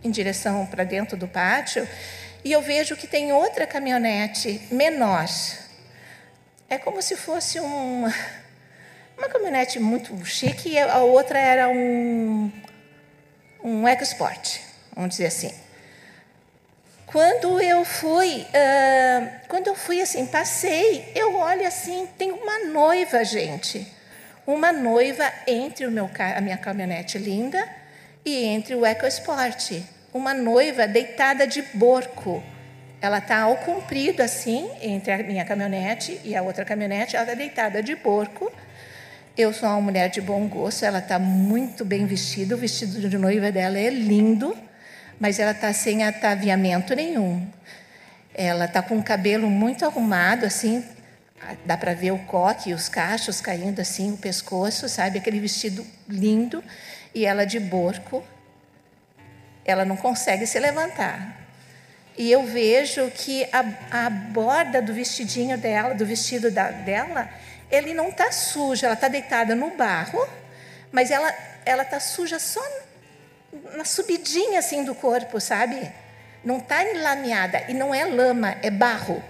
em 0.03 0.11
direção 0.11 0.66
para 0.66 0.84
dentro 0.84 1.16
do 1.16 1.26
pátio 1.26 1.88
e 2.44 2.53
eu 2.53 2.62
vejo 2.62 2.96
que 2.96 3.07
tem 3.07 3.32
outra 3.32 3.66
caminhonete 3.66 4.61
menor. 4.70 5.26
É 6.68 6.78
como 6.78 7.01
se 7.01 7.16
fosse 7.16 7.59
um 7.59 8.05
uma 9.18 9.28
caminhonete 9.28 9.80
muito 9.80 10.24
chique 10.24 10.70
e 10.70 10.78
a 10.78 10.98
outra 10.98 11.38
era 11.38 11.68
um, 11.68 12.50
um 13.62 13.86
EcoSport, 13.86 14.60
vamos 14.94 15.10
dizer 15.10 15.26
assim. 15.26 15.52
Quando 17.04 17.60
eu 17.60 17.84
fui, 17.84 18.46
quando 19.48 19.66
eu 19.66 19.74
fui 19.74 20.00
assim, 20.00 20.26
passei, 20.26 21.10
eu 21.14 21.36
olho 21.36 21.66
assim, 21.66 22.06
tem 22.18 22.30
uma 22.30 22.66
noiva, 22.66 23.24
gente. 23.24 23.86
Uma 24.46 24.72
noiva 24.72 25.30
entre 25.46 25.86
o 25.86 25.90
meu, 25.90 26.08
a 26.36 26.40
minha 26.40 26.58
caminhonete 26.58 27.18
linda 27.18 27.66
e 28.24 28.44
entre 28.44 28.74
o 28.74 28.84
EcoSport. 28.84 29.82
Uma 30.12 30.34
noiva 30.34 30.86
deitada 30.86 31.46
de 31.46 31.62
borco. 31.74 32.42
Ela 33.00 33.18
está 33.18 33.40
ao 33.42 33.56
comprido, 33.56 34.22
assim, 34.22 34.70
entre 34.82 35.12
a 35.12 35.18
minha 35.18 35.44
caminhonete 35.44 36.20
e 36.24 36.36
a 36.36 36.42
outra 36.42 36.64
caminhonete. 36.64 37.16
Ela 37.16 37.24
está 37.24 37.34
deitada 37.34 37.82
de 37.82 37.94
borco. 37.94 38.52
Eu 39.39 39.53
sou 39.53 39.68
uma 39.68 39.80
mulher 39.80 40.11
de 40.11 40.20
bom 40.20 40.49
gosto, 40.49 40.84
ela 40.84 40.99
está 40.99 41.16
muito 41.16 41.84
bem 41.84 42.05
vestida. 42.07 42.57
O 42.57 42.59
vestido 42.59 43.09
de 43.09 43.16
noiva 43.16 43.53
dela 43.53 43.78
é 43.78 43.89
lindo, 43.89 44.53
mas 45.20 45.39
ela 45.39 45.53
está 45.53 45.72
sem 45.72 46.03
ataviamento 46.03 46.93
nenhum. 46.93 47.47
Ela 48.34 48.64
está 48.64 48.82
com 48.82 48.99
o 48.99 49.03
cabelo 49.03 49.49
muito 49.49 49.84
arrumado, 49.84 50.45
assim, 50.45 50.84
dá 51.64 51.76
para 51.76 51.95
ver 51.95 52.11
o 52.11 52.18
coque 52.24 52.74
os 52.74 52.89
cachos 52.89 53.41
caindo 53.41 53.78
assim, 53.78 54.12
o 54.12 54.16
pescoço, 54.16 54.89
sabe? 54.89 55.18
Aquele 55.18 55.39
vestido 55.39 55.86
lindo. 56.09 56.61
E 57.14 57.24
ela 57.24 57.45
de 57.45 57.61
borco, 57.61 58.24
ela 59.64 59.84
não 59.84 59.97
consegue 59.97 60.49
se 60.49 60.59
levantar. 60.59 61.47
E 62.16 62.28
eu 62.32 62.45
vejo 62.45 63.09
que 63.12 63.47
a, 63.53 64.07
a 64.07 64.11
borda 64.11 64.82
do 64.82 64.93
vestidinho 64.93 65.57
dela, 65.57 65.95
do 65.95 66.05
vestido 66.05 66.51
da, 66.51 66.72
dela, 66.72 67.30
ele 67.70 67.94
não 67.94 68.08
está 68.08 68.32
sujo, 68.32 68.84
ela 68.84 68.94
está 68.94 69.08
deitada 69.08 69.54
no 69.54 69.70
barro, 69.70 70.26
mas 70.90 71.10
ela 71.10 71.32
ela 71.64 71.82
está 71.82 72.00
suja 72.00 72.38
só 72.38 72.62
na 73.76 73.84
subidinha 73.84 74.58
assim 74.58 74.84
do 74.84 74.94
corpo, 74.94 75.38
sabe? 75.38 75.92
Não 76.42 76.58
está 76.58 76.82
enlameada 76.82 77.64
e 77.68 77.74
não 77.74 77.94
é 77.94 78.04
lama, 78.06 78.56
é 78.62 78.70
barro. 78.70 79.22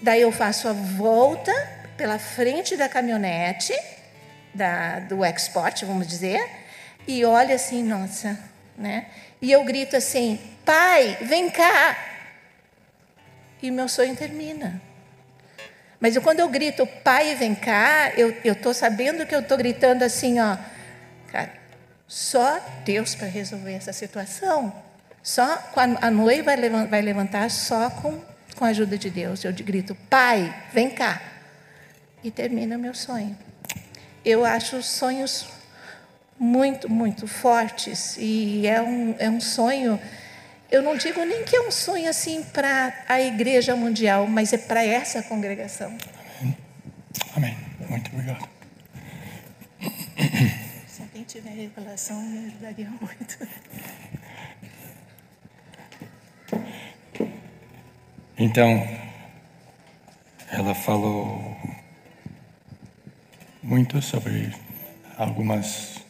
Daí 0.00 0.22
eu 0.22 0.32
faço 0.32 0.66
a 0.66 0.72
volta 0.72 1.52
pela 1.96 2.18
frente 2.18 2.76
da 2.76 2.88
caminhonete 2.88 3.74
da, 4.54 5.00
do 5.00 5.24
export, 5.24 5.84
vamos 5.84 6.06
dizer, 6.06 6.48
e 7.06 7.24
olho 7.24 7.54
assim, 7.54 7.82
nossa, 7.82 8.38
né? 8.78 9.06
E 9.42 9.50
eu 9.52 9.62
grito 9.64 9.96
assim, 9.96 10.38
pai, 10.64 11.18
vem 11.20 11.50
cá. 11.50 11.98
E 13.60 13.70
meu 13.70 13.88
sonho 13.88 14.14
termina. 14.16 14.80
Mas 16.04 16.18
quando 16.18 16.40
eu 16.40 16.48
grito, 16.50 16.86
pai, 17.02 17.34
vem 17.34 17.54
cá, 17.54 18.12
eu 18.14 18.52
estou 18.52 18.74
sabendo 18.74 19.24
que 19.24 19.34
eu 19.34 19.40
estou 19.40 19.56
gritando 19.56 20.04
assim, 20.04 20.38
ó, 20.38 20.54
cara, 21.32 21.50
só 22.06 22.60
Deus 22.84 23.14
para 23.14 23.26
resolver 23.26 23.72
essa 23.72 23.90
situação. 23.90 24.70
Só 25.22 25.58
a 26.02 26.10
noiva 26.10 26.50
vai 26.90 27.00
levantar 27.00 27.50
só 27.50 27.88
com, 27.88 28.20
com 28.54 28.66
a 28.66 28.68
ajuda 28.68 28.98
de 28.98 29.08
Deus. 29.08 29.44
Eu 29.44 29.52
grito, 29.54 29.94
pai, 30.10 30.54
vem 30.74 30.90
cá. 30.90 31.22
E 32.22 32.30
termina 32.30 32.76
o 32.76 32.78
meu 32.78 32.92
sonho. 32.92 33.34
Eu 34.22 34.44
acho 34.44 34.82
sonhos 34.82 35.46
muito, 36.38 36.86
muito 36.86 37.26
fortes. 37.26 38.18
E 38.18 38.66
é 38.66 38.82
um, 38.82 39.16
é 39.18 39.30
um 39.30 39.40
sonho 39.40 39.98
eu 40.74 40.82
não 40.82 40.96
digo 40.96 41.24
nem 41.24 41.44
que 41.44 41.54
é 41.54 41.60
um 41.60 41.70
sonho 41.70 42.10
assim 42.10 42.42
para 42.42 42.92
a 43.08 43.20
igreja 43.20 43.76
mundial, 43.76 44.26
mas 44.26 44.52
é 44.52 44.58
para 44.58 44.84
essa 44.84 45.22
congregação. 45.22 45.96
Amém. 46.40 46.56
Amém. 47.36 47.56
Muito 47.88 48.10
obrigado. 48.12 48.48
Se 50.88 51.02
alguém 51.02 51.22
tiver 51.22 51.50
revelação, 51.50 52.20
me 52.20 52.48
ajudaria 52.48 52.90
muito. 52.90 53.48
Então, 58.36 58.84
ela 60.50 60.74
falou 60.74 61.56
muito 63.62 64.02
sobre 64.02 64.52
algumas 65.16 66.03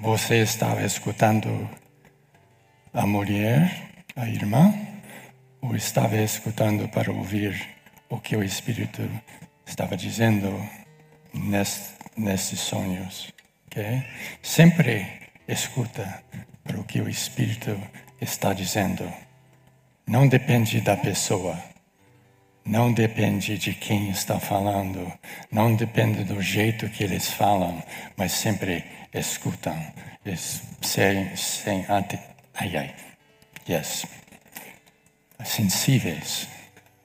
Você 0.00 0.38
estava 0.38 0.82
escutando 0.84 1.68
a 2.92 3.06
mulher, 3.06 3.90
a 4.16 4.26
irmã, 4.28 4.74
ou 5.60 5.76
estava 5.76 6.16
escutando 6.16 6.88
para 6.88 7.12
ouvir 7.12 7.68
o 8.08 8.18
que 8.18 8.34
o 8.36 8.42
Espírito 8.42 9.02
estava 9.66 9.96
dizendo 9.96 10.48
nesses 12.16 12.60
sonhos? 12.60 13.32
Okay? 13.66 14.02
Sempre 14.42 15.06
escuta 15.46 16.22
para 16.64 16.80
o 16.80 16.84
que 16.84 17.00
o 17.00 17.08
Espírito 17.08 17.78
está 18.20 18.52
dizendo. 18.52 19.10
Não 20.06 20.26
depende 20.26 20.80
da 20.80 20.96
pessoa 20.96 21.56
não 22.64 22.92
depende 22.92 23.58
de 23.58 23.74
quem 23.74 24.10
está 24.10 24.38
falando, 24.38 25.12
não 25.50 25.74
depende 25.74 26.22
do 26.22 26.40
jeito 26.40 26.88
que 26.88 27.02
eles 27.02 27.28
falam, 27.28 27.82
mas 28.16 28.32
sempre 28.32 28.84
escutam, 29.12 29.76
sem, 30.80 31.36
sem 31.36 31.86
ante, 31.88 32.18
ai, 32.54 32.76
ai, 32.76 32.94
yes, 33.68 34.06
sensíveis 35.44 36.48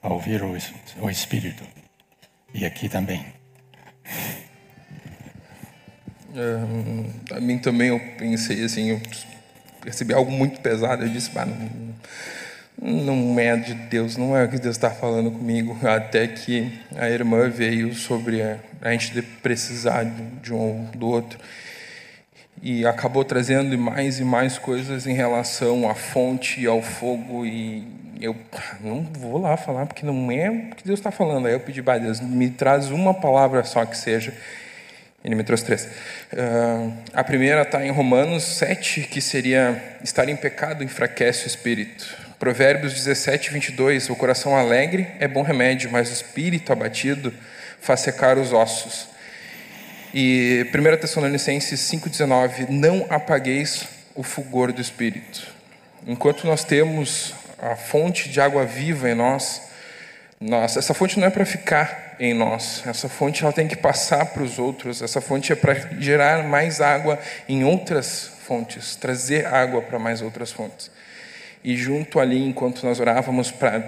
a 0.02 0.08
ouvir 0.08 0.42
o, 0.42 0.56
o 1.00 1.10
Espírito. 1.10 1.62
E 2.54 2.64
aqui 2.64 2.88
também. 2.88 3.24
É, 6.34 7.34
a 7.34 7.40
mim 7.40 7.58
também 7.58 7.88
eu 7.88 8.00
pensei 8.16 8.64
assim, 8.64 8.90
eu 8.90 9.00
percebi 9.80 10.14
algo 10.14 10.30
muito 10.30 10.60
pesado, 10.60 11.04
eu 11.04 11.08
disse, 11.08 11.30
não, 12.80 13.16
não 13.16 13.40
é 13.40 13.56
de 13.56 13.74
Deus, 13.74 14.16
não 14.16 14.36
é 14.36 14.44
o 14.44 14.48
que 14.48 14.58
Deus 14.58 14.76
está 14.76 14.90
falando 14.90 15.30
comigo. 15.30 15.76
Até 15.86 16.26
que 16.28 16.80
a 16.96 17.08
irmã 17.08 17.48
veio 17.48 17.94
sobre 17.94 18.40
a, 18.40 18.58
a 18.80 18.92
gente 18.92 19.20
precisar 19.42 20.04
de 20.04 20.54
um 20.54 20.84
do 20.94 21.08
outro. 21.08 21.38
E 22.62 22.84
acabou 22.86 23.24
trazendo 23.24 23.76
mais 23.78 24.18
e 24.18 24.24
mais 24.24 24.58
coisas 24.58 25.06
em 25.06 25.14
relação 25.14 25.88
à 25.88 25.94
fonte 25.94 26.60
e 26.60 26.66
ao 26.66 26.82
fogo. 26.82 27.46
E 27.46 27.86
eu 28.20 28.36
não 28.80 29.02
vou 29.02 29.38
lá 29.38 29.56
falar, 29.56 29.86
porque 29.86 30.04
não 30.04 30.30
é 30.30 30.50
o 30.50 30.74
que 30.74 30.84
Deus 30.84 30.98
está 30.98 31.10
falando. 31.10 31.46
Aí 31.46 31.52
eu 31.52 31.60
pedi 31.60 31.82
para 31.82 31.98
Deus, 31.98 32.20
me 32.20 32.50
traz 32.50 32.90
uma 32.90 33.14
palavra 33.14 33.62
só 33.64 33.84
que 33.84 33.96
seja. 33.96 34.32
Ele 35.24 35.34
me 35.34 35.42
trouxe 35.42 35.64
três. 35.64 35.84
Uh, 36.32 36.92
a 37.12 37.24
primeira 37.24 37.62
está 37.62 37.84
em 37.84 37.90
Romanos 37.90 38.44
7, 38.44 39.02
que 39.02 39.20
seria: 39.20 39.98
estar 40.02 40.28
em 40.28 40.36
pecado 40.36 40.84
enfraquece 40.84 41.44
o 41.44 41.48
espírito. 41.48 42.16
Provérbios 42.38 42.94
17, 42.94 43.50
22. 43.50 44.10
O 44.10 44.16
coração 44.16 44.56
alegre 44.56 45.08
é 45.18 45.26
bom 45.26 45.42
remédio, 45.42 45.90
mas 45.90 46.08
o 46.08 46.12
espírito 46.12 46.72
abatido 46.72 47.34
faz 47.80 48.00
secar 48.00 48.38
os 48.38 48.52
ossos. 48.52 49.08
E 50.12 50.66
1 50.74 51.00
Tessalonicenses 51.00 51.80
5,19. 51.80 52.68
Não 52.68 53.06
apagueis 53.10 53.86
o 54.14 54.22
fulgor 54.22 54.72
do 54.72 54.80
espírito. 54.80 55.46
Enquanto 56.06 56.46
nós 56.46 56.64
temos 56.64 57.34
a 57.58 57.76
fonte 57.76 58.28
de 58.28 58.40
água 58.40 58.64
viva 58.64 59.10
em 59.10 59.14
nós, 59.14 59.60
nós 60.40 60.76
essa 60.76 60.94
fonte 60.94 61.18
não 61.18 61.26
é 61.26 61.30
para 61.30 61.44
ficar 61.44 62.16
em 62.20 62.32
nós, 62.32 62.82
essa 62.86 63.08
fonte 63.08 63.42
ela 63.42 63.52
tem 63.52 63.68
que 63.68 63.76
passar 63.76 64.26
para 64.26 64.42
os 64.42 64.58
outros, 64.58 65.02
essa 65.02 65.20
fonte 65.20 65.52
é 65.52 65.56
para 65.56 65.74
gerar 66.00 66.42
mais 66.44 66.80
água 66.80 67.18
em 67.48 67.64
outras 67.64 68.32
fontes, 68.44 68.96
trazer 68.96 69.46
água 69.46 69.82
para 69.82 69.98
mais 69.98 70.22
outras 70.22 70.50
fontes. 70.50 70.90
E 71.62 71.76
junto 71.76 72.18
ali, 72.18 72.42
enquanto 72.42 72.84
nós 72.84 72.98
orávamos 72.98 73.50
para 73.50 73.80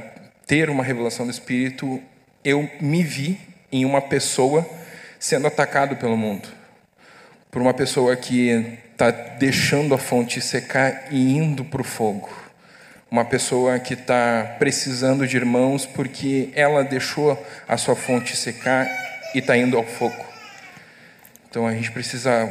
ter 0.47 0.69
uma 0.69 0.85
revelação 0.85 1.25
do 1.25 1.33
Espírito, 1.33 2.01
eu 2.45 2.69
me 2.81 3.03
vi 3.03 3.39
em 3.73 3.85
uma 3.85 4.03
pessoa 4.03 4.69
sendo 5.21 5.47
atacado 5.47 5.97
pelo 5.97 6.17
mundo. 6.17 6.49
Por 7.51 7.61
uma 7.61 7.75
pessoa 7.75 8.17
que 8.17 8.79
está 8.91 9.11
deixando 9.11 9.95
a 9.95 9.99
fonte 9.99 10.41
secar 10.41 11.13
e 11.13 11.37
indo 11.37 11.63
para 11.65 11.83
o 11.83 11.85
fogo. 11.85 12.29
Uma 13.11 13.25
pessoa 13.25 13.79
que 13.79 13.95
está 13.95 14.57
precisando 14.59 15.27
de 15.27 15.37
irmãos 15.37 15.85
porque 15.85 16.51
ela 16.55 16.83
deixou 16.83 17.37
a 17.69 17.77
sua 17.77 17.95
fonte 17.95 18.35
secar 18.35 18.87
e 19.35 19.41
está 19.41 19.57
indo 19.57 19.77
ao 19.77 19.85
fogo. 19.85 20.25
Então 21.51 21.67
a 21.67 21.75
gente 21.75 21.91
precisa 21.91 22.51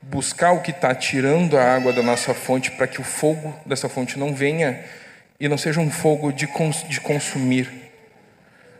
buscar 0.00 0.52
o 0.52 0.62
que 0.62 0.70
está 0.70 0.94
tirando 0.94 1.58
a 1.58 1.74
água 1.74 1.92
da 1.92 2.02
nossa 2.02 2.32
fonte 2.32 2.70
para 2.70 2.86
que 2.86 3.00
o 3.00 3.04
fogo 3.04 3.54
dessa 3.66 3.88
fonte 3.88 4.18
não 4.18 4.34
venha 4.34 4.82
e 5.38 5.48
não 5.48 5.58
seja 5.58 5.80
um 5.80 5.90
fogo 5.90 6.32
de, 6.32 6.46
cons 6.46 6.84
de 6.88 7.00
consumir. 7.00 7.85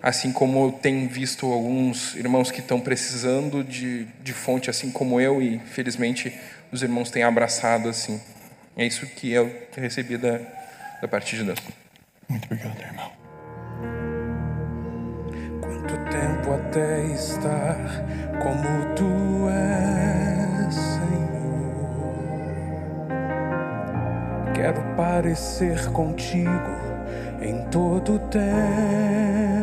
Assim 0.07 0.31
como 0.31 0.67
eu 0.67 0.71
tenho 0.71 1.09
visto 1.09 1.51
alguns 1.53 2.15
irmãos 2.15 2.53
que 2.53 2.61
estão 2.61 2.79
precisando 2.81 3.65
de, 3.65 4.05
de 4.23 4.33
fonte, 4.33 4.71
assim 4.71 4.89
como 4.89 5.21
eu, 5.21 5.43
e 5.43 5.59
felizmente 5.59 6.33
os 6.71 6.81
irmãos 6.81 7.11
têm 7.11 7.25
abraçado 7.25 7.89
assim. 7.89 8.21
É 8.77 8.87
isso 8.87 9.05
que 9.05 9.33
eu 9.33 9.53
recebi 9.77 10.17
da, 10.17 10.39
da 11.03 11.09
parte 11.09 11.35
de 11.35 11.43
Deus. 11.43 11.59
Muito 12.29 12.45
obrigado, 12.45 12.81
irmão. 12.83 13.11
Quanto 15.61 15.95
tempo 16.09 16.53
até 16.55 17.05
estar 17.07 17.77
como 18.41 18.95
tu 18.95 19.49
és? 19.49 20.77
Quero 24.55 24.83
parecer 24.95 25.91
contigo 25.91 26.47
em 27.43 27.69
todo 27.71 28.21
tempo. 28.31 29.56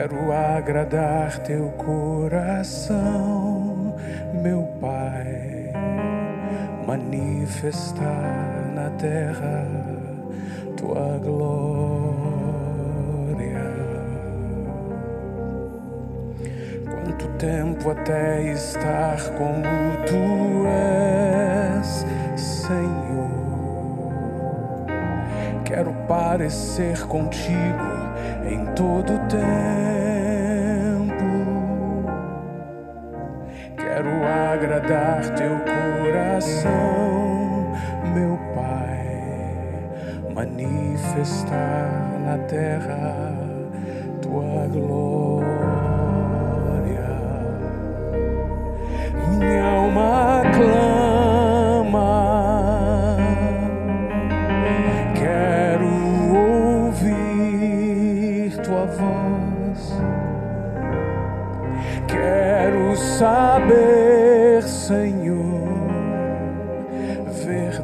Quero 0.00 0.32
agradar 0.32 1.38
teu 1.40 1.68
coração, 1.72 3.04
meu 4.32 4.62
Pai, 4.80 5.70
manifestar 6.86 8.72
na 8.74 8.88
terra 8.96 9.66
tua 10.74 11.18
glória. 11.22 12.00
Quanto 16.90 17.28
tempo 17.36 17.90
até 17.90 18.52
estar 18.52 19.18
como 19.36 19.60
tu 20.06 20.66
és, 21.76 22.06
Senhor? 22.40 23.28
Quero 25.66 25.92
parecer 26.08 27.06
contigo 27.06 27.99
todo 28.80 29.18
tempo. 29.28 29.99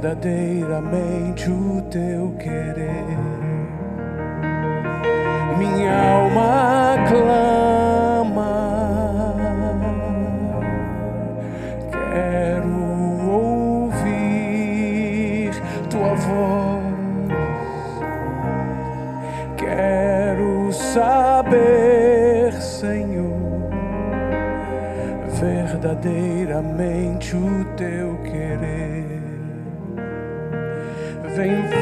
Verdadeiramente 0.07 1.51
o 1.51 1.83
teu 1.91 2.33
querer. 2.39 2.66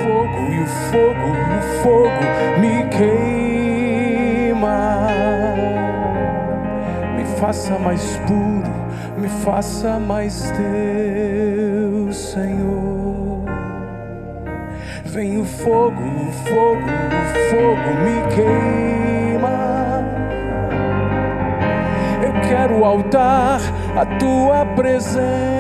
Fogo 0.03 0.53
e 0.53 0.61
o 0.61 0.66
fogo, 0.66 1.28
o 1.59 1.61
fogo 1.82 2.24
me 2.61 2.74
queima. 2.88 4.78
Me 7.16 7.24
faça 7.38 7.78
mais 7.78 8.16
puro, 8.26 8.72
me 9.16 9.28
faça 9.28 9.99
mais 9.99 10.51
teu, 10.53 12.12
Senhor. 12.12 13.45
Vem 15.05 15.38
o 15.40 15.45
fogo, 15.45 16.03
o 16.03 16.32
fogo, 16.32 16.90
o 16.90 17.24
fogo 17.51 17.90
me 18.03 18.16
queima. 18.34 20.05
Eu 22.20 22.32
quero 22.49 22.84
altar, 22.84 23.61
a 23.97 24.05
tua 24.18 24.66
presença. 24.74 25.55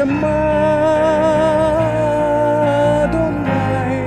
Shema 0.00 0.28
Adonai. 3.04 4.00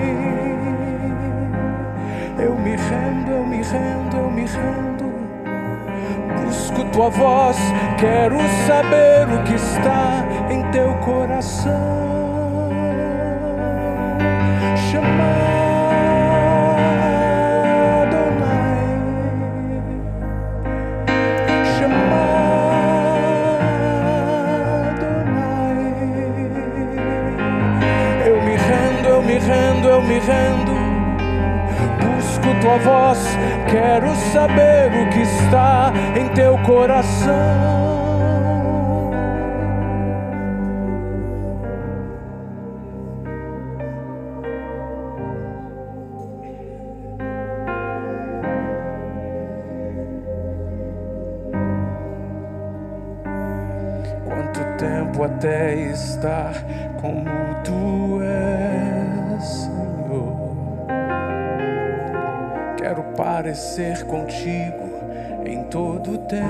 Eu 2.39 2.55
me 2.55 2.75
rendo, 2.75 3.31
eu 3.31 3.45
me 3.45 3.61
rendo, 3.61 4.17
eu 4.17 4.31
me 4.31 4.41
rendo. 4.41 5.13
Busco 6.41 6.83
tua 6.85 7.11
voz, 7.11 7.57
quero 7.99 8.39
saber 8.65 9.27
o 9.35 9.43
que 9.43 9.53
está 9.53 10.25
em 10.49 10.63
teu 10.71 10.95
coração. 10.95 11.92
Tua 32.63 32.77
voz, 32.77 33.19
quero 33.69 34.15
saber 34.31 34.89
o 34.95 35.09
que 35.09 35.19
está 35.19 35.91
em 36.15 36.29
teu 36.29 36.57
coração. 36.59 38.02
Quero 63.53 63.53
parecer 63.53 64.03
contigo 64.05 64.89
em 65.45 65.63
todo 65.65 66.17
tempo. 66.17 66.41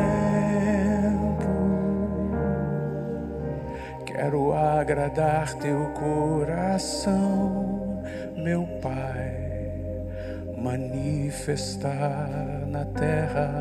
Quero 4.06 4.54
agradar 4.54 5.54
teu 5.56 5.88
coração, 5.88 8.01
meu 8.38 8.66
Pai, 8.82 10.06
manifestar 10.58 12.30
na 12.68 12.86
terra 12.86 13.51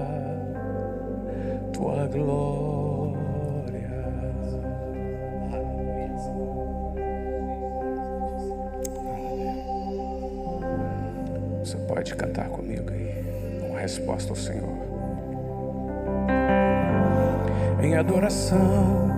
tua 1.72 2.06
glória. 2.06 2.62
Você 11.64 11.76
pode 11.88 12.14
cantar 12.14 12.48
comigo 12.48 12.88
aí, 12.92 13.21
resposta 13.82 14.30
ao 14.30 14.36
Senhor. 14.36 14.78
Em 17.82 17.96
adoração, 17.96 19.10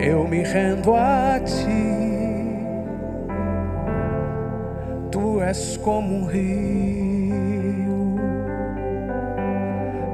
eu 0.00 0.26
me 0.26 0.42
rendo 0.42 0.94
a 0.96 1.38
ti. 1.38 2.08
Tu 5.12 5.40
és 5.40 5.76
como 5.76 6.16
um 6.16 6.26
rio, 6.26 8.16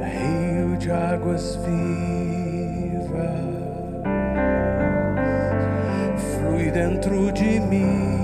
rio 0.02 0.76
de 0.76 0.90
águas 0.90 1.56
vivas, 1.56 3.14
flui 6.18 6.70
dentro 6.70 7.32
de 7.32 7.60
mim. 7.60 8.23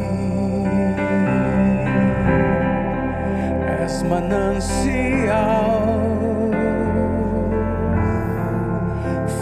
Manancial, 4.08 5.96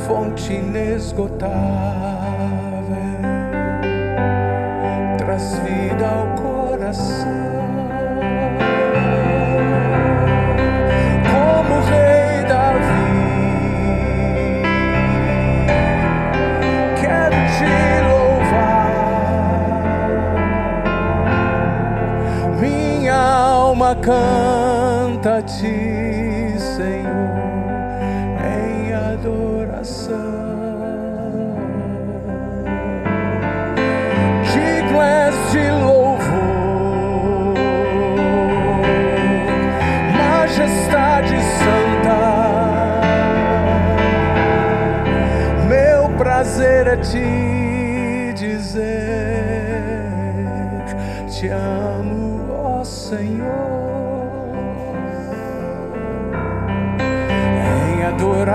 fonte 0.07 0.53
inesgotável, 0.53 2.08
alma 24.09 24.58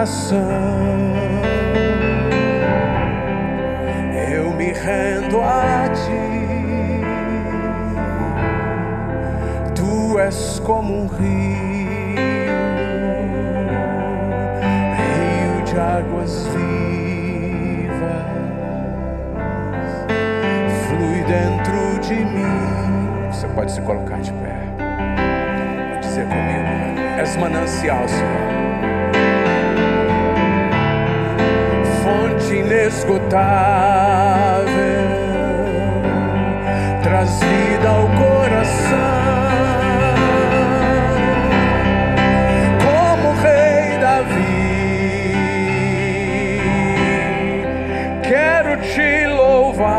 adoração. 0.04 0.40
Eu 4.32 4.52
me 4.54 4.72
rendo 4.72 5.42
a 5.42 5.88
ti. 5.90 6.34
Tu 9.74 10.20
és 10.20 10.60
como 10.60 11.04
um 11.04 11.08
rio, 11.08 12.18
rio 14.98 15.64
de 15.66 15.80
águas 15.80 16.48
vivas, 16.48 16.64
flui 20.88 21.24
dentro 21.24 22.00
de 22.02 22.16
mim. 22.26 23.32
Você 23.32 23.48
pode 23.48 23.72
se 23.72 23.82
colocar 23.82 24.20
de 24.20 24.32
pé, 24.34 24.68
pode 25.94 26.08
dizer 26.08 26.28
comigo: 26.28 27.20
És 27.20 27.36
manancial, 27.38 28.08
Senhor. 28.08 28.83
Fonte 32.54 32.60
inesgotável, 32.60 33.34
traz 37.02 37.40
vida 37.40 37.90
ao 37.90 38.08
coração. 38.10 38.98
Como 42.84 43.34
Rei 43.42 43.98
Davi, 43.98 44.54
quero 48.22 48.78
te 48.82 49.28
louvar. 49.28 49.94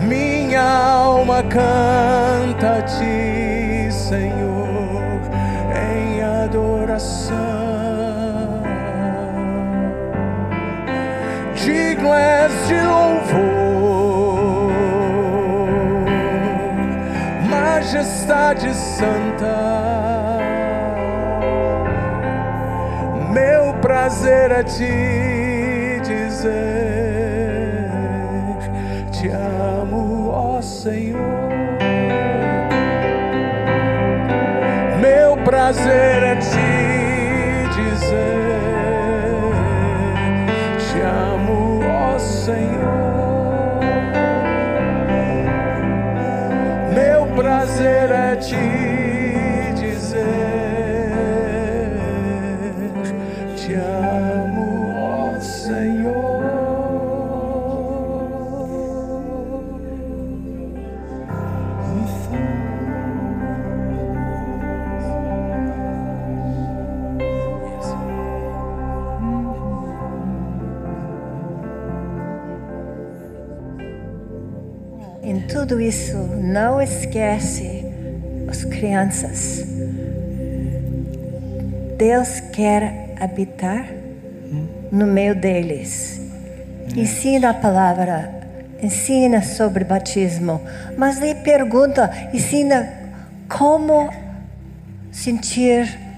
Minha 0.00 0.62
alma 0.62 1.44
canta 1.44 2.82
majestade 18.50 18.74
santa. 18.74 20.38
Meu 23.32 23.74
prazer 23.80 24.50
é 24.50 24.62
te 24.64 26.00
dizer: 26.02 27.90
Te 29.12 29.28
amo, 29.28 30.30
ó 30.30 30.60
Senhor. 30.60 31.20
Meu 35.00 35.36
prazer 35.44 36.22
é 36.22 36.29
Em 75.22 75.40
tudo 75.40 75.80
isso, 75.80 76.16
não 76.16 76.80
esquece 76.80 77.84
as 78.48 78.64
crianças. 78.64 79.64
Deus 81.98 82.40
quer 82.52 83.14
habitar 83.20 83.86
no 84.90 85.06
meio 85.06 85.34
deles. 85.34 86.20
Ensina 86.96 87.50
a 87.50 87.54
palavra, 87.54 88.30
ensina 88.82 89.42
sobre 89.42 89.84
batismo, 89.84 90.60
mas 90.96 91.18
lhe 91.18 91.34
pergunta, 91.34 92.10
ensina 92.32 92.90
como 93.46 94.10
sentir 95.12 96.09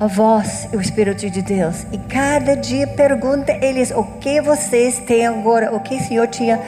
a 0.00 0.06
voz 0.06 0.66
o 0.72 0.80
Espírito 0.80 1.28
de 1.28 1.42
Deus. 1.42 1.86
E 1.92 1.98
cada 1.98 2.56
dia 2.56 2.86
pergunta 2.86 3.52
eles 3.52 3.90
o 3.90 4.02
que 4.18 4.40
vocês 4.40 4.98
têm 5.00 5.26
agora, 5.26 5.76
o 5.76 5.80
que 5.80 5.96
o 5.96 6.00
Senhor 6.00 6.26
tinha 6.26 6.58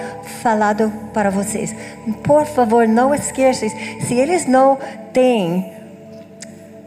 falado 0.43 0.93
para 1.15 1.31
vocês. 1.31 1.75
Por 2.23 2.45
favor, 2.45 2.87
não 2.87 3.15
esqueçam. 3.15 3.71
Se 4.03 4.15
eles 4.15 4.45
não 4.45 4.79
têm 5.15 5.73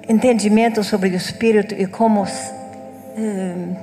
entendimento 0.08 0.84
sobre 0.84 1.10
o 1.10 1.16
Espírito 1.16 1.74
e 1.74 1.88
como 1.88 2.22
um, 2.22 3.76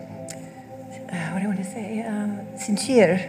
to 1.57 1.65
say? 1.65 2.05
Um, 2.07 2.39
sentir, 2.57 3.29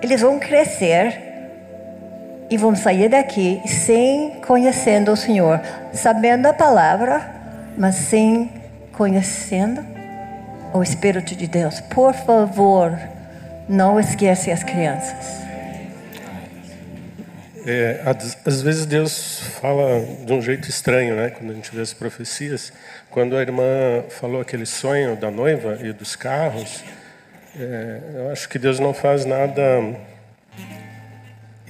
eles 0.00 0.20
vão 0.20 0.38
crescer 0.38 1.26
e 2.48 2.56
vão 2.56 2.76
sair 2.76 3.08
daqui 3.08 3.60
sem 3.66 4.40
conhecendo 4.46 5.10
o 5.10 5.16
Senhor, 5.16 5.60
sabendo 5.92 6.46
a 6.46 6.52
palavra 6.52 7.37
mas 7.78 7.94
sem 7.94 8.50
conhecendo 8.92 9.86
o 10.74 10.82
Espírito 10.82 11.36
de 11.36 11.46
Deus. 11.46 11.80
Por 11.80 12.12
favor, 12.12 12.98
não 13.68 14.00
esqueça 14.00 14.52
as 14.52 14.64
crianças. 14.64 15.38
É, 17.64 18.02
às 18.44 18.62
vezes 18.62 18.86
Deus 18.86 19.40
fala 19.60 20.00
de 20.24 20.32
um 20.32 20.40
jeito 20.40 20.68
estranho, 20.68 21.14
né? 21.14 21.30
Quando 21.30 21.50
a 21.52 21.54
gente 21.54 21.74
vê 21.74 21.80
as 21.80 21.92
profecias. 21.92 22.72
Quando 23.10 23.36
a 23.36 23.42
irmã 23.42 24.04
falou 24.08 24.40
aquele 24.40 24.66
sonho 24.66 25.16
da 25.16 25.30
noiva 25.30 25.78
e 25.80 25.92
dos 25.92 26.16
carros, 26.16 26.82
é, 27.58 28.00
eu 28.14 28.30
acho 28.30 28.48
que 28.48 28.58
Deus 28.58 28.80
não 28.80 28.92
faz 28.92 29.24
nada 29.24 29.62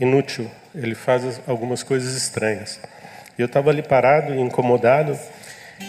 inútil. 0.00 0.50
Ele 0.74 0.94
faz 0.94 1.40
algumas 1.46 1.82
coisas 1.82 2.14
estranhas. 2.14 2.80
E 3.36 3.42
eu 3.42 3.46
estava 3.46 3.70
ali 3.70 3.82
parado, 3.82 4.34
incomodado, 4.34 5.18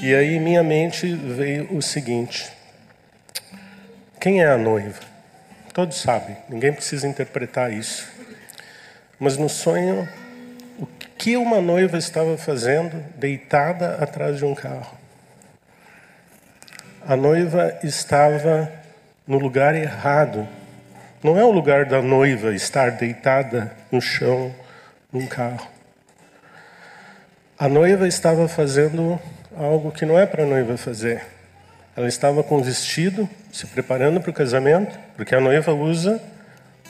e 0.01 0.13
aí 0.13 0.35
em 0.35 0.39
minha 0.39 0.63
mente 0.63 1.13
veio 1.13 1.75
o 1.75 1.81
seguinte: 1.81 2.51
quem 4.19 4.41
é 4.41 4.47
a 4.47 4.57
noiva? 4.57 4.99
Todos 5.73 5.97
sabem, 6.01 6.37
ninguém 6.47 6.73
precisa 6.73 7.07
interpretar 7.07 7.71
isso. 7.71 8.07
Mas 9.19 9.37
no 9.37 9.49
sonho, 9.49 10.07
o 10.79 10.85
que 11.17 11.35
uma 11.35 11.61
noiva 11.61 11.97
estava 11.97 12.37
fazendo 12.37 13.03
deitada 13.15 13.95
atrás 13.95 14.37
de 14.37 14.45
um 14.45 14.55
carro? 14.55 14.97
A 17.05 17.15
noiva 17.15 17.77
estava 17.83 18.71
no 19.27 19.37
lugar 19.37 19.75
errado. 19.75 20.47
Não 21.23 21.37
é 21.37 21.43
o 21.43 21.51
lugar 21.51 21.85
da 21.85 22.01
noiva 22.01 22.53
estar 22.53 22.91
deitada 22.91 23.73
no 23.91 24.01
chão 24.01 24.53
num 25.11 25.27
carro. 25.27 25.67
A 27.57 27.67
noiva 27.67 28.07
estava 28.07 28.47
fazendo 28.47 29.19
algo 29.59 29.91
que 29.91 30.05
não 30.05 30.17
é 30.17 30.25
para 30.25 30.43
a 30.43 30.45
noiva 30.45 30.77
fazer. 30.77 31.21
Ela 31.95 32.07
estava 32.07 32.41
com 32.41 32.57
o 32.57 32.63
vestido, 32.63 33.29
se 33.51 33.67
preparando 33.67 34.21
para 34.21 34.31
o 34.31 34.33
casamento, 34.33 34.97
porque 35.17 35.35
a 35.35 35.41
noiva 35.41 35.73
usa 35.73 36.21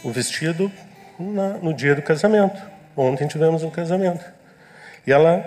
o 0.04 0.12
vestido 0.12 0.72
na, 1.20 1.54
no 1.58 1.74
dia 1.74 1.96
do 1.96 2.02
casamento. 2.04 2.62
Ontem 2.96 3.28
tivemos 3.28 3.64
um 3.64 3.72
casamento. 3.72 4.24
E 5.08 5.12
ela 5.12 5.44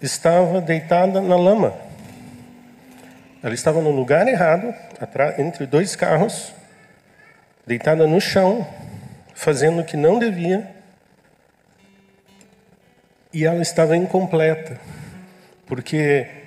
estava 0.00 0.60
deitada 0.60 1.20
na 1.20 1.36
lama. 1.36 1.74
Ela 3.42 3.52
estava 3.52 3.82
no 3.82 3.90
lugar 3.90 4.26
errado, 4.26 4.74
atrás, 4.98 5.38
entre 5.38 5.66
dois 5.66 5.94
carros, 5.94 6.54
deitada 7.66 8.06
no 8.06 8.18
chão, 8.18 8.66
fazendo 9.34 9.82
o 9.82 9.84
que 9.84 9.98
não 9.98 10.18
devia. 10.18 10.66
E 13.34 13.44
ela 13.44 13.60
estava 13.60 13.94
incompleta, 13.96 14.80
porque 15.66 16.43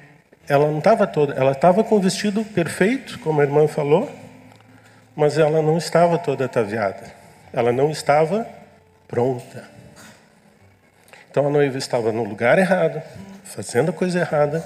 ela 0.47 0.67
não 0.67 0.79
estava 0.79 1.05
toda, 1.05 1.33
ela 1.33 1.51
estava 1.51 1.83
com 1.83 1.95
o 1.95 1.99
vestido 1.99 2.43
perfeito, 2.43 3.19
como 3.19 3.41
a 3.41 3.43
irmã 3.43 3.67
falou, 3.67 4.09
mas 5.15 5.37
ela 5.37 5.61
não 5.61 5.77
estava 5.77 6.17
toda 6.17 6.45
ataviada. 6.45 7.11
Ela 7.51 7.71
não 7.71 7.89
estava 7.89 8.47
pronta. 9.07 9.67
Então 11.29 11.47
a 11.47 11.49
noiva 11.49 11.77
estava 11.77 12.11
no 12.11 12.23
lugar 12.23 12.57
errado, 12.57 13.01
fazendo 13.43 13.89
a 13.89 13.93
coisa 13.93 14.19
errada, 14.19 14.65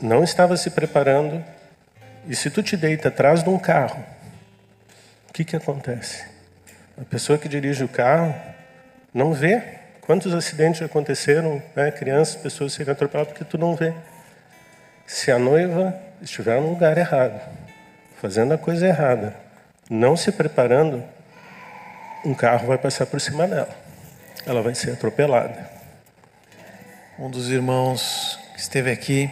não 0.00 0.24
estava 0.24 0.56
se 0.56 0.70
preparando 0.70 1.44
E 2.26 2.34
se 2.36 2.50
tu 2.50 2.62
te 2.62 2.76
deita 2.76 3.08
atrás 3.08 3.42
de 3.42 3.48
um 3.48 3.58
carro, 3.58 4.04
o 5.28 5.32
que, 5.32 5.44
que 5.44 5.56
acontece? 5.56 6.24
A 7.00 7.04
pessoa 7.04 7.38
que 7.38 7.48
dirige 7.48 7.82
o 7.82 7.88
carro 7.88 8.34
não 9.12 9.32
vê 9.32 9.62
quantos 10.02 10.32
acidentes 10.32 10.82
aconteceram, 10.82 11.60
né? 11.74 11.90
crianças, 11.90 12.36
pessoas 12.36 12.72
serem 12.72 12.92
atropeladas, 12.92 13.32
porque 13.32 13.44
tu 13.44 13.58
não 13.58 13.74
vê. 13.74 13.92
Se 15.12 15.30
a 15.30 15.38
noiva 15.38 15.94
estiver 16.22 16.58
no 16.58 16.70
lugar 16.70 16.96
errado, 16.96 17.38
fazendo 18.18 18.54
a 18.54 18.58
coisa 18.58 18.86
errada, 18.86 19.36
não 19.90 20.16
se 20.16 20.32
preparando, 20.32 21.04
um 22.24 22.32
carro 22.32 22.66
vai 22.66 22.78
passar 22.78 23.04
por 23.04 23.20
cima 23.20 23.46
dela. 23.46 23.68
Ela 24.46 24.62
vai 24.62 24.74
ser 24.74 24.92
atropelada. 24.92 25.68
Um 27.18 27.28
dos 27.28 27.50
irmãos 27.50 28.38
que 28.54 28.60
esteve 28.60 28.90
aqui 28.90 29.30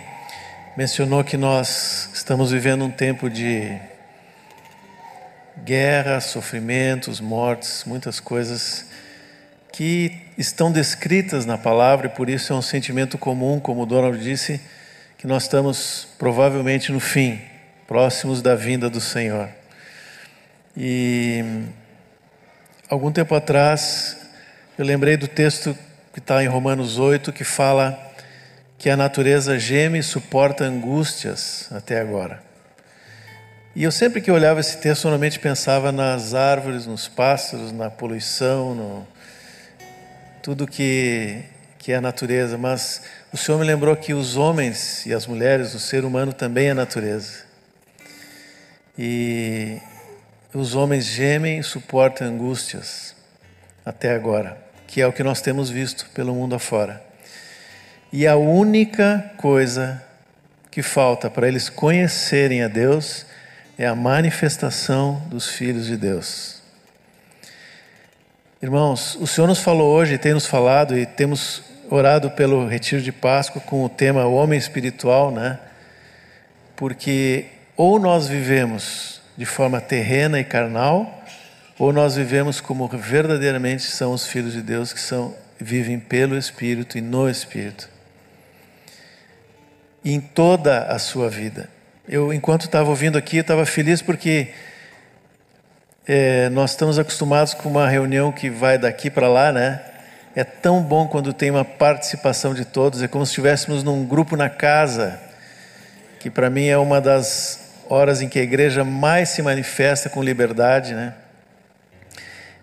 mencionou 0.76 1.24
que 1.24 1.39
nós 1.39 2.11
estamos 2.12 2.53
vivendo 2.53 2.85
um 2.85 2.91
tempo 2.91 3.31
de 3.31 3.81
guerra, 5.64 6.20
sofrimentos, 6.20 7.22
mortes, 7.22 7.85
muitas 7.87 8.20
coisas 8.20 8.85
que 9.72 10.26
estão 10.37 10.70
descritas 10.70 11.47
na 11.47 11.57
palavra 11.57 12.07
e 12.07 12.11
por 12.11 12.28
isso 12.28 12.53
é 12.53 12.57
um 12.57 12.62
sentimento 12.62 13.16
comum, 13.16 13.59
como 13.59 13.85
o 13.85 13.87
Donald 13.87 14.22
disse, 14.22 14.61
que 15.21 15.27
nós 15.27 15.43
estamos 15.43 16.09
provavelmente 16.18 16.91
no 16.91 16.99
fim, 16.99 17.39
próximos 17.87 18.41
da 18.41 18.55
vinda 18.55 18.89
do 18.89 19.03
Senhor. 19.03 19.51
E 20.75 21.45
algum 22.89 23.12
tempo 23.12 23.35
atrás 23.35 24.16
eu 24.79 24.85
lembrei 24.87 25.18
do 25.18 25.29
texto 25.29 25.77
que 26.14 26.21
está 26.21 26.43
em 26.43 26.47
Romanos 26.47 26.99
8, 26.99 27.35
que 27.35 27.45
fala 27.45 28.03
que 28.79 28.89
a 28.89 28.97
natureza 28.97 29.59
geme 29.59 29.99
e 29.99 30.03
suporta 30.03 30.64
angústias 30.64 31.68
até 31.71 32.01
agora. 32.01 32.43
E 33.77 33.85
eu 33.85 33.93
sempre 33.93 34.23
que 34.23 34.31
olhava 34.31 34.59
esse 34.59 34.79
texto, 34.79 35.05
normalmente 35.05 35.39
pensava 35.39 35.93
nas 35.93 36.33
árvores, 36.33 36.87
nos 36.87 37.09
pássaros, 37.09 37.73
na 37.73 37.91
poluição, 37.91 38.75
no 38.75 39.09
tudo 40.43 40.66
que, 40.66 41.43
que 41.79 41.93
é 41.93 41.97
a 41.97 42.01
natureza, 42.01 42.57
mas 42.57 43.03
o 43.33 43.37
Senhor 43.37 43.59
me 43.59 43.64
lembrou 43.64 43.97
que 43.97 44.12
os 44.12 44.37
homens 44.37 45.05
e 45.07 45.14
as 45.14 45.26
mulheres, 45.26 45.74
o 45.74 45.81
ser 45.81 46.05
humano 46.05 46.33
também 46.33 46.68
é 46.68 46.74
natureza. 46.74 47.45
E 48.99 49.78
os 50.53 50.74
homens 50.74 51.05
gemem 51.05 51.59
e 51.59 51.62
suportam 51.62 52.26
angústias 52.26 53.14
até 53.85 54.14
agora 54.14 54.70
que 54.91 55.01
é 55.01 55.07
o 55.07 55.12
que 55.12 55.22
nós 55.22 55.41
temos 55.41 55.70
visto 55.70 56.11
pelo 56.12 56.35
mundo 56.35 56.57
afora. 56.57 57.01
E 58.12 58.26
a 58.26 58.35
única 58.35 59.33
coisa 59.37 60.03
que 60.68 60.83
falta 60.83 61.31
para 61.31 61.47
eles 61.47 61.68
conhecerem 61.68 62.64
a 62.64 62.68
Deus 62.68 63.24
é 63.78 63.87
a 63.87 63.95
manifestação 63.95 65.22
dos 65.28 65.47
filhos 65.47 65.87
de 65.87 65.97
Deus. 65.97 66.61
Irmãos, 68.61 69.14
o 69.14 69.28
Senhor 69.28 69.47
nos 69.47 69.61
falou 69.61 69.95
hoje, 69.95 70.18
tem 70.18 70.35
nos 70.35 70.47
falado 70.47 70.99
e 70.99 71.07
temos 71.07 71.62
orado 71.91 72.30
pelo 72.30 72.66
retiro 72.66 73.03
de 73.03 73.11
Páscoa 73.11 73.61
com 73.61 73.84
o 73.84 73.88
tema 73.88 74.24
homem 74.24 74.59
espiritual, 74.59 75.32
né? 75.32 75.59
Porque 76.76 77.47
ou 77.76 77.99
nós 77.99 78.28
vivemos 78.28 79.20
de 79.36 79.45
forma 79.45 79.80
terrena 79.80 80.38
e 80.38 80.45
carnal, 80.45 81.24
ou 81.78 81.93
nós 81.93 82.14
vivemos 82.14 82.61
como 82.61 82.86
verdadeiramente 82.88 83.82
são 83.82 84.12
os 84.12 84.26
filhos 84.26 84.53
de 84.53 84.62
Deus 84.62 84.93
que 84.93 85.01
são 85.01 85.34
vivem 85.59 85.99
pelo 85.99 86.36
Espírito 86.38 86.97
e 86.97 87.01
no 87.01 87.28
Espírito. 87.28 87.88
Em 90.05 90.20
toda 90.20 90.84
a 90.84 90.99
sua 90.99 91.28
vida. 91.28 91.68
Eu, 92.09 92.32
enquanto 92.32 92.62
estava 92.62 92.88
ouvindo 92.88 93.18
aqui, 93.18 93.38
estava 93.38 93.66
feliz 93.66 94.01
porque 94.01 94.49
é, 96.07 96.49
nós 96.51 96.70
estamos 96.70 96.99
acostumados 96.99 97.53
com 97.53 97.68
uma 97.68 97.88
reunião 97.88 98.32
que 98.32 98.49
vai 98.49 98.78
daqui 98.78 99.11
para 99.11 99.28
lá, 99.28 99.53
né? 99.53 99.89
É 100.35 100.45
tão 100.45 100.83
bom 100.83 101.09
quando 101.09 101.33
tem 101.33 101.51
uma 101.51 101.64
participação 101.64 102.55
de 102.55 102.64
todos, 102.64 103.03
é 103.03 103.09
como 103.09 103.26
se 103.26 103.31
estivéssemos 103.31 103.83
num 103.83 104.07
grupo 104.07 104.37
na 104.37 104.49
casa, 104.49 105.20
que 106.20 106.31
para 106.31 106.49
mim 106.49 106.66
é 106.66 106.78
uma 106.78 107.01
das 107.01 107.70
horas 107.89 108.22
em 108.22 108.28
que 108.28 108.39
a 108.39 108.43
igreja 108.43 108.85
mais 108.85 109.31
se 109.31 109.43
manifesta 109.43 110.09
com 110.09 110.22
liberdade, 110.22 110.95
né? 110.95 111.14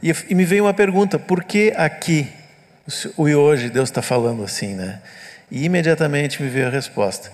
E, 0.02 0.14
e 0.30 0.36
me 0.36 0.46
veio 0.46 0.64
uma 0.64 0.74
pergunta: 0.74 1.20
por 1.20 1.44
que 1.44 1.74
aqui, 1.76 2.32
o 3.18 3.28
e 3.28 3.36
hoje, 3.36 3.70
Deus 3.70 3.90
está 3.90 4.02
falando 4.02 4.44
assim, 4.44 4.74
né? 4.74 5.02
E 5.52 5.66
imediatamente 5.66 6.42
me 6.42 6.50
veio 6.50 6.68
a 6.68 6.70
resposta: 6.70 7.32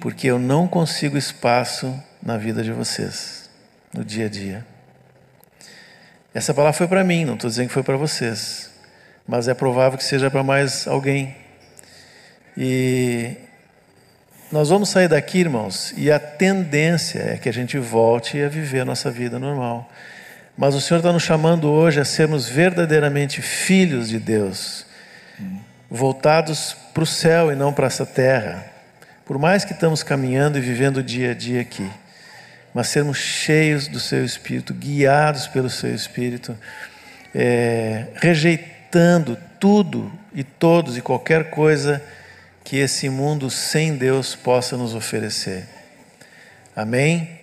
porque 0.00 0.26
eu 0.28 0.38
não 0.38 0.66
consigo 0.66 1.18
espaço 1.18 1.94
na 2.22 2.38
vida 2.38 2.62
de 2.62 2.72
vocês, 2.72 3.50
no 3.92 4.04
dia 4.04 4.26
a 4.26 4.28
dia. 4.28 4.66
Essa 6.32 6.52
palavra 6.54 6.76
foi 6.76 6.88
para 6.88 7.02
mim, 7.04 7.24
não 7.24 7.34
estou 7.34 7.48
dizendo 7.48 7.68
que 7.68 7.74
foi 7.74 7.82
para 7.82 7.96
vocês, 7.96 8.70
mas 9.26 9.48
é 9.48 9.54
provável 9.54 9.98
que 9.98 10.04
seja 10.04 10.30
para 10.30 10.42
mais 10.42 10.86
alguém. 10.86 11.34
E 12.56 13.36
nós 14.50 14.68
vamos 14.68 14.88
sair 14.88 15.08
daqui, 15.08 15.38
irmãos, 15.40 15.92
e 15.96 16.10
a 16.10 16.18
tendência 16.18 17.18
é 17.18 17.36
que 17.36 17.48
a 17.48 17.52
gente 17.52 17.78
volte 17.78 18.40
a 18.40 18.48
viver 18.48 18.80
a 18.80 18.84
nossa 18.84 19.10
vida 19.10 19.38
normal. 19.38 19.90
Mas 20.56 20.74
o 20.74 20.80
Senhor 20.80 21.00
está 21.00 21.12
nos 21.12 21.22
chamando 21.22 21.68
hoje 21.68 22.00
a 22.00 22.04
sermos 22.04 22.48
verdadeiramente 22.48 23.42
filhos 23.42 24.08
de 24.08 24.18
Deus, 24.18 24.86
voltados 25.90 26.74
para 26.94 27.02
o 27.02 27.06
céu 27.06 27.52
e 27.52 27.56
não 27.56 27.72
para 27.72 27.88
essa 27.88 28.06
terra. 28.06 28.64
Por 29.26 29.38
mais 29.38 29.64
que 29.64 29.72
estamos 29.72 30.02
caminhando 30.02 30.56
e 30.56 30.60
vivendo 30.60 30.98
o 30.98 31.02
dia 31.02 31.32
a 31.32 31.34
dia 31.34 31.60
aqui, 31.60 31.90
mas 32.72 32.86
sermos 32.86 33.18
cheios 33.18 33.88
do 33.88 33.98
Seu 33.98 34.24
Espírito, 34.24 34.72
guiados 34.72 35.46
pelo 35.48 35.68
Seu 35.68 35.94
Espírito, 35.94 36.56
é, 37.34 38.06
tudo 39.58 40.12
e 40.34 40.44
todos 40.44 40.96
e 40.96 41.00
qualquer 41.00 41.50
coisa 41.50 42.02
que 42.64 42.76
esse 42.76 43.08
mundo 43.08 43.48
sem 43.50 43.96
Deus 43.96 44.34
possa 44.34 44.76
nos 44.76 44.94
oferecer. 44.94 45.66
Amém? 46.74 47.35